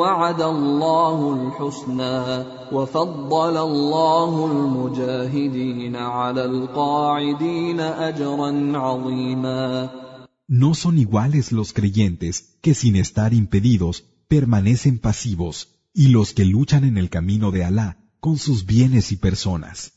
وعد 0.00 0.42
الله 0.42 1.18
الحسنى 1.34 2.44
وفضل 2.72 3.56
الله 3.56 4.46
المجاهدين 4.52 5.96
على 5.96 6.44
القاعدين 6.44 7.80
اجرا 7.80 8.78
عظيما 8.78 9.90
No 10.48 10.74
son 10.74 10.98
iguales 10.98 11.52
los 11.52 11.72
creyentes 11.72 12.58
que 12.60 12.74
sin 12.74 12.96
estar 12.96 13.32
impedidos 13.32 14.04
permanecen 14.28 14.98
pasivos 14.98 15.68
y 15.94 16.08
los 16.08 16.32
que 16.32 16.44
luchan 16.44 16.84
en 16.84 16.98
el 16.98 17.08
camino 17.08 17.50
de 17.52 17.64
Alá 17.64 17.98
con 18.20 18.36
sus 18.36 18.66
bienes 18.66 19.12
y 19.12 19.16
personas. 19.16 19.92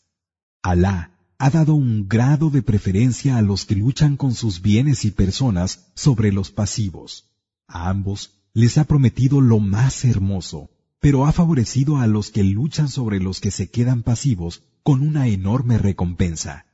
Alá 0.61 1.11
ha 1.39 1.49
dado 1.49 1.73
un 1.73 2.07
grado 2.07 2.49
de 2.49 2.61
preferencia 2.61 3.37
a 3.37 3.41
los 3.41 3.65
que 3.65 3.75
luchan 3.75 4.15
con 4.15 4.33
sus 4.33 4.61
bienes 4.61 5.05
y 5.05 5.11
personas 5.11 5.91
sobre 5.95 6.31
los 6.31 6.51
pasivos. 6.51 7.26
A 7.68 7.90
ambos 7.90 8.32
les 8.54 8.78
ha 8.78 8.84
prometido 8.84 9.42
lo 9.42 9.58
más 9.60 10.04
hermoso, 10.06 10.70
pero 11.00 11.26
ha 11.26 11.32
favorecido 11.32 11.98
a 11.98 12.06
los 12.06 12.30
que 12.30 12.42
luchan 12.42 12.88
sobre 12.88 13.20
los 13.20 13.40
que 13.40 13.50
se 13.50 13.70
quedan 13.70 14.02
pasivos 14.02 14.62
con 14.82 15.02
una 15.02 15.28
enorme 15.28 15.76
recompensa. 15.76 16.64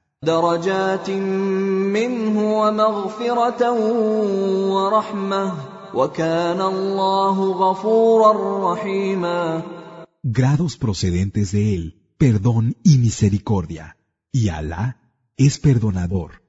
Grados 10.22 10.76
procedentes 10.76 11.52
de 11.52 11.74
él, 11.74 12.00
perdón 12.16 12.76
y 12.84 12.98
misericordia. 12.98 13.96
Y 14.32 14.48
Alá 14.48 14.96
es 15.36 15.58
perdonador, 15.58 16.42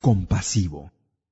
compasivo. 0.00 0.92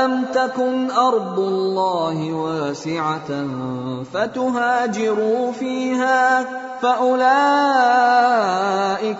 الم 0.00 0.24
تكن 0.34 0.90
ارض 0.90 1.38
الله 1.38 2.32
واسعه 2.32 3.46
فتهاجروا 4.12 5.52
فيها 5.52 6.46
فاولئك 6.82 8.16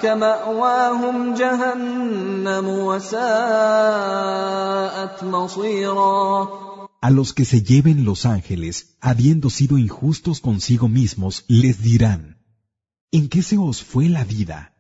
ماواهم 0.06 1.34
جهنم 1.34 2.68
وساءت 2.68 3.16
مصيرا 5.24 6.48
A 7.02 7.10
los 7.10 7.32
que 7.34 7.44
se 7.44 7.62
lleven 7.62 8.04
los 8.04 8.26
ángeles, 8.26 8.96
habiendo 9.00 9.50
sido 9.50 9.78
injustos 9.78 10.40
consigo 10.40 10.88
mismos, 10.88 11.44
les 11.46 11.80
dirán, 11.82 12.38
¿en 13.12 13.28
qué 13.28 13.42
se 13.42 13.58
os 13.58 13.84
fue 13.84 14.08
la 14.08 14.24
vida? 14.24 14.72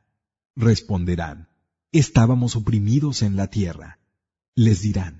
Responderán, 0.56 1.48
estábamos 1.92 2.56
oprimidos 2.56 3.22
en 3.22 3.36
la 3.36 3.46
tierra. 3.48 3.98
Les 4.56 4.80
dirán, 4.80 5.19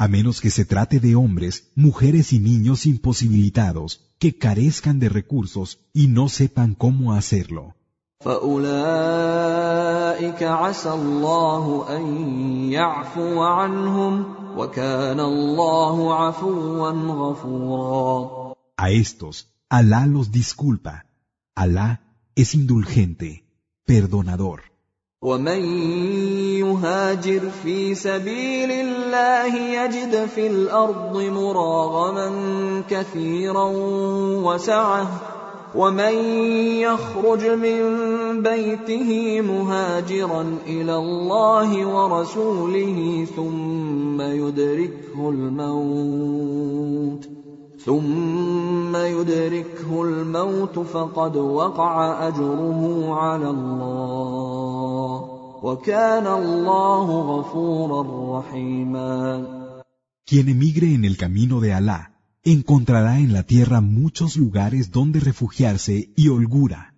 A 0.00 0.06
menos 0.06 0.40
que 0.40 0.50
se 0.50 0.64
trate 0.64 1.00
de 1.00 1.16
hombres, 1.16 1.72
mujeres 1.74 2.32
y 2.32 2.38
niños 2.38 2.86
imposibilitados 2.86 3.88
que 4.20 4.38
carezcan 4.38 5.00
de 5.00 5.08
recursos 5.08 5.80
y 5.92 6.06
no 6.06 6.28
sepan 6.28 6.76
cómo 6.76 7.14
hacerlo. 7.14 7.74
A 18.76 18.90
estos, 18.90 19.48
Alá 19.68 20.06
los 20.06 20.30
disculpa. 20.30 21.06
Alá 21.56 22.00
es 22.36 22.54
indulgente, 22.54 23.44
perdonador. 23.84 24.62
ومن 25.22 25.60
يهاجر 26.62 27.40
في 27.62 27.94
سبيل 27.94 28.70
الله 28.70 29.56
يجد 29.56 30.26
في 30.26 30.46
الأرض 30.46 31.16
مراغما 31.16 32.30
كثيرا 32.90 33.70
وسعه 34.44 35.08
ومن 35.74 36.14
يخرج 36.78 37.46
من 37.46 37.82
بيته 38.42 39.40
مهاجرا 39.40 40.56
إلى 40.66 40.96
الله 40.96 41.86
ورسوله 41.86 43.26
ثم 43.36 44.20
يدركه 44.20 45.30
الموت 45.30 47.28
ثم 47.85 48.95
يدركه 48.95 50.03
الموت 50.03 50.79
فقد 50.79 51.35
وقع 51.35 52.27
اجره 52.27 53.13
على 53.13 53.49
الله 53.49 55.33
وكان 55.63 56.27
الله 56.27 57.07
غفورا 57.21 58.39
رحيما 58.39 59.63
Quien 60.25 60.47
emigre 60.47 60.93
en 60.93 61.03
el 61.03 61.17
camino 61.17 61.59
de 61.59 61.73
Alá 61.73 62.13
encontrará 62.43 63.19
en 63.19 63.33
la 63.33 63.43
tierra 63.43 63.81
muchos 63.81 64.37
lugares 64.37 64.91
donde 64.91 65.19
refugiarse 65.19 66.13
y 66.15 66.29
holgura. 66.29 66.95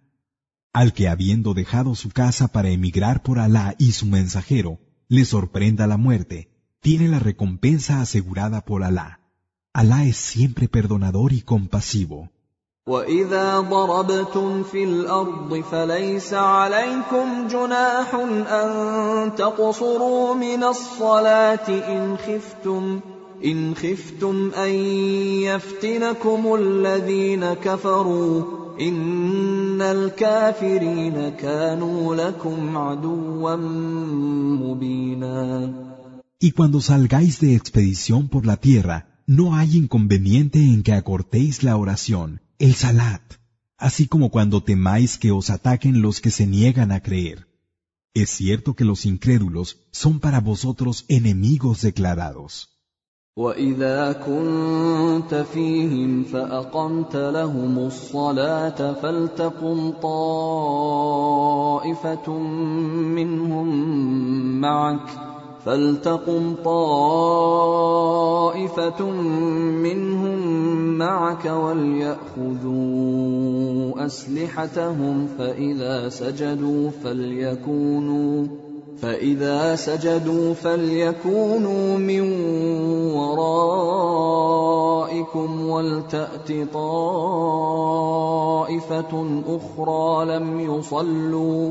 Al 0.74 0.94
que 0.94 1.08
habiendo 1.08 1.54
dejado 1.54 1.96
su 1.96 2.10
casa 2.10 2.48
para 2.50 2.70
emigrar 2.70 3.24
por 3.24 3.40
Alá 3.40 3.76
y 3.80 3.94
su 3.94 4.06
mensajero, 4.06 4.80
le 5.08 5.26
sorprenda 5.26 5.88
la 5.88 5.98
muerte, 5.98 6.50
tiene 6.82 7.08
la 7.08 7.20
recompensa 7.20 8.02
asegurada 8.02 8.62
por 8.66 8.84
Alá. 8.84 9.19
Alá 9.74 10.06
es 10.06 10.18
siempre 10.18 10.68
perdonador 10.68 11.34
y 11.34 11.42
compasivo. 11.42 12.30
وإذا 12.88 13.60
ضربتم 13.60 14.64
في 14.64 14.84
الأرض 14.84 15.64
فليس 15.72 16.34
عليكم 16.34 17.48
جناح 17.48 18.16
أن 18.16 19.36
تقصروا 19.36 20.36
من 20.36 20.64
الصلاة 20.64 21.68
إن 21.68 22.18
خفتم 22.18 23.00
إن 23.46 23.76
خفتم 23.76 24.52
أن 24.54 24.70
يفتنكم 25.50 26.56
الذين 26.56 27.54
كفروا 27.54 28.44
إن 28.82 29.82
الكافرين 29.82 31.30
كانوا 31.30 32.16
لكم 32.16 32.78
عدوا 32.78 33.56
مبينا. 34.62 35.74
Y 36.40 36.52
cuando 36.52 36.82
salgáis 36.82 37.40
de 37.40 37.56
expedición 37.56 38.28
por 38.28 38.46
la 38.46 38.58
tierra, 38.58 39.09
no 39.30 39.56
hay 39.56 39.78
inconveniente 39.78 40.60
en 40.60 40.84
que 40.84 40.94
acortéis 40.94 41.64
la 41.64 41.78
oración, 41.78 42.42
el 42.60 42.76
salat, 42.76 43.22
así 43.78 44.08
como 44.08 44.30
cuando 44.30 44.64
temáis 44.64 45.18
que 45.18 45.32
os 45.32 45.50
ataquen 45.50 46.02
los 46.02 46.22
que 46.22 46.32
se 46.32 46.46
niegan 46.46 46.92
a 46.92 47.02
creer. 47.02 47.48
Es 48.14 48.30
cierto 48.30 48.76
que 48.76 48.86
los 48.86 49.06
incrédulos 49.06 49.68
son 49.92 50.20
para 50.20 50.40
vosotros 50.40 51.06
enemigos 51.10 51.82
declarados. 51.82 52.76
واذا 53.38 54.12
كنت 54.12 55.46
فيهم 55.54 56.24
فاقمت 56.24 57.16
لهم 57.16 57.78
الصلاه 57.78 58.94
فلتقم 58.94 59.92
طائفه 59.92 61.12
منهم 63.18 63.68
معك 64.62 65.29
فلتقم 65.65 66.55
طائفه 66.65 67.51
منهم 69.82 70.39
معك 70.99 71.45
ولياخذوا 71.45 72.81
اسلحتهم 74.07 75.27
فاذا 75.39 76.09
سجدوا 76.09 76.91
فليكونوا 77.05 78.47
فإذا 79.03 79.77
سجدوا 79.77 80.55
فليكونوا 80.55 81.99
من 81.99 82.43
ورائكم 83.12 84.41
ولتأت 85.69 86.53
طائفة 86.73 87.82
أخرى 89.49 90.24
لم 90.39 90.61
يصلوا 90.61 91.70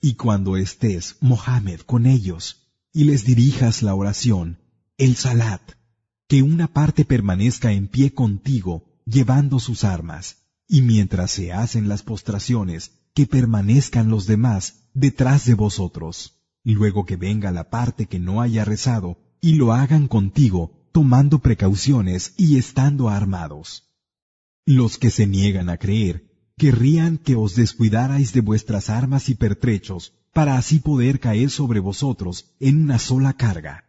Y 0.00 0.14
cuando 0.14 0.56
estés, 0.56 1.16
Mohammed, 1.20 1.80
con 1.80 2.06
ellos, 2.06 2.68
y 2.92 3.04
les 3.04 3.24
dirijas 3.24 3.82
la 3.82 3.94
oración, 3.94 4.58
el 4.98 5.16
salat, 5.16 5.62
que 6.28 6.42
una 6.42 6.66
parte 6.66 7.04
permanezca 7.04 7.72
en 7.72 7.88
pie 7.88 8.12
contigo, 8.12 9.00
llevando 9.04 9.58
sus 9.58 9.84
armas, 9.84 10.38
y 10.68 10.82
mientras 10.82 11.30
se 11.30 11.52
hacen 11.52 11.88
las 11.88 12.02
postraciones, 12.02 12.92
que 13.14 13.26
permanezcan 13.26 14.10
los 14.10 14.26
demás 14.26 14.88
detrás 14.92 15.46
de 15.46 15.54
vosotros, 15.54 16.40
luego 16.64 17.04
que 17.06 17.16
venga 17.16 17.50
la 17.52 17.70
parte 17.70 18.06
que 18.06 18.18
no 18.18 18.40
haya 18.40 18.64
rezado, 18.64 19.18
y 19.40 19.54
lo 19.54 19.72
hagan 19.72 20.08
contigo, 20.08 20.88
tomando 20.92 21.38
precauciones 21.38 22.34
y 22.36 22.58
estando 22.58 23.08
armados. 23.08 23.84
Los 24.64 24.98
que 24.98 25.10
se 25.10 25.26
niegan 25.26 25.68
a 25.68 25.76
creer, 25.76 26.25
querrían 26.58 27.18
que 27.18 27.34
os 27.34 27.54
descuidarais 27.54 28.32
de 28.32 28.40
vuestras 28.40 28.88
armas 28.88 29.28
y 29.28 29.34
pertrechos, 29.34 30.14
para 30.32 30.56
así 30.56 30.78
poder 30.78 31.20
caer 31.20 31.50
sobre 31.50 31.80
vosotros 31.80 32.54
en 32.60 32.82
una 32.84 32.98
sola 32.98 33.34
carga. 33.34 33.84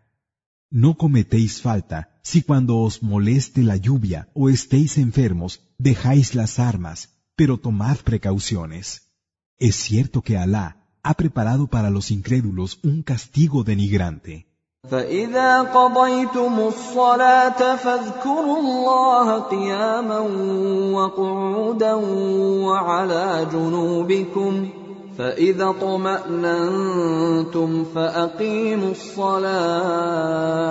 No 0.69 0.97
cometéis 0.97 1.61
falta 1.61 2.19
si 2.23 2.41
cuando 2.41 2.77
os 2.77 3.01
moleste 3.01 3.63
la 3.63 3.77
lluvia 3.77 4.29
o 4.33 4.49
estéis 4.49 4.97
enfermos, 4.97 5.61
dejáis 5.77 6.35
las 6.35 6.59
armas, 6.59 7.17
pero 7.37 7.57
tomad 7.57 7.97
precauciones. 7.99 9.13
Es 9.57 9.75
cierto 9.75 10.21
que 10.21 10.37
Alá 10.37 10.89
ha 11.03 11.13
preparado 11.13 11.67
para 11.67 11.89
los 11.89 12.11
incrédulos 12.11 12.79
un 12.83 13.01
castigo 13.01 13.63
denigrante. 13.63 14.46
فإذا 14.89 15.61
قضيتم 15.61 16.59
الصلاة 16.59 17.75
فاذكروا 17.75 18.59
الله 18.59 19.39
قياما 19.39 20.19
وقعودا 20.93 21.93
وعلى 22.63 23.47
جنوبكم 23.53 24.69
فإذا 25.17 25.69
اطمأننتم 25.69 27.03
فأقيموا 27.83 28.91
الصلاة 28.91 30.67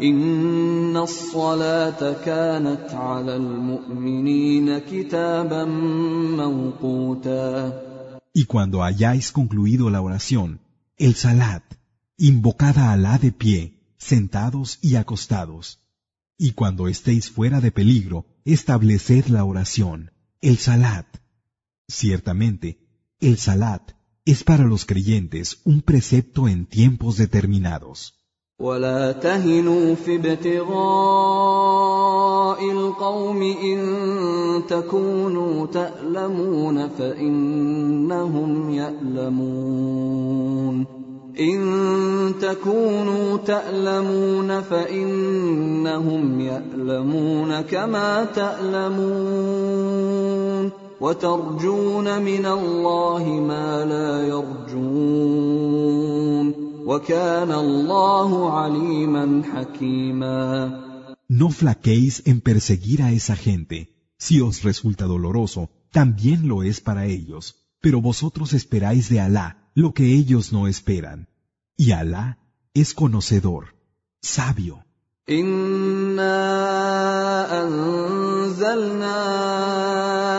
Y 0.00 0.04
cuando 8.44 8.82
hayáis 8.82 9.32
concluido 9.32 9.90
la 9.90 10.00
oración, 10.00 10.60
el 10.98 11.16
salat, 11.16 11.64
invocad 12.17 12.77
a 12.77 12.91
Alá 12.91 13.17
de 13.17 13.31
pie, 13.31 13.59
sentados 13.97 14.79
y 14.81 14.95
acostados. 14.95 15.79
Y 16.37 16.51
cuando 16.51 16.87
estéis 16.87 17.29
fuera 17.29 17.61
de 17.61 17.71
peligro, 17.71 18.25
estableced 18.45 19.27
la 19.27 19.43
oración, 19.45 20.11
el 20.41 20.57
salat. 20.57 21.07
Ciertamente, 21.87 22.79
el 23.19 23.37
salat 23.37 23.91
es 24.25 24.43
para 24.43 24.65
los 24.65 24.85
creyentes 24.85 25.59
un 25.63 25.81
precepto 25.81 26.47
en 26.47 26.65
tiempos 26.65 27.17
determinados. 27.17 28.13
ولا 28.59 29.11
تهنوا 29.11 29.95
في 29.95 30.15
ابتغاء 30.15 30.73
القوم 32.71 33.41
ان 33.41 34.63
تكونوا 34.69 35.67
تألمون 35.67 36.87
فإنهم 36.87 38.69
يألمون 38.69 40.23
إن 41.39 42.33
تكونوا 42.41 43.37
تألمون 43.37 44.61
فإنهم 44.61 46.39
يألمون 46.39 47.61
كما 47.61 48.25
تألمون 48.25 49.53
وترجون 51.01 52.21
من 52.21 52.45
الله 52.45 53.23
ما 53.23 53.85
لا 53.85 54.27
يرجون 54.27 55.33
No 61.29 61.49
flaquéis 61.49 62.23
en 62.25 62.41
perseguir 62.41 63.01
a 63.01 63.11
esa 63.13 63.35
gente. 63.37 63.89
Si 64.17 64.41
os 64.41 64.63
resulta 64.63 65.05
doloroso, 65.05 65.69
también 65.93 66.47
lo 66.49 66.63
es 66.63 66.81
para 66.81 67.05
ellos. 67.05 67.55
Pero 67.79 68.01
vosotros 68.01 68.51
esperáis 68.51 69.07
de 69.07 69.21
Alá 69.21 69.66
lo 69.82 69.88
que 69.94 70.06
ellos 70.20 70.52
no 70.52 70.66
esperan. 70.66 71.28
Y 71.76 71.92
Alá 71.92 72.38
es 72.74 72.94
conocedor, 72.94 73.62
sabio. 74.20 74.74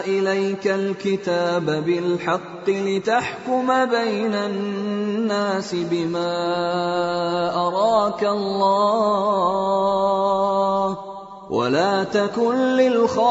إليك 0.05 0.67
الكتاب 0.67 1.65
بالحق 1.65 2.69
لتحكم 2.69 3.85
بين 3.85 4.33
الناس 4.33 5.75
بما 5.75 6.35
أراك 7.67 8.23
الله 8.23 9.69
ولا 11.49 12.03
تكن 12.03 12.55
للخائنين 12.55 13.23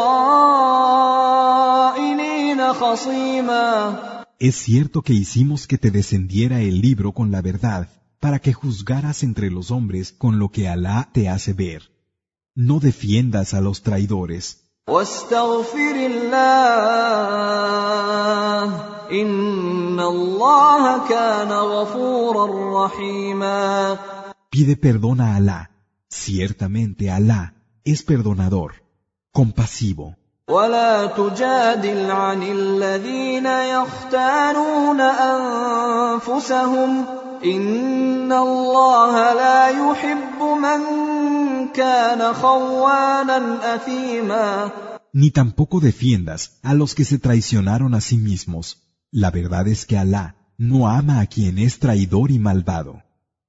خصيما 2.73 3.95
Es 4.41 4.55
cierto 4.55 5.03
que 5.03 5.13
hicimos 5.13 5.67
que 5.67 5.79
te 5.79 5.91
descendiera 5.91 6.61
el 6.61 6.81
libro 6.81 7.13
con 7.13 7.33
la 7.33 7.43
verdad, 7.43 7.89
para 8.21 8.39
que 8.39 8.53
juzgaras 8.53 9.25
entre 9.25 9.51
los 9.51 9.73
hombres 9.73 10.13
con 10.13 10.39
lo 10.39 10.51
que 10.51 10.69
Alá 10.69 11.11
te 11.13 11.29
hace 11.29 11.55
ver. 11.55 11.91
No 12.55 12.79
defiendas 12.79 13.53
a 13.53 13.61
los 13.61 13.83
traidores. 13.83 14.63
Pide 24.51 24.77
perdón 24.77 25.21
a 25.21 25.35
Alá. 25.35 25.71
Ciertamente 26.09 27.11
Alá 27.11 27.55
es 27.83 28.05
perdonador, 28.05 28.85
compasivo. 29.33 30.17
ولا 30.50 31.06
تجادل 31.06 32.12
عن 32.12 32.44
الذين 32.44 33.46
يختانون 33.46 35.02
أنفسهم 36.22 37.06
إن 37.46 38.32
الله 38.32 39.34
لا 39.34 39.68
يحب 39.68 40.42
من 40.42 40.80
كان 41.74 42.34
خوانا 42.34 43.76
اثيما 43.76 44.72
Ni 45.16 45.30
tampoco 45.30 45.80
defiendas 45.80 46.60
a 46.64 46.74
los 46.74 46.96
que 46.96 47.06
se 47.06 47.20
traicionaron 47.20 47.94
a 47.94 48.02
sí 48.02 48.18
mismos. 48.18 48.66
La 49.12 49.30
verdad 49.30 49.68
es 49.68 49.86
que 49.86 49.98
Alá 49.98 50.36
no 50.58 50.90
ama 50.90 51.20
a 51.20 51.28
quien 51.28 51.60
es 51.60 51.78
traidor 51.80 52.32
y 52.32 52.40
malvado. 52.40 53.04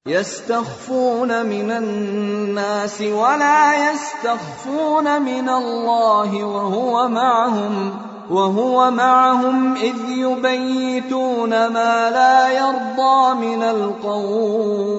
يستخفون 0.07 1.45
من 1.45 1.71
الناس 1.71 3.01
ولا 3.01 3.91
يستخفون 3.91 5.21
من 5.21 5.49
الله 5.49 6.43
وهو 6.43 7.09
معهم 7.09 7.99
وهو 8.29 8.91
معهم 8.91 9.75
اذ 9.75 9.95
يبيتون 10.09 11.49
ما 11.49 12.09
لا 12.09 12.51
يرضى 12.51 13.47
من 13.47 13.63
القول 13.63 14.95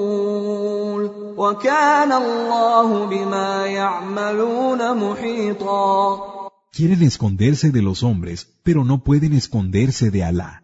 وكان 1.36 2.12
الله 2.12 3.06
بما 3.06 3.66
يعملون 3.66 4.96
محيطا 4.96 6.36
Quieren 6.72 7.02
esconderse 7.02 7.70
de 7.70 7.80
los 7.80 8.02
hombres, 8.02 8.48
pero 8.62 8.84
no 8.84 9.04
pueden 9.04 9.32
esconderse 9.32 10.10
de 10.10 10.24
Alá. 10.24 10.62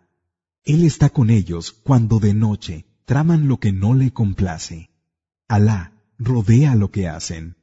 Él 0.64 0.84
está 0.84 1.08
con 1.08 1.30
ellos 1.30 1.72
cuando 1.72 2.18
de 2.18 2.34
noche 2.34 2.85
traman 3.09 3.47
lo 3.47 3.55
que 3.63 3.71
no 3.71 3.93
le 3.93 4.11
complace. 4.11 4.89
Alá 5.47 5.79
rodea 6.19 6.75
lo 6.75 6.91
que 6.91 7.07
hacen. 7.07 7.55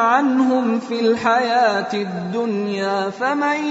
عنهم 0.00 0.80
في 0.80 1.00
الحياة 1.00 1.92
الدنيا 1.94 3.10
فمن 3.10 3.64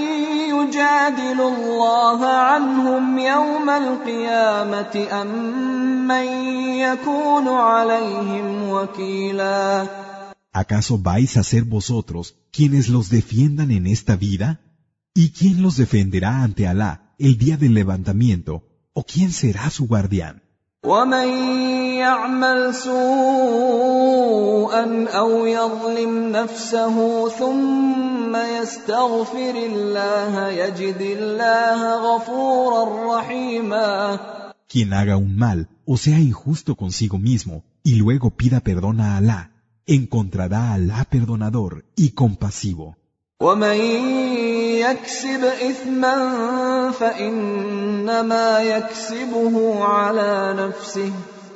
يجادل 0.54 1.40
الله 1.40 2.26
عنهم 2.26 3.18
يوم 3.18 3.70
القيامة 3.70 5.06
أم 5.12 5.28
من 6.08 6.26
يكون 6.86 7.48
عليهم 7.48 8.70
وكيلا 8.70 9.86
¿Acaso 10.52 10.98
vais 10.98 11.36
a 11.36 11.44
ser 11.44 11.62
vosotros 11.62 12.34
quienes 12.50 12.88
los 12.88 13.08
defiendan 13.08 13.70
en 13.70 13.86
esta 13.86 14.16
vida? 14.16 14.60
¿Y 15.14 15.30
quién 15.30 15.62
los 15.62 15.76
defenderá 15.76 16.42
ante 16.42 16.66
Alá 16.66 17.14
el 17.18 17.38
día 17.38 17.56
del 17.56 17.74
levantamiento? 17.74 18.64
¿O 18.92 19.04
quién 19.04 19.30
será 19.30 19.70
su 19.70 19.86
guardián? 19.86 20.42
Quien 34.68 34.92
haga 34.92 35.16
un 35.16 35.36
mal 35.36 35.68
o 35.84 35.96
sea 35.96 36.18
injusto 36.18 36.74
consigo 36.76 37.18
mismo 37.18 37.64
y 37.82 37.94
luego 37.96 38.30
pida 38.30 38.60
perdón 38.60 39.00
a 39.00 39.16
Alá, 39.16 39.50
encontrará 39.85 40.69
a 40.69 40.73
Alá 40.73 41.05
perdonador 41.05 41.85
y 41.95 42.11
compasivo. 42.11 42.97
ومن 43.41 43.77
يكسب 44.79 45.43
اثما 45.43 46.15
فانما 46.91 48.59
يكسبه 48.59 49.83
على 49.83 50.55
نفسه 50.57 51.11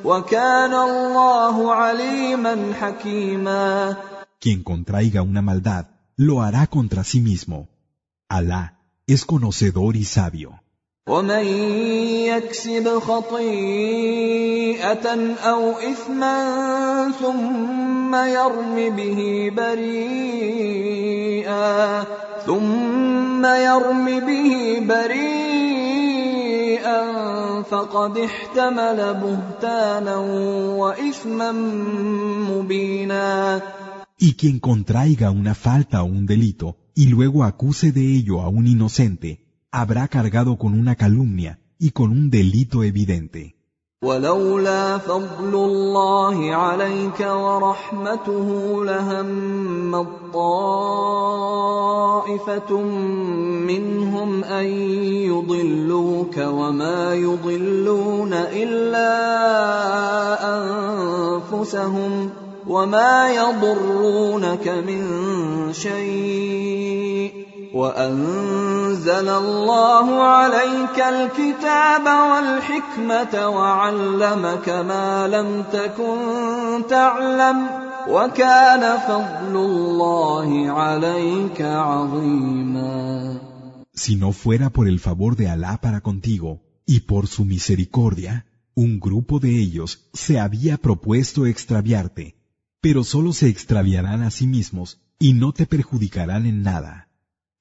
وكان 0.06 0.74
الله 0.74 1.74
عليما 1.74 2.74
حكيما 2.74 3.98
Quien 4.40 4.64
contraiga 4.64 5.22
una 5.22 5.42
maldad, 5.42 5.86
lo 6.16 6.42
hará 6.42 6.68
contra 6.68 7.04
sí 7.04 7.20
mismo. 7.20 7.68
Alá 8.30 8.80
es 9.08 9.26
conocedor 9.26 9.96
y 9.96 10.06
sabio. 10.06 10.62
ومن 11.09 11.45
يكسب 12.33 12.99
خطيئة 12.99 13.37
أو 15.37 15.71
إثما 15.71 17.13
ثم 17.21 18.15
يرم 18.15 18.97
به 18.97 19.53
بريئا 19.57 20.95
ثم 22.47 23.45
يرم 23.45 24.21
به 24.21 24.81
بريئا 24.89 26.05
فقد 27.63 28.19
احتمل 28.19 29.15
بهتانا 29.15 30.17
وإثما 30.81 31.53
مبينا. 32.49 33.61
Y 34.19 34.35
quien 34.37 34.59
contraiga 34.59 35.31
una 35.31 35.55
falta 35.55 36.03
o 36.03 36.07
un 36.07 36.25
delito 36.25 36.77
y 36.95 37.09
luego 37.09 37.45
acuse 37.45 37.93
de 37.93 38.17
ello 38.17 38.41
a 38.41 38.49
un 38.49 38.67
inocente, 38.67 39.44
habrá 39.81 40.07
cargado 40.09 40.57
con 40.57 40.73
una 40.83 40.95
calumnia 40.95 41.59
y 41.79 41.91
con 41.91 42.09
un 42.13 42.31
delito 42.31 42.85
evidente. 42.85 43.55
ولولا 44.05 44.99
فضل 44.99 45.55
الله 45.55 46.55
عليك 46.55 47.21
ورحمته 47.21 48.85
لهم 48.85 50.07
طائفة 50.33 51.53
منهم 53.73 54.45
أن 54.45 54.67
يضلوك 55.33 56.37
وما 56.39 57.15
يضلون 57.15 58.33
إلا 58.33 59.11
أنفسهم 60.57 62.31
وما 62.67 63.31
يضرونك 63.31 64.69
من 64.69 65.03
شيء 65.73 67.44
وانزل 67.74 69.30
الله 69.30 70.24
عليك 70.24 70.98
الكتاب 71.00 72.06
والحكمه 72.32 73.50
وعلمك 73.50 74.70
ما 74.70 75.28
لم 75.28 75.64
تكن 75.74 76.84
تعلم 76.90 77.68
وكان 78.10 79.00
فضل 79.00 79.56
الله 79.56 80.72
عليك 80.72 81.62
عظيما 81.62 83.40
Si 83.94 84.16
no 84.16 84.32
fuera 84.32 84.70
por 84.70 84.88
el 84.88 85.00
favor 85.00 85.36
de 85.36 85.50
Alá 85.50 85.82
para 85.82 86.00
contigo 86.00 86.62
y 86.86 87.02
por 87.02 87.28
su 87.28 87.44
misericordia, 87.44 88.46
un 88.74 89.00
grupo 89.02 89.40
de 89.40 89.60
ellos 89.60 90.10
se 90.14 90.40
había 90.40 90.78
propuesto 90.78 91.46
extraviarte, 91.46 92.36
pero 92.80 93.04
solo 93.04 93.34
se 93.34 93.50
extraviarán 93.50 94.24
a 94.24 94.32
sí 94.32 94.48
mismos 94.48 95.02
y 95.20 95.34
no 95.34 95.52
te 95.52 95.66
perjudicarán 95.66 96.46
en 96.46 96.64
nada. 96.64 97.03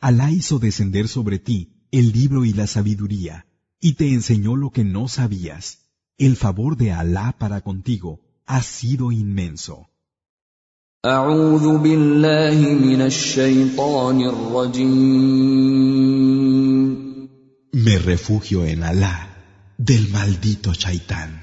Alá 0.07 0.29
hizo 0.31 0.59
descender 0.59 1.07
sobre 1.07 1.39
ti 1.39 1.87
el 1.89 2.11
libro 2.11 2.43
y 2.43 2.51
la 2.51 2.67
sabiduría, 2.67 3.45
y 3.79 3.93
te 3.93 4.09
enseñó 4.09 4.57
lo 4.57 4.69
que 4.69 4.83
no 4.83 5.07
sabías. 5.07 5.77
El 6.17 6.35
favor 6.35 6.75
de 6.75 6.91
Alá 6.91 7.37
para 7.39 7.61
contigo 7.61 8.19
ha 8.45 8.61
sido 8.63 9.13
inmenso. 9.13 9.87
Me 17.71 17.97
refugio 17.97 18.65
en 18.65 18.83
Alá 18.83 19.29
del 19.77 20.09
maldito 20.09 20.75
Chaitán. 20.75 21.42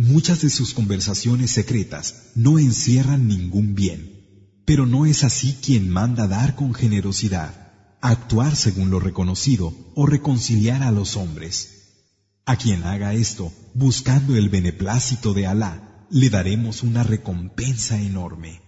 Muchas 0.00 0.42
de 0.42 0.48
sus 0.48 0.74
conversaciones 0.74 1.50
secretas 1.50 2.30
no 2.36 2.60
encierran 2.60 3.26
ningún 3.26 3.74
bien, 3.74 4.62
pero 4.64 4.86
no 4.86 5.06
es 5.06 5.24
así 5.24 5.56
quien 5.60 5.90
manda 5.90 6.28
dar 6.28 6.54
con 6.54 6.72
generosidad, 6.72 7.96
actuar 8.00 8.54
según 8.54 8.90
lo 8.90 9.00
reconocido 9.00 9.74
o 9.96 10.06
reconciliar 10.06 10.84
a 10.84 10.92
los 10.92 11.16
hombres. 11.16 12.04
A 12.46 12.54
quien 12.54 12.84
haga 12.84 13.12
esto, 13.12 13.52
buscando 13.74 14.36
el 14.36 14.50
beneplácito 14.50 15.34
de 15.34 15.48
Alá, 15.48 16.06
le 16.10 16.30
daremos 16.30 16.84
una 16.84 17.02
recompensa 17.02 18.00
enorme. 18.00 18.67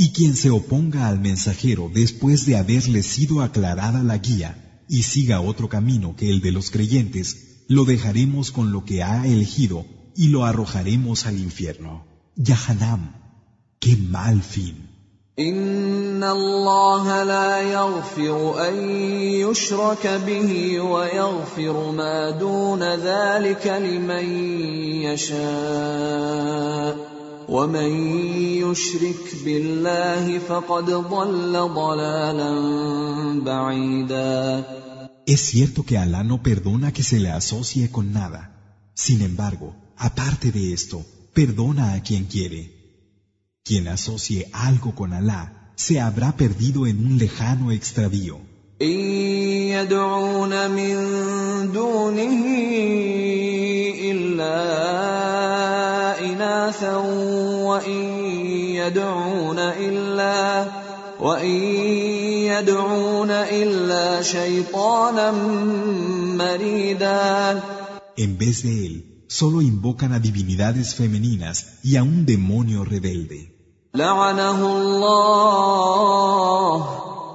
Y 0.00 0.10
quien 0.10 0.36
se 0.36 0.50
oponga 0.50 1.08
al 1.08 1.20
mensajero 1.20 1.90
después 1.92 2.46
de 2.46 2.56
haberle 2.56 3.02
sido 3.02 3.42
aclarada 3.42 4.02
la 4.02 4.18
guía 4.18 4.84
y 4.88 5.02
siga 5.02 5.40
otro 5.40 5.68
camino 5.68 6.14
que 6.16 6.30
el 6.30 6.40
de 6.40 6.52
los 6.52 6.70
creyentes, 6.70 7.64
lo 7.68 7.84
dejaremos 7.84 8.52
con 8.52 8.72
lo 8.72 8.84
que 8.84 9.02
ha 9.02 9.26
elegido 9.26 9.84
y 10.14 10.28
lo 10.28 10.44
arrojaremos 10.44 11.26
al 11.26 11.38
infierno. 11.38 12.06
Yahanam, 12.36 13.14
qué 13.80 13.96
mal 13.96 14.42
fin. 14.42 14.86
ان 15.38 16.24
الله 16.24 17.22
لا 17.22 17.60
يغفر 17.60 18.68
ان 18.68 18.90
يشرك 19.20 20.06
به 20.26 20.80
ويغفر 20.80 21.92
ما 21.92 22.30
دون 22.30 22.82
ذلك 22.82 23.66
لمن 23.66 24.24
يشاء 25.02 27.09
ومن 27.50 27.90
يشرك 28.62 29.24
بالله 29.44 30.38
فقد 30.38 30.90
ضل 30.90 31.52
ضلالا 31.74 32.50
بعيدا 33.44 34.64
Es 35.28 35.40
cierto 35.40 35.82
que 35.84 35.98
Alá 35.98 36.22
no 36.22 36.42
perdona 36.42 36.92
que 36.92 37.02
se 37.02 37.18
le 37.18 37.30
asocie 37.30 37.90
con 37.90 38.12
nada. 38.12 38.42
Sin 38.94 39.22
embargo, 39.22 39.74
aparte 39.96 40.52
de 40.52 40.72
esto, 40.72 41.04
perdona 41.34 41.94
a 41.94 42.02
quien 42.02 42.24
quiere. 42.26 42.62
Quien 43.64 43.88
asocie 43.88 44.48
algo 44.52 44.94
con 44.94 45.12
Alá 45.12 45.72
se 45.74 46.00
habrá 46.00 46.36
perdido 46.36 46.86
en 46.86 47.04
un 47.06 47.18
lejano 47.18 47.72
extravío. 47.72 48.38
يدعون 48.80 50.70
من 50.70 50.94
دونه 51.72 52.44
إلا 54.10 54.58
إناثا 56.20 56.96
وإن 57.70 58.02
يدعون 58.74 59.58
إلا 59.58 60.66
وإن 61.20 61.56
يدعون 62.50 63.30
إلا 63.30 64.22
شيطانا 64.22 65.30
مريدا 66.36 67.60
En 68.18 68.38
vez 68.38 68.62
de 68.62 68.86
él, 68.86 69.24
solo 69.28 69.60
invocan 69.60 70.12
a 70.12 70.18
divinidades 70.18 70.94
femeninas 70.94 71.56
y 71.82 71.96
a 71.96 72.02
un 72.02 72.24
demonio 72.26 72.84
rebelde. 72.84 73.52
لعنه 73.94 74.78
الله 74.78 76.26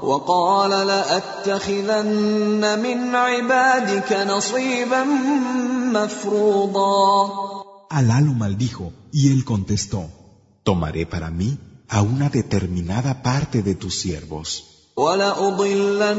وقال 0.03 0.87
لأتخذن 0.87 2.79
من 2.79 3.15
عبادك 3.15 4.13
نصيبا 4.27 5.03
مفروضا 5.93 7.29
Alá 7.91 8.21
lo 8.21 8.33
maldijo 8.33 8.93
y 9.11 9.31
él 9.33 9.43
contestó, 9.43 10.09
Tomaré 10.66 11.06
para 11.06 11.30
mí 11.30 11.50
a 11.88 12.02
una 12.02 12.28
determinada 12.28 13.22
parte 13.22 13.62
de 13.62 13.74
tus 13.76 13.94
siervos. 14.02 14.48
ولأضلنهم 14.96 16.16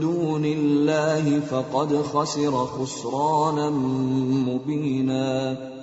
دون 0.00 0.44
الله 0.44 1.40
فقد 1.40 2.02
خسر 2.02 2.66
خسرانا 2.66 3.70
مبينا 4.50 5.78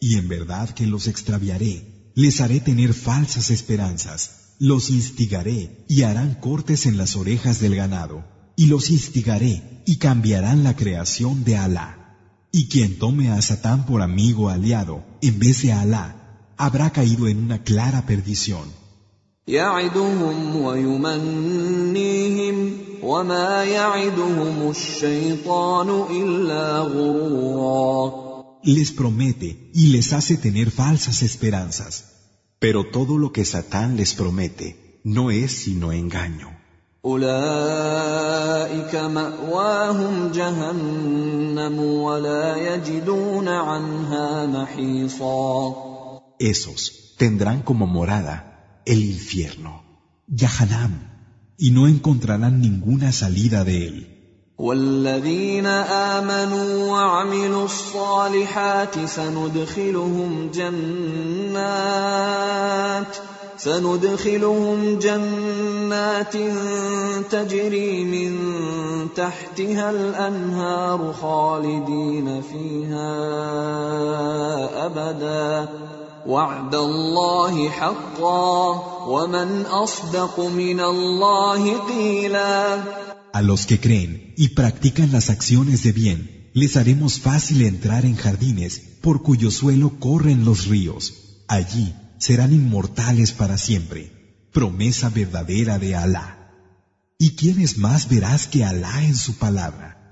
y 0.00 0.16
en 0.16 0.28
verdad 0.28 0.70
que 0.70 0.86
los 0.86 1.06
extraviaré, 1.06 2.12
les 2.14 2.40
haré 2.40 2.58
tener 2.60 2.94
falsas 2.94 3.50
esperanzas, 3.50 4.56
los 4.58 4.90
instigaré 4.90 5.84
y 5.88 6.02
harán 6.02 6.34
cortes 6.34 6.86
en 6.86 6.96
las 6.96 7.16
orejas 7.16 7.60
del 7.60 7.76
ganado, 7.76 8.24
y 8.56 8.66
los 8.66 8.90
instigaré 8.90 9.82
y 9.86 9.96
cambiarán 9.96 10.64
la 10.64 10.74
creación 10.74 11.44
de 11.44 11.56
Alá. 11.58 11.96
Y 12.50 12.68
quien 12.68 12.98
tome 12.98 13.30
a 13.30 13.40
Satán 13.42 13.86
por 13.86 14.02
amigo 14.02 14.48
aliado 14.48 15.04
en 15.20 15.38
vez 15.38 15.62
de 15.62 15.72
Alá, 15.72 16.23
habrá 16.56 16.90
caído 16.90 17.28
en 17.28 17.44
una 17.44 17.62
clara 17.62 18.06
perdición. 18.06 18.80
يعدهم 19.48 20.56
ويمنيهم 20.56 22.56
وما 23.02 23.64
يعدهم 23.64 24.70
الشيطان 24.70 26.04
إلا 26.10 26.78
غرورا 26.78 28.30
Les 28.62 28.92
promete 28.92 29.70
y 29.72 29.86
les 29.86 30.12
hace 30.12 30.36
tener 30.36 30.70
falsas 30.70 31.22
esperanzas. 31.22 32.04
Pero 32.58 32.90
todo 32.90 33.16
lo 33.16 33.32
que 33.32 33.46
Satán 33.46 33.96
les 33.96 34.12
promete 34.12 35.00
no 35.02 35.30
es 35.30 35.52
sino 35.52 35.92
engaño. 35.92 36.60
أولئك 37.04 38.94
مأواهم 38.94 40.32
جهنم 40.32 41.80
ولا 41.80 42.56
يجدون 42.56 43.48
عنها 43.48 44.46
محيصا 44.46 45.74
Esos 46.38 47.14
tendrán 47.18 47.62
como 47.62 47.86
morada 47.86 48.82
el 48.86 49.04
infierno. 49.04 49.72
Yahanam, 50.26 50.92
y 51.58 51.70
no 51.72 51.86
encontrarán 51.86 52.60
ninguna 52.60 53.12
salida 53.12 53.64
de 53.64 53.86
él. 53.88 53.96
والذين 54.60 55.66
آمنوا 55.66 56.90
وعملوا 56.92 57.64
الصالحات 57.64 59.06
سندخلهم 59.06 60.50
جنات 60.54 61.80
سندخلهم 63.56 64.98
جنات 64.98 66.36
تجري 67.30 68.04
من 68.04 68.32
تحتها 69.16 69.90
الأنهار 69.90 71.12
خالدين 71.12 72.42
فيها 72.42 73.16
أبدا 74.86 75.68
وعد 76.26 76.74
الله 76.74 77.70
حقا 77.70 79.06
ومن 79.08 79.66
أصدق 79.66 80.40
من 80.40 80.80
الله 80.80 81.78
قيلا 81.88 82.84
A 83.32 83.42
los 83.42 83.66
que 83.66 83.78
creen 83.80 84.34
y 84.36 84.48
practican 84.48 85.12
las 85.12 85.30
acciones 85.30 85.82
de 85.84 85.92
bien, 85.92 86.50
les 86.52 86.76
haremos 86.76 87.20
fácil 87.20 87.62
entrar 87.62 88.04
en 88.04 88.16
jardines 88.16 88.80
por 89.00 89.22
cuyo 89.22 89.50
suelo 89.50 89.98
corren 90.00 90.44
los 90.44 90.66
ríos. 90.66 91.14
Allí 91.46 91.94
serán 92.18 92.52
inmortales 92.52 93.32
para 93.32 93.56
siempre. 93.56 94.48
Promesa 94.52 95.10
verdadera 95.10 95.78
de 95.78 95.94
Alá. 95.94 96.26
¿Y 97.18 97.36
quién 97.36 97.60
es 97.60 97.78
más 97.78 98.08
veraz 98.08 98.48
que 98.48 98.64
Alá 98.64 99.04
en 99.04 99.14
su 99.14 99.36
palabra? 99.38 100.03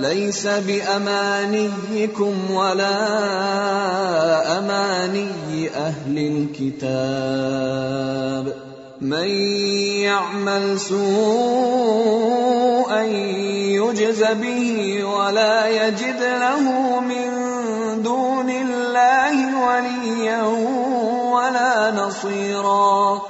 ليس 0.00 0.46
بأمانيكم 0.46 2.50
ولا 2.50 2.98
أماني 4.58 5.70
أهل 5.70 6.18
الكتاب 6.18 6.76
من 9.00 9.28
يعمل 10.04 10.80
سوءا 10.80 11.06
يجز 13.02 14.22
به 14.22 15.04
ولا 15.04 15.68
يجد 15.68 16.20
له 16.20 17.00
من 17.00 17.26
دون 18.02 18.50
الله 18.50 19.66
وليا 19.66 20.42
ولا 21.32 21.90
نصيرا 21.90 23.22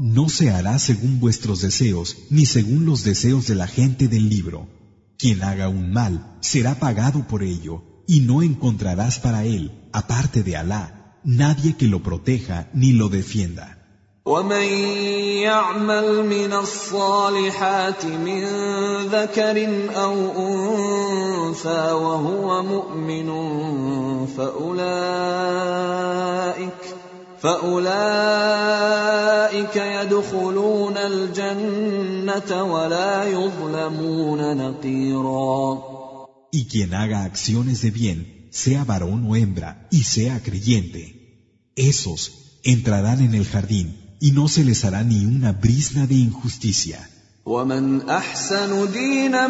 No 0.00 0.28
se 0.28 0.50
hará 0.50 0.78
según 0.78 1.18
vuestros 1.20 1.60
deseos, 1.60 2.16
ni 2.30 2.46
según 2.46 2.86
los 2.86 3.02
deseos 3.04 3.46
de 3.48 3.56
la 3.56 3.66
gente 3.66 4.06
del 4.08 4.28
libro. 4.28 4.68
Quien 5.22 5.42
haga 5.42 5.68
un 5.68 5.92
mal 5.92 6.36
será 6.40 6.74
pagado 6.76 7.26
por 7.26 7.42
ello, 7.42 7.82
y 8.06 8.20
no 8.20 8.42
encontrarás 8.42 9.18
para 9.18 9.44
él, 9.44 9.72
aparte 9.92 10.42
de 10.42 10.56
Alá, 10.56 11.20
nadie 11.24 11.76
que 11.76 11.88
lo 11.88 12.02
proteja 12.02 12.70
ni 12.72 12.92
lo 12.92 13.08
defienda. 13.08 13.78
ومن 14.28 14.68
يعمل 15.42 16.26
من 16.26 16.52
الصالحات 16.52 18.04
من 18.04 18.44
ذكر 19.08 19.56
او 19.96 20.14
انثى 20.48 21.92
وهو 21.92 22.62
مؤمن 22.62 23.28
فاولئك 24.36 25.08
فاولئك 27.42 28.96
يدخلون 29.76 30.96
الجنه 30.96 32.62
ولا 32.62 33.24
يظلمون 33.24 34.56
نقيرا 34.56 35.98
Y 36.50 36.64
quien 36.64 36.94
haga 36.94 37.24
acciones 37.24 37.82
de 37.82 37.90
bien, 37.90 38.48
sea 38.50 38.82
varón 38.84 39.26
o 39.30 39.36
hembra, 39.36 39.86
y 39.90 40.04
sea 40.04 40.42
creyente, 40.42 41.02
esos 41.76 42.20
entrarán 42.64 43.20
en 43.20 43.34
el 43.34 43.44
jardín 43.44 44.16
y 44.20 44.32
no 44.32 44.48
se 44.48 44.64
les 44.64 44.84
hará 44.84 45.04
ni 45.04 45.26
una 45.26 45.52
brisna 45.52 46.06
de 46.06 46.14
injusticia. 46.14 47.08
ومن 47.45 48.09
احسن 48.09 48.91
دينا 48.91 49.47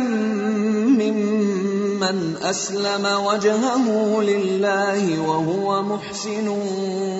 ممن 0.97 2.35
اسلم 2.41 3.05
وجهه 3.25 4.21
لله 4.21 5.19
وهو 5.19 5.83
محسن 5.83 6.47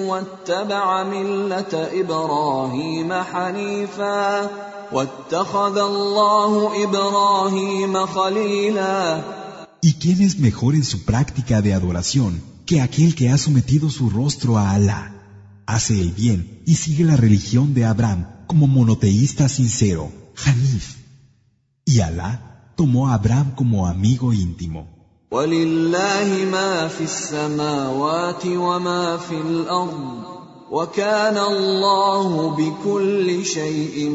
واتبع 0.07 1.03
مله 1.03 1.73
إبراهيم 1.73 3.13
حنيفا 3.13 4.49
واتخذ 4.93 5.77
الله 5.77 6.83
إبراهيم 6.83 8.05
خليلا 8.05 9.21
¿Y 9.83 9.93
quién 9.93 10.21
es 10.21 10.39
mejor 10.39 10.73
en 10.73 10.83
su 10.83 11.03
práctica 11.03 11.61
de 11.61 11.75
adoración 11.75 12.41
que 12.65 12.81
aquel 12.81 13.13
que 13.13 13.29
ha 13.29 13.37
sometido 13.37 13.91
su 13.91 14.09
rostro 14.09 14.57
a 14.57 14.71
Alá? 14.71 15.13
Hace 15.67 16.01
el 16.01 16.11
bien 16.11 16.63
y 16.65 16.75
sigue 16.75 17.03
la 17.03 17.15
religión 17.15 17.75
de 17.75 17.85
Abraham 17.85 18.25
como 18.47 18.65
monoteísta 18.67 19.47
sincero, 19.49 20.22
Hanif. 20.44 20.96
Y 21.84 22.00
Alá 22.00 22.72
tomó 22.76 23.08
a 23.08 23.14
Abraham 23.14 23.54
como 23.54 23.86
amigo 23.86 24.32
íntimo. 24.32 24.86
ولله 25.30 26.44
ما 26.52 26.88
في 26.88 27.04
السماوات 27.04 28.46
وما 28.46 29.16
في 29.16 29.40
الارض 29.40 30.24
وكان 30.70 31.38
الله 31.38 32.56
بكل 32.56 33.44
شيء 33.44 34.10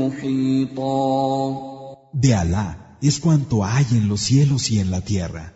محيطا 0.00 1.74
De 2.12 2.34
Alá 2.34 2.96
es 3.02 3.20
cuanto 3.20 3.64
hay 3.64 3.86
en 3.90 4.08
los 4.08 4.20
cielos 4.20 4.70
y 4.70 4.78
en 4.78 4.90
la 4.90 5.00
tierra. 5.00 5.54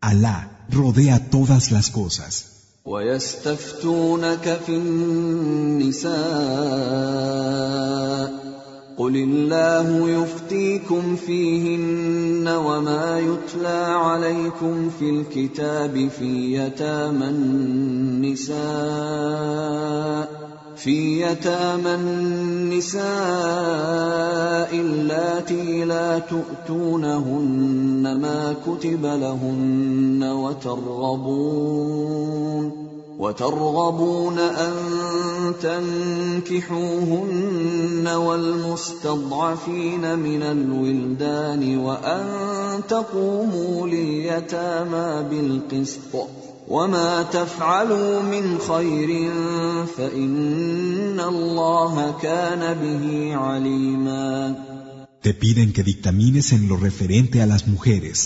Alá 0.00 0.66
rodea 0.70 1.30
todas 1.30 1.70
las 1.72 1.90
cosas. 1.90 2.52
ويستفتونك 2.86 4.60
في 4.66 4.76
النساء 4.76 6.16
قل 9.01 9.15
الله 9.15 10.09
يفتيكم 10.09 11.15
فيهن 11.15 12.47
وما 12.47 13.19
يتلى 13.19 13.85
عليكم 13.97 14.89
في 14.89 15.09
الكتاب 15.09 16.09
في 16.19 16.55
يتامى 16.57 17.25
النساء 17.27 18.61
في 20.75 21.21
يتامى 21.21 21.95
النساء 21.95 23.01
اللاتي 24.75 25.85
لا 25.85 26.19
تؤتونهن 26.19 28.17
ما 28.21 28.55
كتب 28.65 29.05
لهن 29.05 30.23
وترغبون 30.23 31.71
وترغبون 33.21 34.39
أن 34.39 34.73
تنكحوهن 35.61 37.21
والمستضعفين 38.07 40.03
من 40.19 40.43
الولدان 40.43 41.77
وأن 41.77 42.25
تقوموا 42.89 43.87
لليتامى 43.87 45.29
بالقسط 45.29 46.27
وما 46.67 47.23
تفعلوا 47.23 48.21
من 48.21 48.57
خير 48.57 49.31
فإن 49.97 51.19
الله 51.19 52.15
كان 52.21 52.73
به 52.73 53.35
عليما 53.35 54.55
Te 55.21 55.33
piden 55.35 55.71
que 55.71 55.83
dictamines 55.83 56.51
en 56.51 56.67
lo 56.67 56.77
referente 56.77 57.43
a 57.43 57.45
las 57.45 57.67
mujeres. 57.67 58.17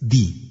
Di, 0.00 0.47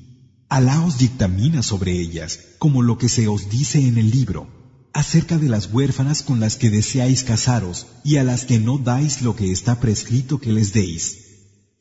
Alá 0.50 0.86
os 0.86 0.98
dictamina 0.98 1.62
sobre 1.62 2.00
ellas, 2.00 2.40
como 2.58 2.82
lo 2.82 2.98
que 2.98 3.10
se 3.10 3.28
os 3.28 3.50
dice 3.50 3.86
en 3.86 3.98
el 3.98 4.12
libro, 4.12 4.48
acerca 4.94 5.38
de 5.38 5.50
las 5.50 5.68
huérfanas 5.74 6.24
con 6.24 6.40
las 6.40 6.56
que 6.56 6.70
deseáis 6.70 7.24
casaros 7.24 7.86
y 8.06 8.16
a 8.16 8.24
las 8.24 8.46
que 8.46 8.58
no 8.58 8.78
dais 8.78 9.22
lo 9.22 9.36
que 9.36 9.52
está 9.52 9.82
prescrito 9.82 10.40
que 10.40 10.54
les 10.54 10.72
deis, 10.72 11.18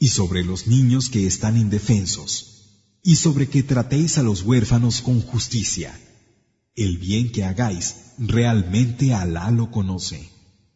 y 0.01 0.09
sobre 0.09 0.45
los 0.45 0.67
niños 0.67 1.09
que 1.11 1.29
están 1.29 1.57
indefensos, 1.57 2.99
y 3.05 3.15
sobre 3.17 3.49
que 3.49 3.63
tratéis 3.63 4.19
a 4.19 4.25
los 4.25 4.43
huérfanos 4.43 5.01
con 5.01 5.23
justicia. 5.23 5.99
El 6.75 6.99
bien 6.99 7.31
que 7.31 7.45
hagáis, 7.45 7.95
realmente 8.19 9.15
Alá 9.15 9.53
lo 9.53 9.71
conoce. 9.71 10.36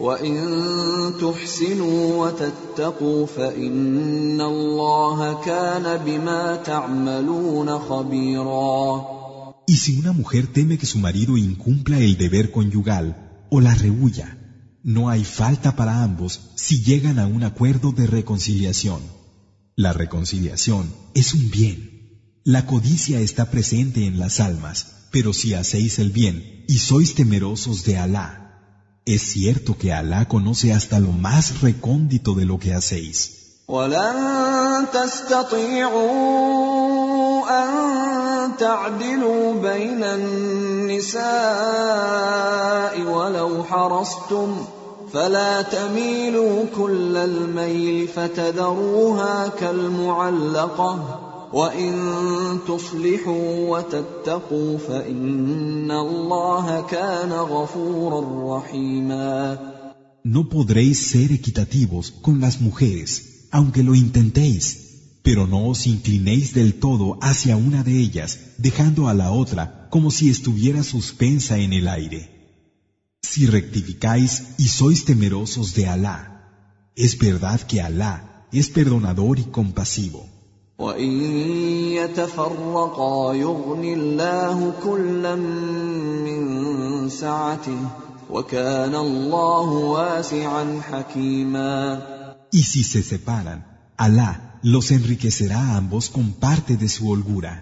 وإن 0.00 1.14
تحسنوا 1.20 2.26
وتتقوا 2.26 3.26
فإن 3.26 4.40
الله 4.40 5.44
كان 5.44 6.04
بما 6.04 6.56
تعملون 6.56 7.78
خبيرا 7.78 9.16
Y 9.68 9.76
si 9.76 9.98
una 9.98 10.12
mujer 10.12 10.46
teme 10.52 10.78
que 10.78 10.86
su 10.86 10.98
marido 10.98 11.36
incumpla 11.36 11.98
el 11.98 12.16
deber 12.16 12.52
conyugal 12.52 13.46
o 13.50 13.60
la 13.60 13.74
rehuya, 13.74 14.38
no 14.84 15.08
hay 15.08 15.24
falta 15.24 15.74
para 15.74 16.04
ambos 16.04 16.52
si 16.54 16.84
llegan 16.84 17.18
a 17.18 17.26
un 17.26 17.42
acuerdo 17.42 17.90
de 17.90 18.06
reconciliación. 18.06 19.00
La 19.74 19.92
reconciliación 19.92 20.92
es 21.14 21.34
un 21.34 21.50
bien. 21.50 21.76
La 22.44 22.64
codicia 22.66 23.18
está 23.20 23.50
presente 23.50 24.06
en 24.06 24.20
las 24.20 24.38
almas, 24.38 25.08
pero 25.10 25.32
si 25.32 25.54
hacéis 25.54 25.98
el 25.98 26.12
bien 26.12 26.64
y 26.68 26.78
sois 26.78 27.16
temerosos 27.16 27.84
de 27.84 27.98
Alá, 27.98 28.39
es 29.04 29.22
cierto 29.22 29.76
que 29.78 29.92
Alá 29.92 30.26
conoce 30.26 30.72
hasta 30.72 30.98
lo 30.98 31.12
más 31.12 31.60
recóndito 31.60 32.34
de 32.34 32.44
lo 32.44 32.58
que 32.58 32.74
hacéis. 32.74 33.32
ولن 33.68 34.86
تستطيعوا 34.92 36.16
أن 37.50 37.68
تعدلوا 38.58 39.52
بين 39.62 40.04
النساء 40.04 41.24
ولو 43.02 43.64
حرصتم 43.64 44.66
فلا 45.12 45.62
تميلوا 45.62 46.64
كل 46.76 47.16
الميل 47.16 48.08
فتذروها 48.08 49.48
كالمعلقة 49.48 51.20
وإن 51.52 52.58
تصلحوا 52.68 53.70
وتتقوا 53.70 54.78
فإن 54.78 55.90
الله 55.90 56.86
كان 56.86 57.32
غفورا 57.32 58.58
رحيما 58.58 59.58
No 60.24 60.48
podréis 60.48 60.98
ser 61.12 61.30
equitativos 61.30 62.10
con 62.10 62.40
las 62.40 62.60
mujeres, 62.60 63.46
aunque 63.52 63.84
lo 63.84 63.94
intentéis, 63.94 64.64
pero 65.22 65.46
no 65.46 65.68
os 65.68 65.86
inclinéis 65.86 66.52
del 66.52 66.74
todo 66.80 67.16
hacia 67.22 67.56
una 67.56 67.84
de 67.84 67.96
ellas, 68.00 68.30
dejando 68.58 69.08
a 69.08 69.14
la 69.14 69.30
otra 69.30 69.88
como 69.88 70.10
si 70.10 70.28
estuviera 70.28 70.82
suspensa 70.82 71.58
en 71.58 71.72
el 71.72 71.86
aire. 71.86 72.20
Si 73.22 73.46
rectificáis 73.46 74.32
y 74.58 74.66
sois 74.66 75.04
temerosos 75.04 75.74
de 75.74 75.86
Alá, 75.86 76.18
es 76.96 77.18
verdad 77.18 77.60
que 77.60 77.80
Alá 77.80 78.46
es 78.52 78.68
perdonador 78.68 79.38
y 79.38 79.44
compasivo. 79.44 80.29
وإن 80.81 81.11
يتفرقا 81.97 83.33
يغن 83.33 83.83
الله 83.83 84.73
كلا 84.83 85.35
من 86.25 86.41
سعته 87.09 87.81
وكان 88.29 88.95
الله 88.95 89.69
واسعا 89.95 90.81
حكيما 90.91 92.01
Y 92.53 92.63
si 92.63 92.83
se 92.83 93.01
separan, 93.03 93.59
Alá 93.97 94.59
los 94.63 94.91
enriquecerá 94.91 95.59
a 95.59 95.77
ambos 95.77 96.09
con 96.09 96.33
parte 96.33 96.75
de 96.75 96.89
su 96.89 97.09
holgura. 97.11 97.53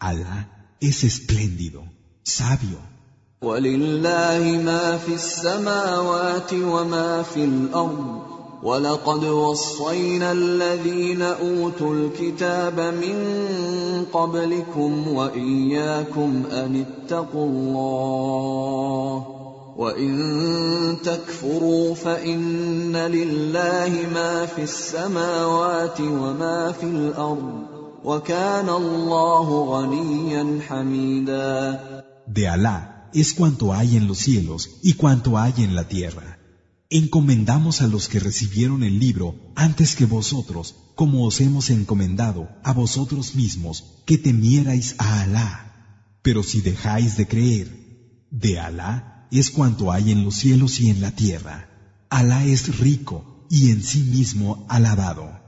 Alá 0.00 0.38
es 0.80 1.04
espléndido, 1.04 1.84
sabio. 2.24 2.80
ولله 3.42 4.62
ما 4.64 4.98
في 4.98 5.14
السماوات 5.14 6.52
وما 6.52 7.22
في 7.22 7.44
الأرض 7.44 8.35
ولقد 8.66 9.24
وصينا 9.24 10.32
الذين 10.32 11.22
اوتوا 11.22 11.94
الكتاب 11.94 12.80
من 12.80 13.18
قبلكم 14.12 15.08
واياكم 15.08 16.42
ان 16.50 16.84
اتقوا 16.84 17.46
الله 17.46 19.26
وان 19.76 20.96
تكفروا 21.04 21.94
فان 21.94 22.96
لله 22.96 23.92
ما 24.14 24.46
في 24.46 24.62
السماوات 24.62 26.00
وما 26.00 26.72
في 26.72 26.86
الأرض 26.86 27.52
وكان 28.04 28.68
الله 28.68 29.48
غنيا 29.64 30.60
حميدا 30.68 31.80
De 32.26 32.48
Alá 32.48 33.08
es 33.14 33.32
cuanto 33.32 33.72
hay 33.72 33.96
en 33.96 34.08
los 34.08 34.18
cielos 34.18 34.70
y 34.82 34.94
cuanto 34.94 35.38
hay 35.38 35.54
en 35.58 35.76
la 35.76 35.86
tierra. 35.86 36.35
Encomendamos 36.88 37.82
a 37.82 37.88
los 37.88 38.06
que 38.06 38.20
recibieron 38.20 38.84
el 38.84 39.00
libro 39.00 39.34
antes 39.56 39.96
que 39.96 40.06
vosotros, 40.06 40.76
como 40.94 41.26
os 41.26 41.40
hemos 41.40 41.70
encomendado 41.70 42.48
a 42.62 42.72
vosotros 42.72 43.34
mismos, 43.34 44.02
que 44.06 44.18
temierais 44.18 44.94
a 44.98 45.22
Alá. 45.22 46.20
Pero 46.22 46.44
si 46.44 46.60
dejáis 46.60 47.16
de 47.16 47.26
creer, 47.26 48.28
de 48.30 48.60
Alá 48.60 49.26
es 49.32 49.50
cuanto 49.50 49.90
hay 49.90 50.12
en 50.12 50.24
los 50.24 50.36
cielos 50.36 50.78
y 50.78 50.88
en 50.90 51.00
la 51.00 51.10
tierra. 51.10 51.68
Alá 52.08 52.44
es 52.44 52.78
rico 52.78 53.46
y 53.50 53.72
en 53.72 53.82
sí 53.82 54.02
mismo 54.04 54.64
alabado. 54.68 55.40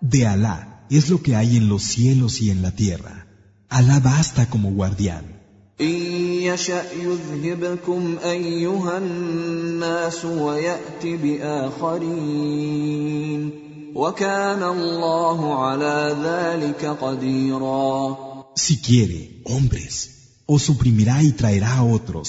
De 0.00 0.26
Alá 0.26 0.71
es 0.96 1.08
lo 1.08 1.22
que 1.22 1.36
hay 1.36 1.56
en 1.56 1.68
los 1.68 1.82
cielos 1.82 2.40
y 2.40 2.50
en 2.50 2.62
la 2.62 2.72
tierra. 2.72 3.26
Alá 3.68 4.00
basta 4.00 4.48
como 4.50 4.72
guardián. 4.72 5.40
Si 18.54 18.80
quiere, 18.80 19.42
hombres, 19.44 20.42
os 20.46 20.62
suprimirá 20.62 21.22
y 21.22 21.32
traerá 21.32 21.76
a 21.76 21.84
otros. 21.84 22.28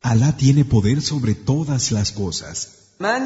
Alá 0.00 0.36
tiene 0.36 0.64
poder 0.64 1.02
sobre 1.02 1.34
todas 1.34 1.92
las 1.92 2.12
cosas. 2.12 2.85
من 3.01 3.21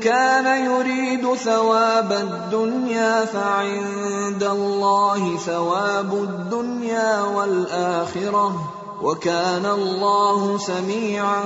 كان 0.00 0.46
يريد 0.64 1.34
ثواب 1.34 2.12
الدنيا 2.12 3.24
فعند 3.24 4.42
الله 4.42 5.38
ثواب 5.38 6.14
الدنيا 6.14 7.22
والآخرة 7.22 8.72
وكان 9.02 9.66
الله 9.66 10.58
سميعا 10.58 11.42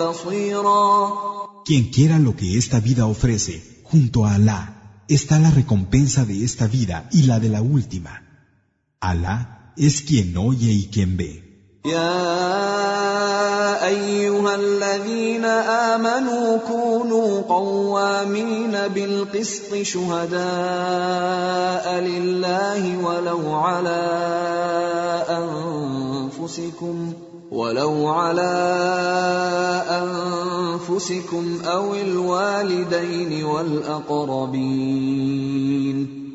بصيرا 0.00 1.12
Quien 1.64 1.90
quiera 1.90 2.20
lo 2.20 2.36
que 2.36 2.58
esta 2.58 2.78
vida 2.78 3.06
ofrece, 3.06 3.82
junto 3.82 4.24
a 4.24 4.34
Alá, 4.34 4.60
está 5.08 5.40
la 5.40 5.50
recompensa 5.50 6.24
de 6.24 6.44
esta 6.44 6.68
vida 6.68 7.08
y 7.10 7.22
la 7.22 7.40
de 7.40 7.48
la 7.48 7.60
última. 7.60 8.22
Alá 9.00 9.72
es 9.76 10.02
quien 10.02 10.36
oye 10.36 10.70
y 10.70 10.86
quien 10.92 11.16
ve. 11.16 11.42
يا 11.86 13.19
أيها 13.83 14.55
الذين 14.55 15.45
آمنوا 15.45 16.57
كونوا 16.67 17.41
قوامين 17.41 18.77
بالقسط 18.95 19.75
شهداء 19.81 20.41
لله 21.99 22.97
ولو 23.05 23.53
على 23.53 24.01
أنفسكم 25.29 27.13
ولو 27.51 28.07
على 28.07 28.53
أنفسكم 29.89 31.59
أو 31.65 31.93
الوالدين 31.93 33.43
والأقربين 33.45 35.11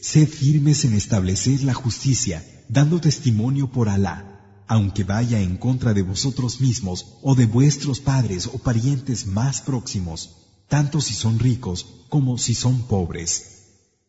sed 0.00 0.28
firmes 0.28 0.84
en 0.84 0.94
establecer 0.94 1.62
la 1.62 1.74
justicia, 1.74 2.44
dando 2.68 3.00
testimonio 3.00 3.70
por 3.70 3.88
Alá, 3.88 4.64
aunque 4.66 5.04
vaya 5.04 5.40
en 5.40 5.56
contra 5.56 5.92
de 5.94 6.02
vosotros 6.02 6.60
mismos 6.60 7.18
o 7.22 7.34
de 7.34 7.46
vuestros 7.46 8.00
padres 8.00 8.46
o 8.46 8.58
parientes 8.58 9.26
más 9.26 9.60
próximos, 9.60 10.36
tanto 10.68 11.00
si 11.00 11.14
son 11.14 11.38
ricos 11.38 11.86
como 12.08 12.38
si 12.38 12.54
son 12.54 12.82
pobres. 12.82 13.32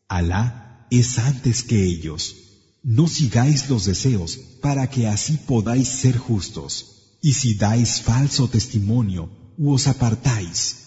Alá 0.07 0.88
es 0.91 1.18
antes 1.18 1.63
que 1.63 1.84
ellos. 1.84 2.35
No 2.84 3.07
sigáis 3.07 3.69
los 3.69 3.85
deseos 3.85 4.38
para 4.61 4.89
que 4.89 5.07
así 5.07 5.38
podáis 5.38 5.88
ser 5.88 6.18
justos. 6.18 7.18
Y 7.22 7.34
si 7.34 7.53
dais 7.55 8.01
falso 8.01 8.47
testimonio 8.47 9.30
os 9.57 9.88
apartáis, 9.88 10.77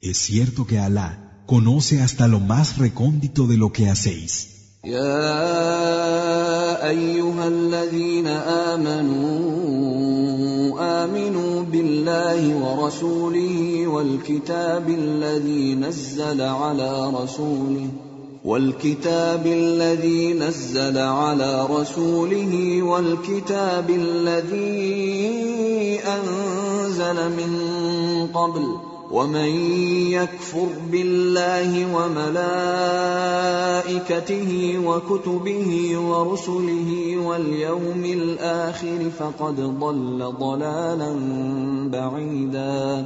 es 0.00 0.18
cierto 0.18 0.66
que 0.66 0.78
Alá 0.78 1.23
conoce 1.46 2.02
hasta 2.02 2.28
lo 2.28 2.40
más 2.40 2.78
recóndito 2.78 3.46
de 3.46 3.56
lo 3.56 3.72
que 3.72 3.88
hacéis. 3.88 4.50
يا 4.84 6.88
أيها 6.88 7.48
الذين 7.48 8.26
آمنوا 8.26 9.44
آمنوا 11.04 11.62
بالله 11.62 12.56
ورسوله 12.56 13.86
والكتاب 13.86 14.88
الذي 14.88 15.74
نزل 15.74 16.40
على 16.40 17.12
رسوله 17.14 17.88
والكتاب 18.44 19.46
الذي 19.46 20.32
نزل 20.32 20.98
على 20.98 21.66
رسوله 21.70 22.82
والكتاب 22.82 23.90
الذي 23.90 26.00
أنزل 26.04 27.30
من 27.30 27.52
قبل 28.34 28.93
ومن 29.13 29.49
يكفر 30.11 30.69
بالله 30.91 31.95
وملائكته 31.95 33.19
وكتبه 34.85 35.97
ورسله 35.97 37.17
واليوم 37.17 38.05
الاخر 38.05 39.09
فقد 39.19 39.55
ضل 39.55 40.33
ضلالا 40.39 41.11
بعيدا 41.91 43.05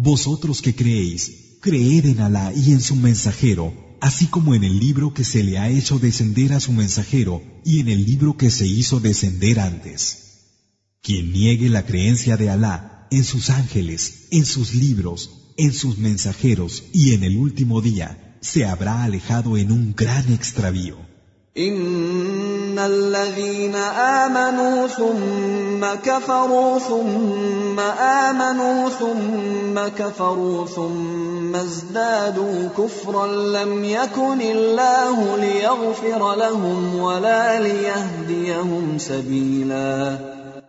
Vosotros 0.00 0.62
que 0.62 0.72
creéis, 0.76 1.22
creed 1.60 2.04
en 2.06 2.20
Alá 2.20 2.52
y 2.54 2.70
en 2.70 2.80
su 2.80 2.94
mensajero, 2.94 3.72
así 4.00 4.26
como 4.26 4.54
en 4.54 4.62
el 4.62 4.78
libro 4.78 5.12
que 5.12 5.24
se 5.24 5.42
le 5.42 5.58
ha 5.58 5.68
hecho 5.68 5.98
descender 5.98 6.52
a 6.52 6.60
su 6.60 6.70
mensajero 6.72 7.42
y 7.64 7.80
en 7.80 7.88
el 7.88 8.06
libro 8.06 8.36
que 8.36 8.50
se 8.50 8.66
hizo 8.68 9.00
descender 9.00 9.58
antes. 9.58 10.00
Quien 11.02 11.32
niegue 11.32 11.68
la 11.68 11.84
creencia 11.84 12.36
de 12.36 12.48
Alá 12.50 12.91
en 13.12 13.24
sus 13.24 13.50
ángeles, 13.50 14.28
en 14.30 14.44
sus 14.44 14.74
libros, 14.74 15.30
en 15.56 15.72
sus 15.72 15.98
mensajeros 15.98 16.84
y 16.92 17.14
en 17.14 17.24
el 17.24 17.36
último 17.36 17.80
día, 17.80 18.36
se 18.40 18.64
habrá 18.64 19.04
alejado 19.04 19.56
en 19.56 19.72
un 19.72 19.94
gran 19.94 20.32
extravío. 20.32 21.08
ان 21.58 22.78
الذين 22.78 23.74
امنوا 23.74 24.86
ثم 24.86 25.94
كفروا 26.04 26.78
ثم 26.78 27.80
امنوا 27.80 28.88
ثم 28.88 29.88
كفروا 29.98 30.66
ثم 30.66 31.56
ازدادوا 31.56 32.68
كفرا 32.78 33.26
لم 33.26 33.84
يكن 33.84 34.40
الله 34.40 35.36
ليغفر 35.36 36.34
لهم 36.34 36.94
ولا 36.98 37.60
ليهديهم 37.60 38.98
سبيلا 38.98 40.18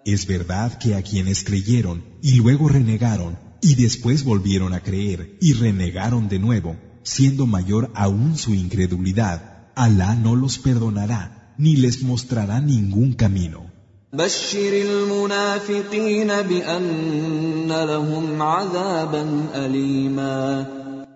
Es 0.05 0.27
verdad 0.27 0.79
que 0.79 0.95
a 0.95 1.03
quienes 1.03 1.45
creyeron 1.45 2.05
y 2.21 2.37
luego 2.37 2.69
renegaron 2.69 3.39
y 3.63 3.75
después 3.77 4.25
volvieron 4.25 4.75
a 4.75 4.81
creer 4.81 5.39
y 5.41 5.55
renegaron 5.55 6.29
de 6.29 6.39
nuevo, 6.39 6.77
siendo 7.03 7.47
mayor 7.47 7.91
aún 7.95 8.37
su 8.37 8.53
incredulidad, 8.53 9.71
Alá 9.75 10.15
no 10.15 10.37
los 10.37 10.59
perdonará 10.59 11.55
ni 11.57 11.77
les 11.77 12.03
mostrará 12.03 12.61
ningún 12.61 13.15
camino. 13.15 13.73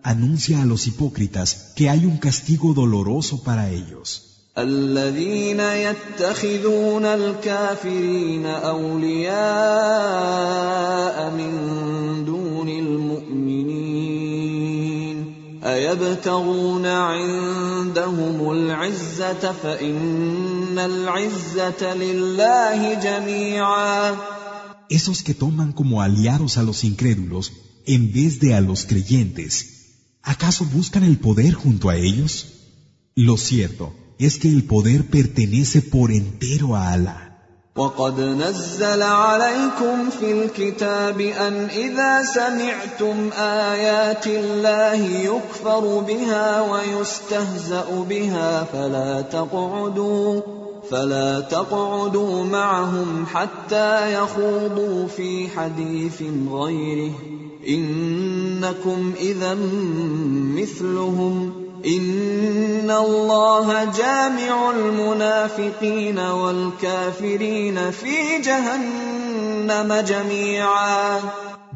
Anuncia 0.03 0.63
a 0.63 0.65
los 0.65 0.87
hipócritas 0.87 1.73
que 1.77 1.91
hay 1.91 2.05
un 2.07 2.17
castigo 2.17 2.73
doloroso 2.73 3.43
para 3.45 3.71
ellos. 3.71 4.28
الذين 4.59 5.61
يتخذون 5.61 7.05
الكافرين 7.05 8.47
اولياء 8.47 9.37
من 11.31 11.53
دون 12.27 12.69
المؤمنين 12.69 14.09
ايبتغون 15.65 16.87
عندهم 16.87 18.51
العزه 18.51 19.53
فان 19.53 20.79
العزه 20.79 21.95
لله 21.95 22.95
جميعا 22.95 24.17
Esos 24.91 25.23
que 25.23 25.35
toman 25.35 25.73
como 25.73 26.01
aliados 26.03 26.57
a 26.57 26.63
los 26.63 26.83
incrédulos 26.83 27.53
en 27.87 28.11
vez 28.13 28.41
de 28.41 28.55
a 28.55 28.61
los 28.63 28.87
creyentes, 28.87 29.53
¿acaso 30.23 30.65
buscan 30.65 31.05
el 31.05 31.19
poder 31.19 31.53
junto 31.53 31.91
a 31.91 31.97
ellos? 31.97 32.47
Lo 33.15 33.37
cierto 33.37 33.93
es 34.19 34.39
que 34.39 34.49
el 34.49 34.65
poder 34.65 35.09
pertenece 35.09 35.83
por 35.83 36.11
entero 36.11 36.77
a 36.77 36.93
Alá. 36.93 37.29
وقد 37.79 38.21
نزل 38.21 39.03
عليكم 39.03 40.11
في 40.11 40.33
الكتاب 40.33 41.21
أن 41.21 41.55
إذا 41.65 42.23
سمعتم 42.23 43.31
آيات 43.39 44.27
الله 44.27 44.95
يكفر 45.31 45.99
بها 46.01 46.61
ويستهزأ 46.61 48.05
بها 48.11 48.65
فلا 48.65 49.21
تقعدوا 49.21 50.41
فلا 50.91 51.41
تقعدوا 51.41 52.45
معهم 52.45 53.27
حتى 53.27 54.15
يخوضوا 54.15 55.07
في 55.07 55.49
حديث 55.49 56.23
غيره 56.51 57.13
إنكم 57.69 59.13
اذا 59.21 59.55
مثلهم 60.59 61.68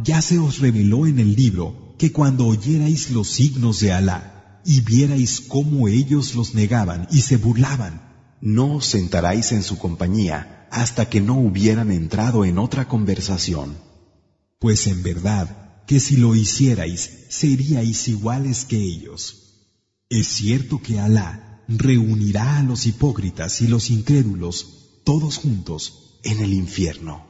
Ya 0.05 0.23
se 0.23 0.39
os 0.39 0.61
reveló 0.61 1.07
en 1.07 1.19
el 1.19 1.35
libro 1.35 1.95
que 1.99 2.11
cuando 2.13 2.47
oyerais 2.47 3.11
los 3.11 3.29
signos 3.29 3.81
de 3.81 3.93
Alá 3.93 4.61
y 4.65 4.81
vierais 4.81 5.41
cómo 5.41 5.89
ellos 5.89 6.35
los 6.35 6.55
negaban 6.55 7.07
y 7.11 7.21
se 7.21 7.37
burlaban, 7.37 8.03
no 8.41 8.77
os 8.77 8.87
sentaráis 8.87 9.53
en 9.53 9.63
su 9.63 9.79
compañía 9.79 10.67
hasta 10.71 11.09
que 11.09 11.21
no 11.21 11.39
hubieran 11.39 11.93
entrado 11.93 12.45
en 12.45 12.59
otra 12.59 12.89
conversación. 12.89 13.77
Pues 14.59 14.87
en 14.87 15.03
verdad 15.03 15.85
que 15.87 16.01
si 16.01 16.17
lo 16.17 16.35
hicierais 16.35 17.27
seríais 17.29 18.09
iguales 18.09 18.65
que 18.65 18.79
ellos. 18.79 19.52
Es 20.12 20.28
cierto 20.28 20.82
que 20.82 21.00
Alá 21.00 21.62
reunirá 21.68 22.60
a 22.60 22.64
los 22.64 22.86
hipócritas 22.86 23.62
y 23.62 23.68
los 23.68 23.90
incrédulos 23.90 25.02
todos 25.04 25.38
juntos 25.38 26.20
en 26.24 26.40
el 26.40 26.54
infierno. 26.54 27.26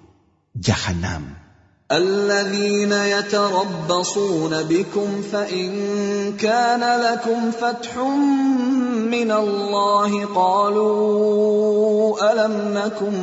Yahanam. 0.53 1.47
الذين 1.91 2.91
يتربصون 2.91 4.63
بكم 4.63 5.21
فان 5.31 6.37
كان 6.37 7.01
لكم 7.01 7.51
فتح 7.51 7.97
من 7.97 9.31
الله 9.31 10.25
قالوا 10.25 12.17
الم 12.31 12.77
نكن 12.77 13.13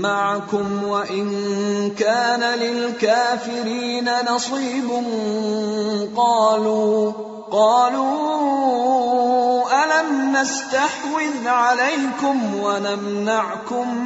معكم 0.00 0.84
وان 0.84 1.30
كان 1.90 2.58
للكافرين 2.58 4.10
نصيب 4.30 4.90
قالوا 6.16 7.12
قالوا 7.51 9.09
ألم 9.83 10.37
نستحوذ 10.37 11.47
عليكم 11.47 12.55
ونمنعكم 12.55 13.97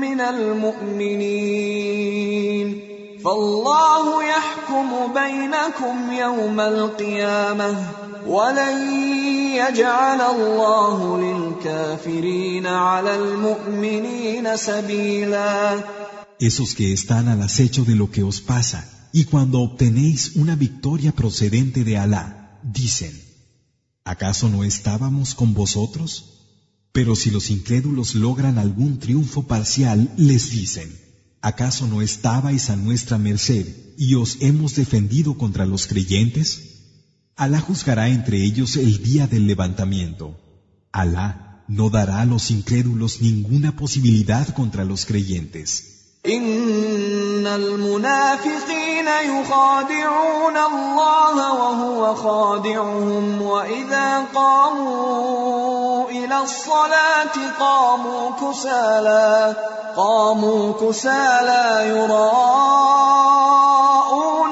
من 0.00 0.20
المؤمنين 0.20 1.68
فالله 3.24 4.24
يحكم 4.24 5.12
بينكم 5.14 6.12
يوم 6.12 6.60
القيامة 6.60 7.76
ولن 8.26 8.94
يجعل 9.54 10.20
الله 10.20 11.18
للكافرين 11.18 12.66
على 12.66 13.14
المؤمنين 13.14 14.56
سبيلا. 14.56 15.80
Esos 16.40 16.74
que 16.76 16.92
están 16.92 17.28
al 17.28 17.42
acecho 17.42 17.84
de 17.84 17.96
lo 17.96 18.10
que 18.10 18.22
os 18.22 18.40
pasa, 18.40 18.84
y 19.12 19.24
cuando 19.24 19.60
obtenéis 19.60 20.36
una 20.36 20.54
victoria 20.54 21.12
procedente 21.12 21.82
de 21.82 21.98
Alá, 21.98 22.37
dicen, 22.72 23.20
¿acaso 24.04 24.48
no 24.48 24.64
estábamos 24.64 25.34
con 25.34 25.54
vosotros? 25.54 26.38
Pero 26.92 27.14
si 27.14 27.30
los 27.30 27.50
incrédulos 27.50 28.14
logran 28.14 28.58
algún 28.58 28.98
triunfo 28.98 29.46
parcial, 29.46 30.12
les 30.16 30.50
dicen, 30.50 30.90
¿acaso 31.40 31.86
no 31.86 32.02
estabais 32.02 32.70
a 32.70 32.76
nuestra 32.76 33.18
merced 33.18 33.66
y 33.96 34.14
os 34.14 34.38
hemos 34.40 34.74
defendido 34.74 35.36
contra 35.36 35.66
los 35.66 35.86
creyentes? 35.86 36.76
Alá 37.36 37.60
juzgará 37.60 38.08
entre 38.08 38.44
ellos 38.44 38.76
el 38.76 39.02
día 39.02 39.26
del 39.26 39.46
levantamiento. 39.46 40.36
Alá 40.90 41.64
no 41.68 41.90
dará 41.90 42.22
a 42.22 42.24
los 42.24 42.50
incrédulos 42.50 43.20
ninguna 43.20 43.76
posibilidad 43.76 44.48
contra 44.54 44.84
los 44.84 45.06
creyentes. 45.06 46.18
ان 47.38 47.46
المنافقين 47.46 49.06
يخادعون 49.06 50.56
الله 50.56 51.54
وهو 51.54 52.14
خادعهم 52.14 53.42
واذا 53.42 54.24
قاموا 54.34 56.10
إلى 56.10 56.42
الصلاه 56.42 57.34
قاموا 57.60 58.30
كسالى 58.30 59.56
قاموا 59.96 60.72
كسالى 60.72 61.88
يراءون 61.88 62.14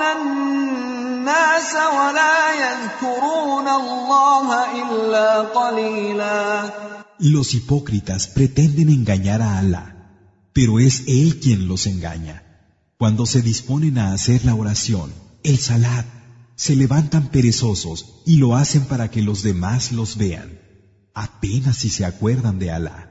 الناس 0.02 1.74
ولا 1.74 2.54
يذكرون 2.64 3.68
الله 3.68 4.64
الا 4.82 5.40
قليلا 5.42 6.70
Los 7.18 7.54
hipócritas 7.54 8.28
pretenden 8.28 8.88
engañar 8.90 9.40
a 9.42 9.58
Alá, 9.58 9.84
pero 10.52 10.78
es 10.78 11.02
Él 11.08 11.40
quien 11.40 11.66
los 11.66 11.86
engaña. 11.86 12.45
Cuando 12.98 13.26
se 13.26 13.42
disponen 13.42 13.98
a 13.98 14.14
hacer 14.14 14.46
la 14.46 14.54
oración, 14.54 15.12
el 15.42 15.58
salat, 15.58 16.06
se 16.54 16.74
levantan 16.74 17.28
perezosos 17.28 18.22
y 18.24 18.38
lo 18.38 18.56
hacen 18.56 18.86
para 18.86 19.10
que 19.10 19.20
los 19.20 19.42
demás 19.42 19.92
los 19.92 20.16
vean, 20.16 20.58
apenas 21.12 21.76
si 21.76 21.90
se 21.90 22.06
acuerdan 22.06 22.58
de 22.58 22.70
Alá. 22.70 23.10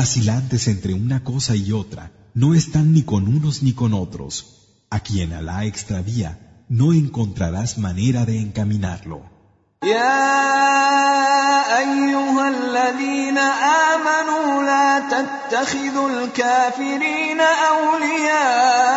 Vacilantes 0.00 0.68
entre 0.68 0.94
una 0.94 1.22
cosa 1.22 1.54
y 1.54 1.72
otra, 1.72 2.10
no 2.34 2.54
están 2.54 2.92
ni 2.92 3.02
con 3.02 3.28
unos 3.28 3.62
ni 3.62 3.72
con 3.72 3.94
otros. 3.94 4.32
A 4.90 5.00
quien 5.00 5.32
Alá 5.32 5.64
extravía, 5.64 6.30
no 6.68 6.92
encontrarás 6.92 7.78
manera 7.78 8.24
de 8.26 8.40
encaminarlo. 8.40 9.36
يا 9.82 10.18
ايها 11.78 12.48
الذين 12.48 13.38
امنوا 13.38 14.62
لا 14.62 14.98
تتخذوا 14.98 16.10
الكافرين 16.10 17.40
اولياء 17.40 18.96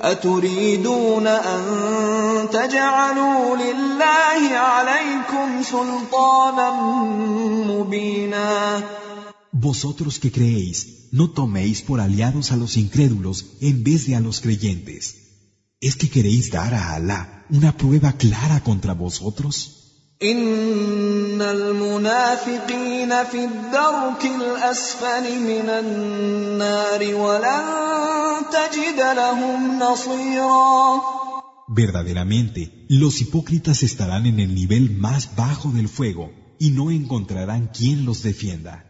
المؤمنين 0.00 0.02
اتريدون 0.02 1.26
ان 1.26 2.48
تجعلوا 2.52 3.56
لله 3.56 4.56
عليكم 4.58 5.62
سلطانا 5.62 6.70
مبينا 7.68 8.82
Vosotros 9.68 10.18
que 10.22 10.30
creéis, 10.30 11.08
no 11.12 11.26
toméis 11.30 11.80
por 11.88 11.98
aliados 12.00 12.52
a 12.52 12.56
los 12.56 12.76
incrédulos 12.76 13.36
en 13.68 13.82
vez 13.84 14.06
de 14.06 14.14
a 14.14 14.20
los 14.20 14.40
creyentes. 14.40 15.02
¿Es 15.80 15.96
que 15.96 16.10
queréis 16.10 16.50
dar 16.50 16.72
a 16.74 16.94
Alá 16.94 17.20
una 17.58 17.72
prueba 17.80 18.12
clara 18.12 18.58
contra 18.68 18.92
vosotros? 18.92 19.79
ان 20.22 21.42
المنافقين 21.42 23.24
في 23.24 23.44
الدرك 23.44 24.24
الاسفل 24.24 25.40
من 25.40 25.68
النار 25.68 27.14
ولن 27.14 27.64
تجد 28.52 29.00
لهم 29.16 29.78
نصيرا 29.78 31.00
Verdaderamente, 31.68 32.86
los 32.88 33.20
hipócritas 33.20 33.82
estarán 33.82 34.24
en 34.26 34.38
el 34.38 34.54
nivel 34.54 34.96
más 34.96 35.34
bajo 35.34 35.70
del 35.72 35.88
fuego 35.88 36.30
y 36.58 36.70
no 36.70 36.90
encontrarán 36.90 37.66
quien 37.76 38.06
los 38.06 38.22
defienda. 38.22 38.84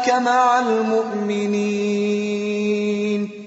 مع 0.09 0.59
المؤمنين 0.59 2.01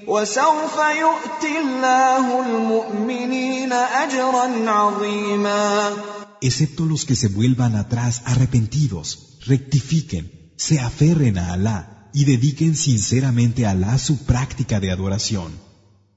وسوف 0.06 0.76
يؤتي 0.76 1.58
الله 1.58 2.40
المؤمنين 2.40 3.72
اجرا 3.72 4.70
عظيما 4.70 5.92
Excepto 6.40 6.84
los 6.84 7.06
que 7.06 7.16
se 7.16 7.28
vuelvan 7.28 7.74
atrás 7.74 8.20
arrepentidos, 8.26 9.06
rectifiquen 9.46 10.43
se 10.56 10.80
aferren 10.80 11.38
a 11.38 11.52
Alá 11.52 12.10
y 12.12 12.24
dediquen 12.24 12.76
sinceramente 12.76 13.66
a 13.66 13.70
Alá 13.70 13.98
su 13.98 14.24
práctica 14.24 14.80
de 14.80 14.90
adoración. 14.90 15.52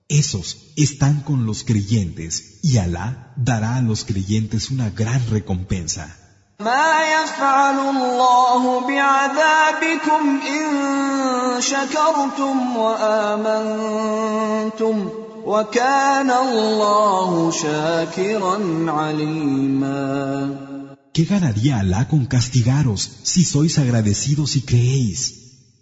Esos 0.09 0.71
están 0.77 1.21
con 1.21 1.45
los 1.45 1.63
creyentes 1.63 2.59
y 2.63 2.77
Alá 2.77 3.33
dará 3.35 3.75
a 3.75 3.81
los 3.81 4.05
creyentes 4.05 4.71
una 4.71 4.89
gran 4.89 5.21
recompensa. 5.29 6.15
¿Qué 21.16 21.24
ganaría 21.24 21.78
Alá 21.78 22.08
con 22.08 22.26
castigaros 22.26 23.00
si 23.22 23.44
sois 23.44 23.78
agradecidos 23.78 24.56
y 24.56 24.62
creéis? 24.62 25.18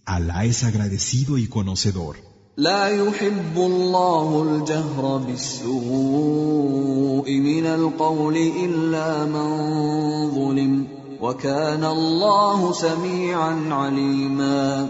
Alá 0.05 0.45
es 0.45 0.65
agradecido 0.65 1.39
y 1.39 1.47
conocedor. 1.47 2.17
لا 2.57 2.89
يحب 2.89 3.57
الله 3.57 4.43
الجهر 4.43 5.17
بالسوء 5.27 7.31
من 7.31 7.67
القول 7.67 8.37
إلا 8.37 9.25
من 9.25 9.49
ظلم 10.35 10.87
وكان 11.21 11.85
الله 11.85 12.73
سميعا 12.73 13.75
عليما 13.75 14.89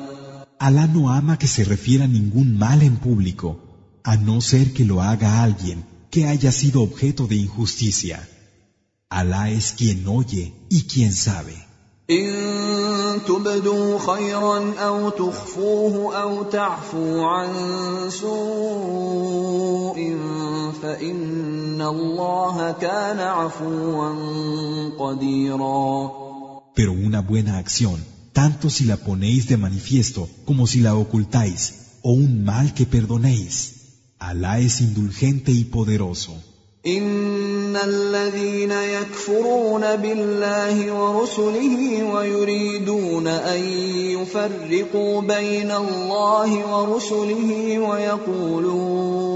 Alá 0.59 0.87
no 0.87 1.11
ama 1.11 1.39
que 1.39 1.47
se 1.47 1.65
refiera 1.65 2.07
ningún 2.07 2.59
mal 2.59 2.83
en 2.83 2.97
público, 2.97 3.61
a 4.05 4.17
no 4.17 4.41
ser 4.41 4.73
que 4.75 4.85
lo 4.85 5.01
haga 5.01 5.43
alguien 5.43 5.85
que 6.11 6.27
haya 6.27 6.53
sido 6.53 6.83
objeto 6.83 7.27
de 7.27 7.37
injusticia. 7.37 8.29
Alá 9.09 9.51
es 9.51 9.73
quien 9.73 10.07
oye 10.07 10.55
y 10.69 10.85
quien 10.85 11.13
sabe. 11.13 11.71
إن 12.11 13.21
تبدوا 13.27 13.99
خيرا 13.99 14.75
أو 14.79 15.11
تخفوه 15.11 16.23
أو 16.23 16.43
تعفو 16.43 17.23
عن 17.23 17.51
سوء 18.11 20.17
فإن 20.83 21.83
الله 21.83 22.73
كان 22.73 23.19
عفوا 23.19 24.15
قديرا 24.99 26.11
Pero 26.75 26.93
una 26.93 27.21
buena 27.21 27.59
acción, 27.59 28.05
tanto 28.33 28.71
si 28.71 28.85
la 28.85 28.97
ponéis 28.97 29.49
de 29.49 29.57
manifiesto 29.57 30.29
como 30.45 30.67
si 30.67 30.81
la 30.81 30.95
ocultáis, 30.95 31.75
o 32.03 32.13
un 32.13 32.45
mal 32.45 32.75
que 32.75 32.87
perdonéis, 32.87 33.75
Alá 34.19 34.59
es 34.59 34.81
indulgente 34.81 35.53
y 35.53 35.65
poderoso. 35.65 36.35
ان 37.76 37.90
الذين 37.90 38.72
يكفرون 38.72 39.96
بالله 39.96 40.92
ورسله 40.92 42.04
ويريدون 42.14 43.28
ان 43.28 43.64
يفرقوا 44.16 45.22
بين 45.22 45.72
الله 45.72 46.76
ورسله 46.76 47.80
ويقولون 47.80 49.36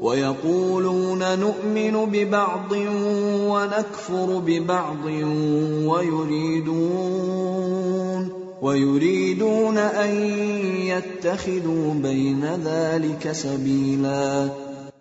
ويقولون 0.00 1.38
نؤمن 1.38 2.04
ببعض 2.12 2.72
ونكفر 3.52 4.38
ببعض 4.46 5.04
ويريدون 5.86 7.16
ويريدون 8.62 9.78
ان 9.78 10.14
يتخذوا 10.76 11.94
بين 11.94 12.44
ذلك 12.64 13.32
سبيلا 13.32 14.50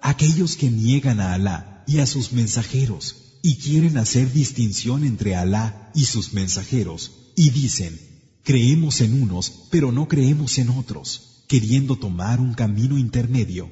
aquellos 0.05 0.55
que 0.55 0.69
niegan 0.69 1.19
a 1.19 1.33
Alá 1.33 1.74
y 1.87 1.99
a 1.99 2.05
sus 2.05 2.31
mensajeros 2.31 3.15
y 3.41 3.57
quieren 3.57 3.97
hacer 3.97 4.33
distinción 4.33 5.03
entre 5.03 5.35
Alá 5.35 5.91
y 5.93 6.05
sus 6.05 6.33
mensajeros 6.33 7.11
y 7.35 7.51
dicen, 7.51 7.99
creemos 8.43 9.01
en 9.01 9.21
unos 9.21 9.67
pero 9.69 9.91
no 9.91 10.07
creemos 10.07 10.57
en 10.57 10.69
otros, 10.69 11.43
queriendo 11.47 11.95
tomar 11.95 12.39
un 12.39 12.53
camino 12.53 12.97
intermedio. 12.97 13.69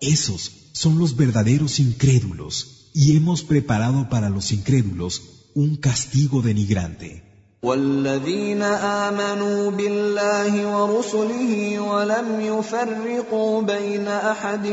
Esos 0.00 0.52
son 0.72 0.98
los 0.98 1.16
verdaderos 1.16 1.80
incrédulos 1.80 2.90
y 2.94 3.16
hemos 3.16 3.42
preparado 3.42 4.08
para 4.08 4.28
los 4.30 4.52
incrédulos 4.52 5.33
un 5.55 5.75
castigo 5.77 6.41
denigrante. 6.41 7.29
والذين 7.63 8.61
آمنوا 8.63 9.71
بالله 9.71 10.51
ورسله 10.75 11.79
ولم 11.79 12.41
يفرقوا 12.41 13.61
بين 13.61 14.07
أحد 14.07 14.67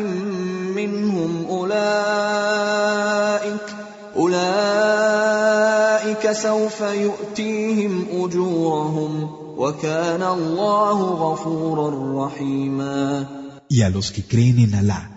منهم 0.77 1.47
أولئك 1.51 2.57
أولئك 4.17 5.37
سوف 6.33 6.81
يؤتيهم 6.81 8.07
أجورهم 8.13 9.31
وكان 9.57 10.23
الله 10.23 11.03
غفورا 11.03 12.27
رحيما. 12.27 13.27
Y 13.69 13.83
a 13.83 13.91
los 13.91 14.13
que 14.13 14.23
creen 14.23 14.61
en 14.61 14.75
Allah 14.77 15.17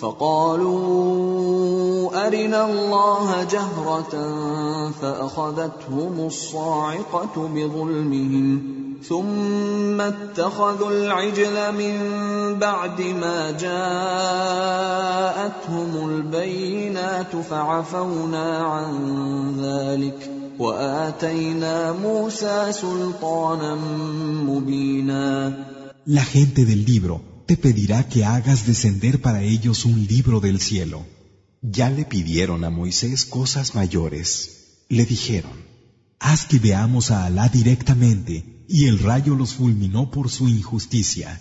فقالوا 0.00 1.58
أرنا 2.26 2.70
الله 2.70 3.44
جهرة 3.44 4.14
فأخذتهم 5.00 6.26
الصاعقة 6.26 7.48
بظلمهم 7.54 8.78
ثم 9.08 10.00
اتخذوا 10.00 10.90
العجل 10.90 11.72
من 11.74 11.94
بعد 12.58 13.00
ما 13.00 13.50
جاءتهم 13.50 13.80
البينات 16.10 17.36
فعفونا 17.36 18.58
عن 18.58 18.92
ذلك 19.60 20.30
وآتينا 20.58 21.92
موسى 21.92 22.72
سلطانا 22.72 23.74
مبينا. 24.46 25.52
La 26.06 26.22
gente 26.22 26.64
del 26.64 26.84
libro 26.86 27.27
te 27.48 27.56
pedirá 27.56 28.06
que 28.06 28.26
hagas 28.26 28.66
descender 28.66 29.22
para 29.22 29.40
ellos 29.42 29.86
un 29.86 30.06
libro 30.06 30.38
del 30.38 30.60
cielo. 30.60 31.06
Ya 31.62 31.88
le 31.88 32.04
pidieron 32.04 32.62
a 32.62 32.68
Moisés 32.68 33.24
cosas 33.24 33.74
mayores. 33.74 34.84
Le 34.90 35.06
dijeron, 35.06 35.64
haz 36.18 36.44
que 36.44 36.58
veamos 36.58 37.10
a 37.10 37.24
Alá 37.24 37.48
directamente, 37.48 38.66
y 38.68 38.84
el 38.84 38.98
rayo 38.98 39.34
los 39.34 39.54
fulminó 39.54 40.10
por 40.10 40.28
su 40.28 40.46
injusticia. 40.46 41.40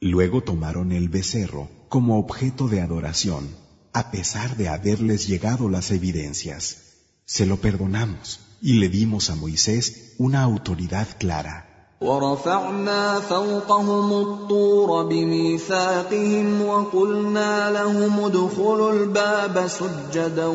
Luego 0.00 0.42
tomaron 0.42 0.90
el 0.90 1.08
becerro 1.08 1.70
como 1.88 2.18
objeto 2.18 2.66
de 2.66 2.80
adoración, 2.80 3.48
a 3.92 4.10
pesar 4.10 4.56
de 4.56 4.68
haberles 4.68 5.28
llegado 5.28 5.68
las 5.68 5.92
evidencias. 5.92 6.78
Se 7.26 7.46
lo 7.46 7.60
perdonamos 7.60 8.40
y 8.60 8.72
le 8.80 8.88
dimos 8.88 9.30
a 9.30 9.36
Moisés 9.36 10.14
una 10.18 10.42
autoridad 10.42 11.06
clara. 11.16 11.67
ورفعنا 12.00 13.20
فوقهم 13.20 14.12
الطور 14.12 15.02
بميثاقهم 15.02 16.62
وقلنا 16.62 17.70
لهم 17.70 18.20
ادخلوا 18.24 18.92
الباب 18.92 19.66
سجدا 19.66 20.46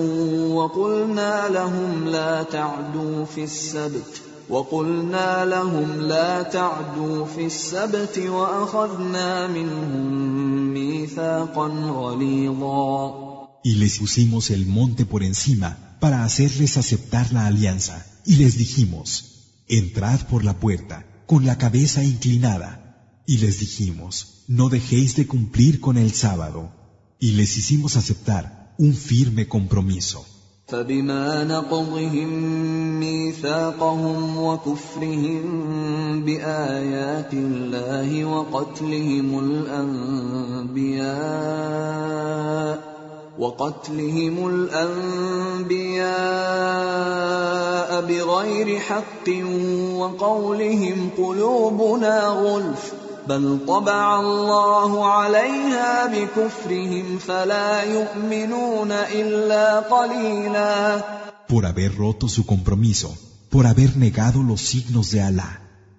وقلنا 0.54 1.50
لهم 1.50 2.08
لا 2.08 2.44
تعدوا 2.44 3.26
في 3.26 3.44
السبت 3.44 4.22
وقلنا 4.50 5.46
لهم 5.46 6.02
لا 6.02 6.42
تعدوا 6.42 7.26
في 7.26 7.46
السبت 7.46 8.18
وأخذنا 8.18 9.48
منهم 9.48 10.74
ميثاقا 10.74 11.68
غليظا 11.68 13.24
Y 13.66 13.76
les 13.76 14.00
pusimos 14.00 14.50
el 14.50 14.66
monte 14.66 15.06
por 15.06 15.24
encima 15.24 15.98
para 16.02 16.26
hacerles 16.26 16.76
aceptar 16.78 17.32
la 17.32 17.48
alianza. 17.48 18.06
Y 18.26 18.36
les 18.36 18.58
dijimos, 18.58 19.08
entrad 19.70 20.20
por 20.30 20.44
la 20.44 20.60
puerta 20.60 21.06
con 21.33 21.45
la 21.45 21.59
cabeza 21.59 22.03
inclinada. 22.05 23.23
Y 23.27 23.39
les 23.39 23.61
dijimos, 23.61 24.45
no 24.49 24.69
dejéis 24.69 25.17
de 25.17 25.27
cumplir 25.27 25.81
con 25.81 25.99
el 25.99 26.13
sábado. 26.13 26.71
Y 27.21 27.33
les 27.33 27.57
hicimos 27.57 27.97
aceptar 27.97 28.75
un 28.79 28.95
firme 28.95 29.49
compromiso. 29.49 30.25
فبما 30.69 31.45
نقضهم 31.45 32.29
ميثاقهم 33.01 34.39
وكفرهم 34.39 35.45
بآيات 36.25 37.33
الله 37.33 38.25
وقتلهم 38.25 39.39
الأنبياء 39.39 40.99
وقتلهم 43.39 44.49
الانبياء 44.49 46.09
بغير 48.01 48.79
حق 48.79 49.29
وقولهم 49.95 51.11
قلوبنا 51.19 52.27
غلف 52.27 52.93
بل 53.29 53.59
طبع 53.69 54.21
الله 54.21 55.07
عليها 55.07 56.07
بكفرهم 56.07 57.19
فلا 57.19 57.83
يؤمنون 57.83 58.93
الا 58.93 59.81
قليلا 59.81 61.05
Por 61.49 61.65
haber 61.65 61.97
roto 61.97 62.29
su 62.29 62.45
compromiso, 62.45 63.17
por 63.49 63.67
haber 63.67 63.97
negado 63.97 64.43
los 64.43 64.61
signos 64.61 65.11
de 65.13 65.23
Alá, 65.23 65.51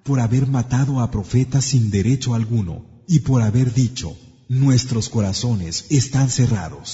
por 0.04 0.20
haber 0.20 0.46
matado 0.48 1.00
a 1.00 1.10
profetas 1.10 1.66
sin 1.66 1.90
derecho 1.90 2.36
alguno 2.36 2.76
y 3.08 3.20
por 3.20 3.42
haber 3.42 3.74
dicho, 3.74 4.16
nuestros 4.48 5.10
corazones 5.10 5.86
están 5.90 6.30
cerrados. 6.30 6.90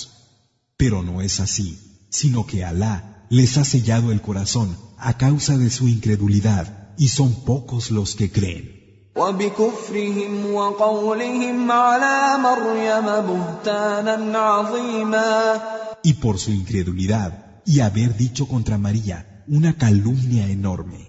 Pero 0.80 1.04
no 1.04 1.22
es 1.22 1.40
así, 1.40 2.08
sino 2.10 2.46
que 2.46 2.66
Alá 2.66 3.26
les 3.30 3.58
ha 3.58 3.66
sellado 3.66 4.12
el 4.12 4.22
corazón 4.22 4.78
a 4.98 5.18
causa 5.18 5.58
de 5.58 5.70
su 5.70 5.88
incredulidad 5.88 6.94
y 6.98 7.08
son 7.10 7.34
pocos 7.46 7.92
los 7.92 8.16
que 8.16 8.32
creen. 8.32 8.76
وبكفرهم 9.16 10.54
وقولهم 10.54 11.72
على 11.72 12.38
مريم 12.44 13.06
بهتانا 13.06 14.38
عظيما 14.40 15.62
Y 16.04 16.14
por 16.14 16.38
su 16.38 16.52
incredulidad 16.52 17.62
y 17.66 17.80
haber 17.80 18.16
dicho 18.18 18.48
contra 18.48 18.78
María 18.78 19.44
una 19.48 19.78
calumnia 19.78 20.48
enorme. 20.48 21.09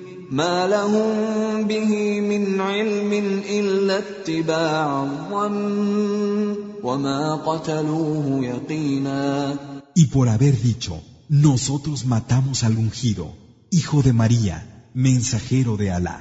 ما 0.30 0.66
لهم 0.66 1.66
به 1.66 2.20
من 2.20 2.60
علم 2.60 3.12
الا 3.48 3.98
اتباع 3.98 5.02
الظن 5.04 6.56
وما 6.82 7.36
قتلوه 7.36 8.44
يقينا 8.44 9.58
Y 9.94 10.06
por 10.06 10.28
haber 10.28 10.60
dicho, 10.60 11.02
nosotros 11.28 12.04
matamos 12.04 12.64
al 12.64 12.76
ungido, 12.76 13.34
hijo 13.70 14.02
de 14.02 14.12
María, 14.12 14.56
mensajero 14.94 15.76
de 15.76 15.90
Alá. 15.90 16.18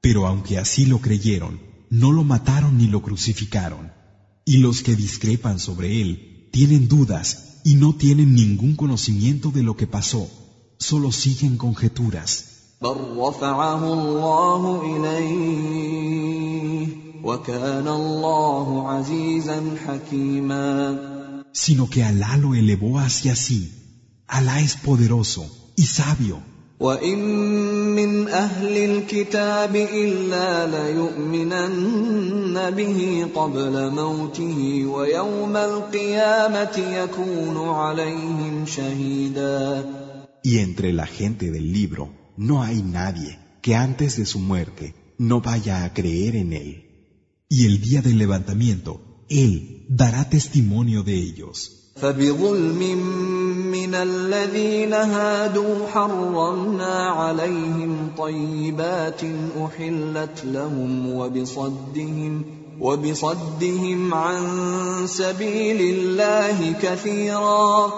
Pero 0.00 0.26
aunque 0.26 0.58
así 0.58 0.86
lo 0.86 1.00
creyeron, 1.00 1.60
no 1.90 2.12
lo 2.12 2.24
mataron 2.24 2.78
ni 2.78 2.86
lo 2.86 3.02
crucificaron. 3.02 3.92
Y 4.44 4.58
los 4.58 4.82
que 4.82 4.94
discrepan 4.94 5.58
sobre 5.58 6.00
él 6.00 6.48
tienen 6.52 6.86
dudas 6.86 7.60
y 7.64 7.74
no 7.74 7.94
tienen 7.94 8.34
ningún 8.34 8.76
conocimiento 8.76 9.50
de 9.50 9.62
lo 9.62 9.76
que 9.76 9.86
pasó, 9.86 10.30
solo 10.78 11.10
siguen 11.10 11.56
conjeturas. 11.56 12.47
بل 12.81 12.95
رفعه 13.17 13.93
الله 13.93 14.81
اليه 14.95 16.87
وكان 17.23 17.87
الله 17.87 18.89
عزيزا 18.89 19.61
حكيما 19.87 21.09
Sino 21.51 21.89
que 21.89 22.03
Alá 22.03 22.37
lo 22.37 22.55
elevó 22.55 22.99
hacia 22.99 23.35
sí. 23.35 23.59
Alá 24.27 24.61
es 24.61 24.75
poderoso 24.77 25.45
y 25.75 25.85
sabio. 25.85 26.39
وان 26.79 27.19
من 27.95 28.27
أهل 28.27 28.77
الكتاب 28.77 29.75
الا 29.75 30.67
ليؤمنن 30.67 32.71
به 32.71 33.27
قبل 33.35 33.91
موته 33.91 34.85
ويوم 34.85 35.57
القيامه 35.57 36.77
يكون 36.77 37.69
عليهم 37.69 38.65
شهيدا 38.65 39.85
Y 40.43 40.59
entre 40.59 40.93
la 40.93 41.05
gente 41.05 41.51
del 41.51 41.73
libro 41.73 42.09
no 42.38 42.62
hay 42.62 42.82
nadie 42.82 43.38
que 43.62 43.74
antes 43.74 44.16
de 44.16 44.26
su 44.26 44.38
muerte 44.38 44.94
no 45.18 45.40
vaya 45.40 45.84
a 45.84 45.94
creer 45.94 46.36
en 46.36 46.52
él. 46.52 46.84
Y 47.48 47.66
el 47.66 47.80
día 47.80 48.02
del 48.02 48.18
levantamiento, 48.18 49.00
Él 49.28 49.86
dará 49.88 50.28
testimonio 50.28 51.02
de 51.02 51.14
ellos. 51.14 51.80
فبظلم 51.96 52.98
من 53.70 53.94
الذين 53.94 54.92
هادوا 54.92 55.86
حرمنا 55.86 57.08
عليهم 57.08 58.10
طيبات 58.18 59.20
احلت 59.58 60.44
لهم 60.44 61.12
وبصدهم 61.12 62.44
وبصدهم 62.80 64.14
عن 64.14 64.42
سبيل 65.06 65.80
الله 65.80 66.72
كثيرا 66.72 67.92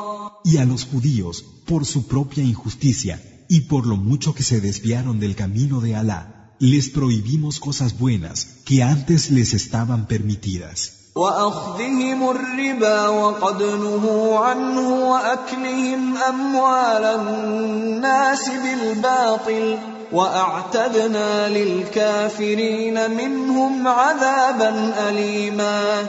Y 0.45 0.59
a 0.59 0.65
los 0.65 0.85
judíos, 0.85 1.45
por 1.65 1.87
su 1.87 2.07
propia 2.07 2.45
injusticia 2.45 3.19
y 3.51 3.63
por 3.63 3.87
lo 3.87 3.97
mucho 3.97 4.35
que 4.35 4.43
se 4.43 4.61
desviaron 4.61 5.21
del 5.21 5.37
camino 5.37 5.81
de 5.81 5.97
Alá, 5.97 6.53
les 6.59 6.89
prohibimos 6.89 7.61
cosas 7.61 7.99
buenas 7.99 8.47
que 8.65 8.83
antes 8.83 9.31
les 9.31 9.55
estaban 9.55 10.07
permitidas. 10.07 10.93
واخذهم 11.17 12.31
الربا 12.31 13.09
وقد 13.09 13.63
نهوا 13.63 14.39
عنه 14.39 14.89
واكلهم 15.11 16.17
اموال 16.17 17.05
الناس 17.05 18.49
بالباطل 18.49 19.79
واعتدنا 20.13 21.49
للكافرين 21.49 23.11
منهم 23.11 23.89
عذابا 23.89 24.95
اليما 25.09 26.09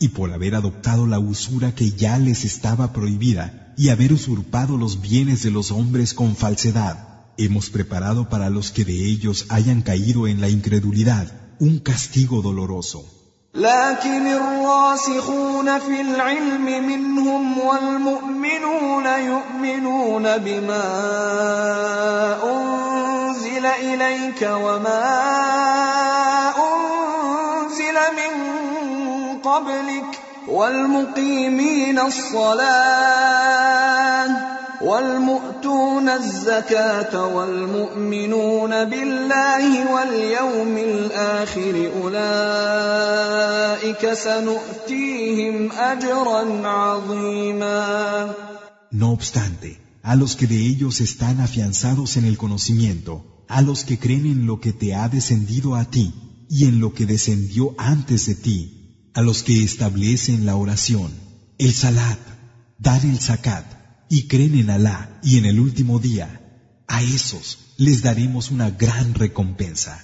Y 0.00 0.08
por 0.08 0.32
haber 0.32 0.56
adoptado 0.56 1.06
la 1.06 1.20
usura 1.20 1.76
que 1.76 1.92
ya 1.92 2.18
les 2.18 2.44
estaba 2.44 2.92
prohibida 2.92 3.65
y 3.76 3.88
haber 3.88 4.12
usurpado 4.12 4.76
los 4.76 5.00
bienes 5.00 5.42
de 5.42 5.50
los 5.50 5.70
hombres 5.70 6.14
con 6.14 6.36
falsedad, 6.36 6.96
hemos 7.36 7.70
preparado 7.70 8.28
para 8.28 8.50
los 8.50 8.70
que 8.70 8.84
de 8.84 9.06
ellos 9.06 9.46
hayan 9.48 9.82
caído 9.82 10.26
en 10.26 10.40
la 10.40 10.48
incredulidad 10.48 11.26
un 11.58 11.78
castigo 11.78 12.42
doloroso. 12.42 13.04
لكن 13.54 14.26
الراسخون 14.26 15.78
في 15.78 16.00
العلم 16.00 16.86
منهم 16.86 17.58
والمؤمنون 17.58 19.06
يؤمنون 19.06 20.36
بما 20.38 20.88
انزل 22.42 23.66
اليك 23.66 24.42
وما 24.42 25.04
انزل 26.56 27.96
من 28.16 28.32
قبلك 29.38 30.15
والمقيمين 30.47 31.99
الصلاه 31.99 33.47
والمؤتون 34.81 36.09
الزكاه 36.09 37.35
والمؤمنون 37.35 38.85
بالله 38.85 39.93
واليوم 39.93 40.77
الآخر 40.77 41.91
اولئك 42.01 43.33
سنؤتيهم 44.13 45.71
اجرا 45.71 46.67
عظيما 46.67 48.33
No 48.91 49.11
obstante, 49.11 49.81
a 50.01 50.15
los 50.15 50.37
que 50.37 50.47
de 50.47 50.55
ellos 50.55 51.01
están 51.01 51.41
afianzados 51.41 52.15
en 52.15 52.23
el 52.25 52.37
conocimiento, 52.37 53.43
a 53.49 53.61
los 53.61 53.83
que 53.83 53.99
creen 53.99 54.25
en 54.25 54.45
lo 54.45 54.61
que 54.61 54.71
te 54.71 54.95
ha 54.95 55.09
descendido 55.09 55.75
a 55.75 55.83
ti 55.85 56.13
y 56.49 56.65
en 56.65 56.79
lo 56.79 56.93
que 56.93 57.05
descendió 57.05 57.75
antes 57.77 58.27
de 58.27 58.35
ti, 58.35 58.76
a 59.17 59.21
los 59.23 59.41
que 59.41 59.63
establecen 59.63 60.45
la 60.45 60.55
oración, 60.55 61.11
el 61.57 61.73
salat, 61.73 62.19
dan 62.77 63.01
el 63.09 63.19
zakat 63.19 63.65
y 64.09 64.27
creen 64.27 64.53
en 64.59 64.69
Alá 64.69 65.19
y 65.23 65.39
en 65.39 65.45
el 65.45 65.59
último 65.59 65.97
día, 65.97 66.29
a 66.87 67.01
esos 67.01 67.73
les 67.77 68.03
daremos 68.03 68.51
una 68.51 68.69
gran 68.69 69.15
recompensa. 69.15 70.03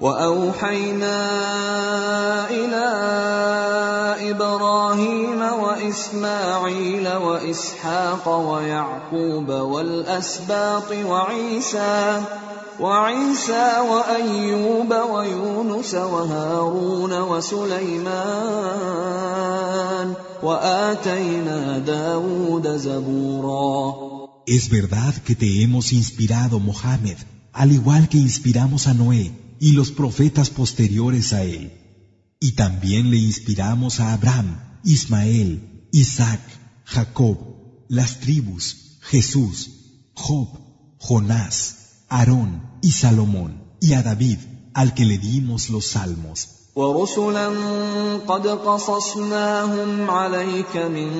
وأوحينا 0.00 1.18
إلى 2.50 2.86
إبراهيم 4.30 5.40
وإسماعيل 5.42 7.08
وإسحاق 7.08 8.28
ويعقوب 8.28 9.48
والأسباط 9.48 10.92
وعيسى 10.92 12.22
وعيسى 12.80 13.80
وأيوب 13.90 14.94
ويونس 15.10 15.94
وهارون 15.94 17.20
وسليمان 17.20 18.18
وآتينا 20.42 21.78
داود 21.78 22.76
زبورا. 22.76 23.94
Es 24.46 24.70
verdad 24.70 25.14
que 25.26 25.34
te 25.34 25.62
hemos 25.62 25.92
inspirado, 25.92 26.60
Mohammed, 26.60 27.18
al 27.52 27.72
igual 27.72 28.08
que 28.08 28.18
inspiramos 28.18 28.86
a 28.86 28.94
Noé. 28.94 29.47
y 29.59 29.71
los 29.71 29.91
profetas 29.91 30.49
posteriores 30.49 31.33
a 31.33 31.43
él. 31.43 31.71
Y 32.39 32.51
también 32.53 33.11
le 33.11 33.17
inspiramos 33.17 33.99
a 33.99 34.13
Abraham, 34.13 34.79
Ismael, 34.83 35.87
Isaac, 35.91 36.41
Jacob, 36.85 37.37
las 37.87 38.19
tribus, 38.19 38.97
Jesús, 39.01 39.69
Job, 40.13 40.49
Jonás, 40.97 42.05
Aarón 42.09 42.79
y 42.81 42.91
Salomón, 42.91 43.63
y 43.79 43.93
a 43.93 44.03
David, 44.03 44.39
al 44.73 44.93
que 44.93 45.05
le 45.05 45.17
dimos 45.17 45.69
los 45.69 45.85
salmos. 45.85 46.49
ورسلا 46.75 47.47
قد 48.27 48.47
قصصناهم 48.47 50.09
عليك 50.09 50.77
من 50.77 51.11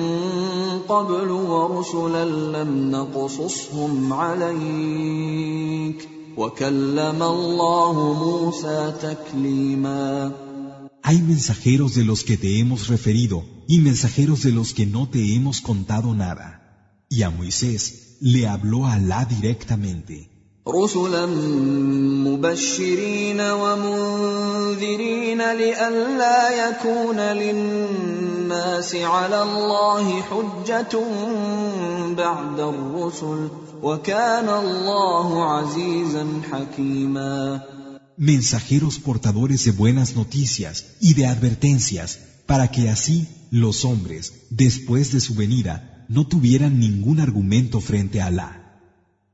قبل 0.88 1.30
ورسلا 1.30 2.24
لم 2.24 2.90
نقصصهم 2.90 4.12
عليك 4.12 6.08
Hay 11.03 11.21
mensajeros 11.21 11.95
de 11.95 12.03
los 12.05 12.23
que 12.23 12.37
te 12.37 12.59
hemos 12.59 12.87
referido 12.87 13.43
y 13.67 13.79
mensajeros 13.79 14.43
de 14.43 14.51
los 14.53 14.73
que 14.73 14.85
no 14.85 15.09
te 15.09 15.35
hemos 15.35 15.59
contado 15.59 16.15
nada. 16.15 17.05
Y 17.09 17.23
a 17.23 17.29
Moisés 17.29 18.17
le 18.21 18.47
habló 18.47 18.87
Alá 18.87 19.25
directamente. 19.25 20.38
رسلا 20.68 21.26
مبشرين 22.26 23.40
ومنذرين 23.40 25.38
لئلا 25.38 26.68
يكون 26.68 27.20
للناس 27.20 28.94
على 28.94 29.42
الله 29.42 30.22
حجة 30.22 30.98
بعد 32.16 32.60
الرسل 32.60 33.48
وكان 33.82 34.48
الله 34.48 35.44
عزيزا 35.44 36.26
حكيما 36.52 37.60
Mensajeros 38.16 39.00
portadores 39.00 39.64
de 39.64 39.72
buenas 39.72 40.14
noticias 40.14 40.94
y 41.00 41.14
de 41.14 41.26
advertencias, 41.26 42.20
para 42.46 42.70
que 42.70 42.88
así 42.88 43.26
los 43.50 43.84
hombres, 43.84 44.46
después 44.50 45.10
de 45.12 45.20
su 45.20 45.34
venida, 45.34 46.06
no 46.08 46.24
tuvieran 46.24 46.78
ningún 46.78 47.18
argumento 47.18 47.80
frente 47.80 48.22
a 48.22 48.26
Alá. 48.26 48.57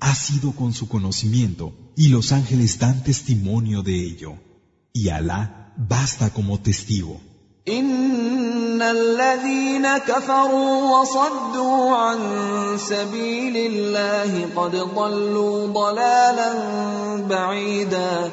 ha 0.00 0.14
sido 0.14 0.52
con 0.52 0.72
su 0.72 0.88
conocimiento 0.88 1.72
y 1.96 2.08
los 2.08 2.32
ángeles 2.32 2.78
dan 2.78 3.02
testimonio 3.02 3.82
de 3.82 3.96
ello. 4.10 4.34
Y 4.92 5.08
Alá 5.08 5.74
basta 5.76 6.30
como 6.30 6.60
testigo. 6.60 7.20
ان 7.68 8.82
الذين 8.82 9.98
كفروا 9.98 11.00
وصدوا 11.00 11.96
عن 11.96 12.18
سبيل 12.78 13.56
الله 13.56 14.48
قد 14.56 14.76
ضلوا 14.76 15.66
ضلالا 15.66 16.52
بعيدا 17.28 18.30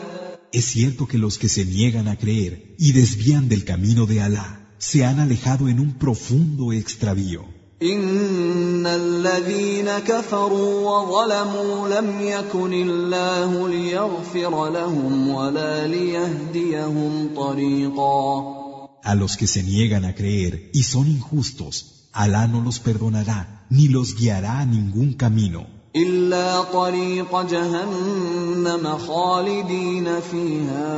Es 0.53 0.65
cierto 0.65 1.07
que 1.07 1.17
los 1.17 1.37
que 1.37 1.49
se 1.49 1.65
niegan 1.65 2.07
a 2.07 2.15
creer 2.15 2.73
y 2.79 2.93
desvían 2.93 3.49
del 3.49 3.65
camino 3.65 4.05
de 4.05 4.21
Alá 4.21 4.47
se 4.77 5.03
han 5.03 5.19
alejado 5.19 5.67
en 5.67 5.79
un 5.79 5.91
profundo 5.93 6.71
extravío. 6.71 7.43
ان 7.82 8.86
الذين 8.86 9.90
كفروا 9.98 10.90
وظلموا 10.90 11.88
لم 11.88 12.20
يكن 12.20 12.72
الله 12.72 13.68
ليغفر 13.68 14.68
لهم 14.70 15.28
ولا 15.28 15.86
ليهديهم 15.86 17.30
طريقا 17.36 18.62
A 19.04 19.14
los 19.16 19.36
que 19.36 19.48
se 19.48 19.62
niegan 19.64 20.04
a 20.04 20.14
creer 20.14 20.70
y 20.72 20.84
son 20.84 21.08
injustos, 21.08 21.74
Alá 22.12 22.46
no 22.46 22.60
los 22.60 22.78
perdonará 22.78 23.66
ni 23.70 23.88
los 23.88 24.14
guiará 24.14 24.60
a 24.60 24.66
ningún 24.66 25.14
camino. 25.14 25.66
الا 25.96 26.62
طريق 26.62 27.42
جهنم 27.42 28.98
خالدين 28.98 30.20
فيها 30.20 30.92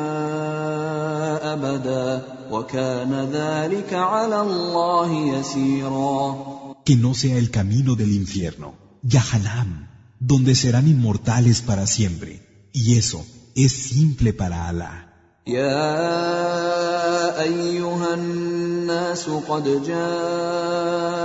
ابدا 1.53 2.23
وكان 2.51 3.29
ذلك 3.33 3.95
على 3.95 4.41
الله 4.41 5.13
يسيرا 5.13 6.37
Que 6.86 6.96
no 6.96 7.14
sea 7.14 7.38
el 7.38 7.50
camino 7.52 7.96
del 7.96 8.12
infierno, 8.14 8.74
Yahanam, 9.04 9.88
donde 10.20 10.56
serán 10.56 10.88
inmortales 10.88 11.62
para 11.62 11.86
siempre. 11.88 12.32
Y 12.74 12.96
eso 12.96 13.26
es 13.56 13.72
simple 13.72 14.34
para 14.34 14.68
Alá. 14.70 15.10
يا 15.50 17.42
ايها 17.42 18.14
الناس 18.14 19.30
قد 19.30 19.84
جاءكم 19.88 21.16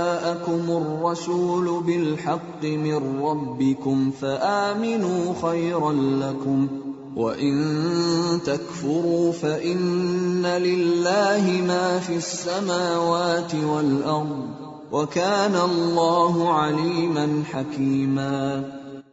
الرسول 0.69 1.83
بالحق 1.83 2.63
من 2.63 3.21
ربكم 3.21 4.11
فامنوا 4.21 5.33
خيرا 5.41 5.93
لكم 5.93 6.67
وان 7.15 8.39
تكفروا 8.45 9.31
فان 9.31 10.45
لله 10.45 11.61
ما 11.67 11.99
في 11.99 12.15
السماوات 12.15 13.55
والارض 13.55 14.68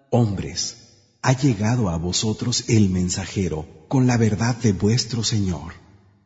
Hombres, 0.09 0.75
ha 1.21 1.33
llegado 1.33 1.89
a 1.89 1.97
vosotros 1.97 2.63
el 2.67 2.89
mensajero 2.89 3.67
con 3.87 4.07
la 4.07 4.17
verdad 4.17 4.55
de 4.55 4.73
vuestro 4.73 5.23
Señor. 5.23 5.73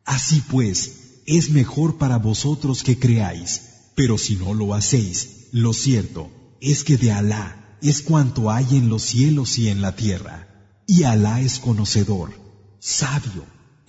Así 0.06 0.42
pues, 0.50 1.22
es 1.26 1.50
mejor 1.50 1.98
para 1.98 2.16
vosotros 2.16 2.82
que 2.82 2.98
creáis, 2.98 3.90
pero 3.94 4.16
si 4.16 4.36
no 4.36 4.54
lo 4.54 4.72
hacéis, 4.72 5.48
lo 5.52 5.74
cierto 5.74 6.30
es 6.62 6.82
que 6.82 6.96
de 6.96 7.12
Alá 7.12 7.76
es 7.82 8.00
cuanto 8.00 8.50
hay 8.50 8.78
en 8.78 8.88
los 8.88 9.02
cielos 9.02 9.58
y 9.58 9.68
en 9.68 9.82
la 9.82 9.94
tierra, 9.94 10.48
y 10.86 11.02
Alá 11.02 11.42
es 11.42 11.58
conocedor, 11.58 12.32
sabio. 12.80 13.44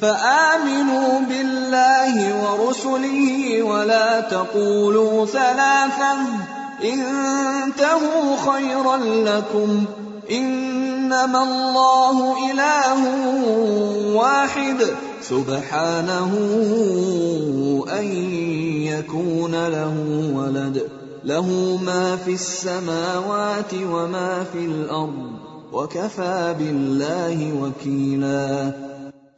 فآمنوا 0.00 1.20
بالله 1.28 2.44
ورسله 2.44 3.62
ولا 3.62 4.20
تقولوا 4.20 5.26
ثلاثة 5.26 6.16
انتهوا 6.84 8.52
خيرا 8.52 8.96
لكم. 8.96 9.84
إنما 10.30 11.42
الله 11.42 12.36
إله 12.50 13.04
واحد. 14.14 14.86
سبحانه 15.22 16.32
أن 17.98 18.04
يكون 18.82 19.66
له 19.66 19.94
ولد. 20.34 20.82
له 21.24 21.78
ما 21.82 22.16
في 22.16 22.32
السماوات 22.32 23.74
وما 23.74 24.44
في 24.52 24.58
الأرض. 24.58 25.30
وكفى 25.72 26.54
بالله 26.58 27.52
وكيلا. 27.62 28.72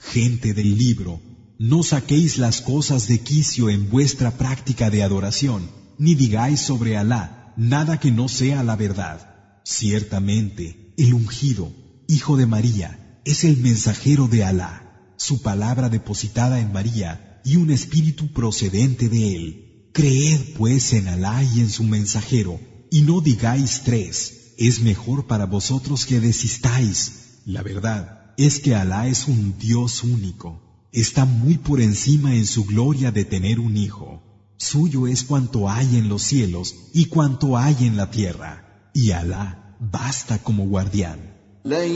Gente 0.01 0.55
del 0.55 0.79
libro, 0.79 1.21
no 1.59 1.83
saquéis 1.83 2.39
las 2.39 2.63
cosas 2.63 3.07
de 3.07 3.21
quicio 3.21 3.69
en 3.69 3.91
vuestra 3.91 4.31
práctica 4.33 4.89
de 4.89 5.03
adoración, 5.03 5.71
ni 5.99 6.15
digáis 6.15 6.61
sobre 6.61 6.97
Alá 6.97 7.53
nada 7.57 8.01
que 8.01 8.11
no 8.11 8.29
sea 8.29 8.65
la 8.65 8.77
verdad. 8.77 9.61
Ciertamente, 9.63 10.95
el 10.97 11.13
ungido, 11.13 11.73
hijo 12.09 12.39
de 12.39 12.47
María, 12.47 13.21
es 13.27 13.45
el 13.45 13.59
mensajero 13.59 14.27
de 14.27 14.43
Alá, 14.43 15.15
su 15.17 15.43
palabra 15.43 15.91
depositada 15.91 16.61
en 16.61 16.73
María 16.73 17.43
y 17.45 17.57
un 17.57 17.71
espíritu 17.71 18.33
procedente 18.33 19.11
de 19.11 19.37
él. 19.37 19.91
Creed 19.93 20.55
pues 20.57 20.95
en 20.95 21.09
Alá 21.09 21.45
y 21.45 21.61
en 21.61 21.69
su 21.69 21.85
mensajero, 21.85 22.59
y 22.91 23.03
no 23.03 23.21
digáis 23.21 23.83
tres, 23.85 24.55
es 24.57 24.81
mejor 24.81 25.27
para 25.27 25.45
vosotros 25.45 26.07
que 26.07 26.21
desistáis. 26.21 27.43
La 27.45 27.63
verdad 27.63 28.20
es 28.40 28.60
que 28.60 28.76
Alá 28.76 29.08
es 29.08 29.28
un 29.28 29.58
Dios 29.58 30.04
único. 30.04 30.66
está 30.96 31.26
muy 31.26 31.58
por 31.58 31.82
encima 31.82 32.36
en 32.36 32.46
su 32.46 32.64
gloria 32.64 33.12
de 33.12 33.26
tener 33.26 33.60
un 33.60 33.76
hijo. 33.76 34.22
Suyo 34.58 35.08
es 35.08 35.24
cuanto 35.24 35.70
hay 35.70 35.98
en 35.98 36.08
los 36.08 36.22
cielos 36.24 36.74
y 36.94 37.08
cuanto 37.08 37.58
hay 37.58 37.76
en 37.82 37.98
la 37.98 38.10
tierra, 38.10 38.90
y 38.94 39.12
Alá 39.12 39.76
basta 39.80 40.38
como 40.38 40.66
guardián. 40.66 41.36
لن 41.66 41.92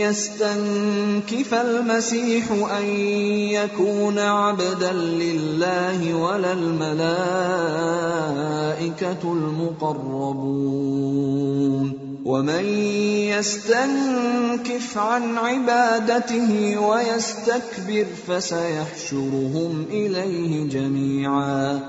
يستنكف 0.00 1.54
المسيح 1.54 2.50
ان 2.50 2.86
يكون 3.52 4.18
عبدا 4.18 4.92
لله 4.92 6.14
ولا 6.14 6.52
الملائكه 6.52 6.92
المقربون 9.32 10.84
ومن 12.24 12.64
يستنكف 13.34 14.98
عن 14.98 15.38
عبادته 15.38 16.78
ويستكبر 16.78 18.06
فسيحشرهم 18.26 19.86
اليه 19.90 20.68
جميعا 20.68 21.80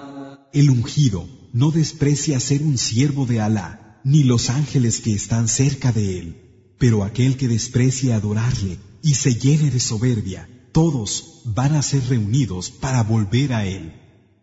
El 0.53 0.69
ungido 0.69 1.27
no 1.53 1.71
desprecia 1.71 2.39
ser 2.39 2.61
un 2.63 2.77
siervo 2.77 3.25
de 3.25 3.41
Alá, 3.41 3.99
ni 4.03 4.23
los 4.23 4.49
ángeles 4.49 4.99
que 4.99 5.13
están 5.13 5.47
cerca 5.47 5.91
de 5.91 6.19
él. 6.19 6.27
Pero 6.77 7.03
aquel 7.03 7.37
que 7.37 7.47
desprecie 7.47 8.13
adorarle 8.13 8.77
y 9.01 9.13
se 9.13 9.35
llene 9.35 9.69
de 9.71 9.79
soberbia, 9.79 10.49
todos 10.71 11.41
van 11.45 11.75
a 11.75 11.81
ser 11.81 12.03
reunidos 12.09 12.69
para 12.69 13.03
volver 13.03 13.53
a 13.53 13.65
él. 13.65 13.98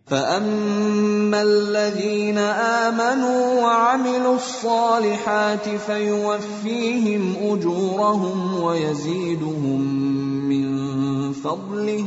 فاما 0.07 1.41
الذين 1.41 2.37
امنوا 2.87 3.61
وعملوا 3.61 4.35
الصالحات 4.35 5.69
فيوفيهم 5.69 7.35
اجورهم 7.41 8.63
ويزيدهم 8.63 9.81
من 10.49 10.67
فضله 11.33 12.05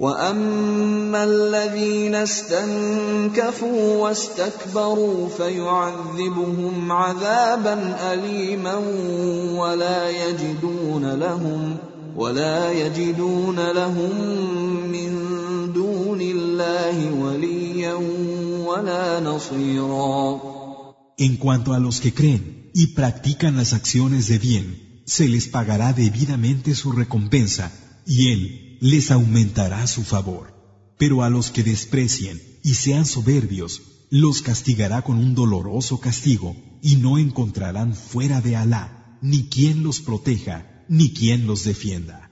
واما 0.00 1.24
الذين 1.24 2.14
استنكفوا 2.14 4.02
واستكبروا 4.02 5.28
فيعذبهم 5.28 6.92
عذابا 6.92 7.96
اليما 8.12 8.74
ولا 9.56 10.10
يجدون 10.10 11.14
لهم 11.14 11.76
ولا 12.16 12.72
يجدون 12.72 13.70
لهم 13.70 14.10
من 14.92 15.36
الله 16.25 17.11
وليا 17.11 17.93
ولا 18.67 19.19
نصيرا 19.19 20.41
En 21.17 21.37
cuanto 21.37 21.73
a 21.73 21.79
los 21.79 21.99
que 22.01 22.13
creen 22.13 22.71
y 22.73 22.87
practican 22.87 23.55
las 23.55 23.73
acciones 23.73 24.27
de 24.27 24.39
bien, 24.39 25.03
se 25.05 25.27
les 25.27 25.47
pagará 25.47 25.93
debidamente 25.93 26.73
su 26.73 26.91
recompensa, 26.91 27.71
y 28.07 28.31
Él 28.31 28.77
les 28.81 29.11
aumentará 29.11 29.85
su 29.85 30.03
favor. 30.03 30.45
Pero 30.97 31.23
a 31.23 31.29
los 31.29 31.51
que 31.51 31.63
desprecien 31.63 32.41
y 32.63 32.73
sean 32.73 33.05
soberbios, 33.05 33.81
los 34.09 34.41
castigará 34.41 35.03
con 35.03 35.17
un 35.17 35.35
doloroso 35.35 35.99
castigo 35.99 36.55
y 36.81 36.95
no 36.95 37.17
encontrarán 37.17 37.93
fuera 37.93 38.41
de 38.41 38.55
Alá 38.55 39.19
ni 39.21 39.43
quien 39.49 39.83
los 39.83 40.01
proteja 40.01 40.85
ni 40.89 41.13
quien 41.13 41.45
los 41.45 41.63
defienda. 41.63 42.24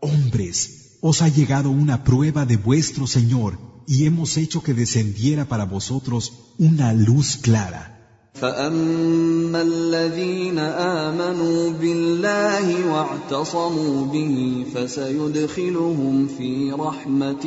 Hombres, 0.00 0.98
os 1.02 1.20
ha 1.20 1.28
llegado 1.28 1.70
una 1.70 2.04
prueba 2.04 2.46
de 2.46 2.56
vuestro 2.56 3.06
Señor 3.06 3.58
y 3.86 4.06
hemos 4.06 4.38
hecho 4.38 4.62
que 4.62 4.72
descendiera 4.72 5.44
para 5.44 5.66
vosotros 5.66 6.32
una 6.58 6.94
luz 6.94 7.36
clara. 7.36 7.93
فاما 8.34 9.62
الذين 9.62 10.58
امنوا 10.58 11.70
بالله 11.70 12.92
واعتصموا 12.92 14.06
به 14.06 14.64
فسيدخلهم 14.74 16.26
في 16.38 16.72
رحمه 16.72 17.46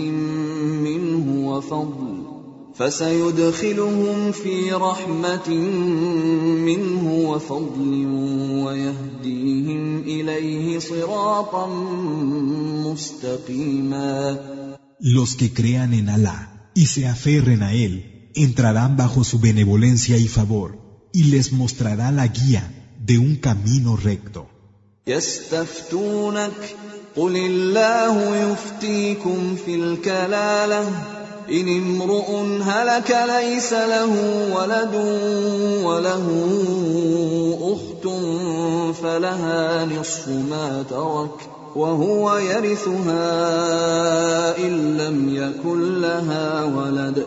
منه 0.88 1.49
وفضل 1.49 2.23
فسيدخلهم 2.76 4.31
في 4.31 4.72
رحمة 4.72 5.49
منه 6.69 7.30
وفضل 7.30 8.05
ويهديهم 8.65 9.99
إليه 9.99 10.80
صراطا 10.80 11.68
مستقيما 12.85 14.39
Los 14.99 15.35
que 15.35 15.53
crean 15.53 15.93
en 15.93 16.09
Alá 16.09 16.72
y 16.73 16.85
se 16.85 17.07
aferren 17.07 17.61
a 17.61 17.73
Él 17.73 18.16
entrarán 18.36 18.97
bajo 18.97 19.24
su 19.24 19.39
benevolencia 19.39 20.16
y 20.16 20.28
favor 20.28 20.78
y 21.12 21.24
les 21.24 21.52
mostrará 21.52 22.10
la 22.12 22.26
guía 22.28 22.64
de 22.98 23.18
un 23.18 23.36
camino 23.36 23.97
recto. 23.97 24.48
يستفتونك 25.06 26.76
قل 27.16 27.36
الله 27.36 28.36
يفتيكم 28.36 29.56
في 29.66 29.74
الكلاله 29.74 30.89
إن 31.51 31.68
امرؤ 31.68 32.30
هلك 32.62 33.16
ليس 33.28 33.72
له 33.72 34.12
ولد 34.55 34.94
وله 35.84 36.26
أخت 37.74 38.06
فلها 39.02 39.84
نصف 39.84 40.28
ما 40.28 40.84
ترك 40.90 41.36
وهو 41.76 42.36
يرثها 42.39 43.18
إن 44.59 44.97
لم 44.97 45.34
يكن 45.34 46.01
لها 46.01 46.64
ولد 46.64 47.26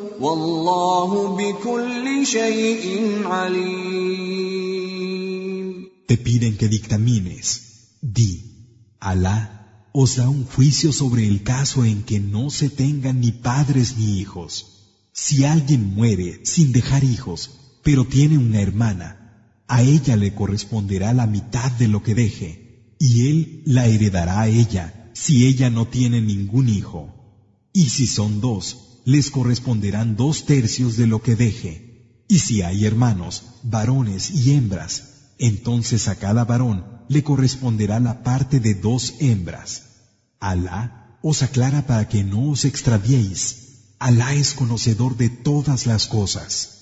Te 6.07 6.17
piden 6.17 6.57
que 6.57 6.67
dictamines. 6.67 7.47
Di, 8.01 8.31
Alá 8.99 9.87
os 9.93 10.17
da 10.17 10.29
un 10.29 10.45
juicio 10.45 10.93
sobre 10.93 11.27
el 11.27 11.41
caso 11.41 11.83
en 11.85 12.03
que 12.03 12.19
no 12.19 12.51
se 12.51 12.69
tengan 12.69 13.19
ni 13.19 13.31
padres 13.31 13.97
ni 13.97 14.19
hijos. 14.19 14.51
Si 15.11 15.43
alguien 15.43 15.95
muere 15.95 16.41
sin 16.43 16.71
dejar 16.71 17.03
hijos, 17.03 17.39
pero 17.81 18.05
tiene 18.05 18.37
una 18.37 18.61
hermana, 18.61 19.09
a 19.67 19.81
ella 19.81 20.15
le 20.17 20.35
corresponderá 20.35 21.13
la 21.13 21.25
mitad 21.25 21.71
de 21.71 21.87
lo 21.87 22.03
que 22.03 22.13
deje, 22.13 22.95
y 22.99 23.27
él 23.29 23.63
la 23.65 23.87
heredará 23.87 24.41
a 24.41 24.47
ella 24.47 25.11
si 25.13 25.47
ella 25.47 25.71
no 25.71 25.87
tiene 25.87 26.21
ningún 26.21 26.69
hijo. 26.69 27.01
Y 27.73 27.89
si 27.89 28.05
son 28.05 28.39
dos, 28.39 28.90
les 29.05 29.31
corresponderán 29.31 30.15
dos 30.15 30.45
tercios 30.45 30.97
de 30.97 31.07
lo 31.07 31.21
que 31.21 31.35
deje. 31.35 32.25
Y 32.27 32.39
si 32.39 32.61
hay 32.61 32.85
hermanos, 32.85 33.43
varones 33.63 34.31
y 34.31 34.53
hembras, 34.53 35.03
entonces 35.37 36.07
a 36.07 36.15
cada 36.15 36.45
varón 36.45 36.85
le 37.07 37.23
corresponderá 37.23 37.99
la 37.99 38.23
parte 38.23 38.59
de 38.59 38.75
dos 38.75 39.15
hembras. 39.19 39.83
Alá 40.39 41.17
os 41.21 41.43
aclara 41.43 41.85
para 41.85 42.07
que 42.07 42.23
no 42.23 42.49
os 42.51 42.65
extraviéis. 42.65 43.95
Alá 43.99 44.33
es 44.33 44.53
conocedor 44.53 45.17
de 45.17 45.29
todas 45.29 45.85
las 45.85 46.07
cosas. 46.07 46.80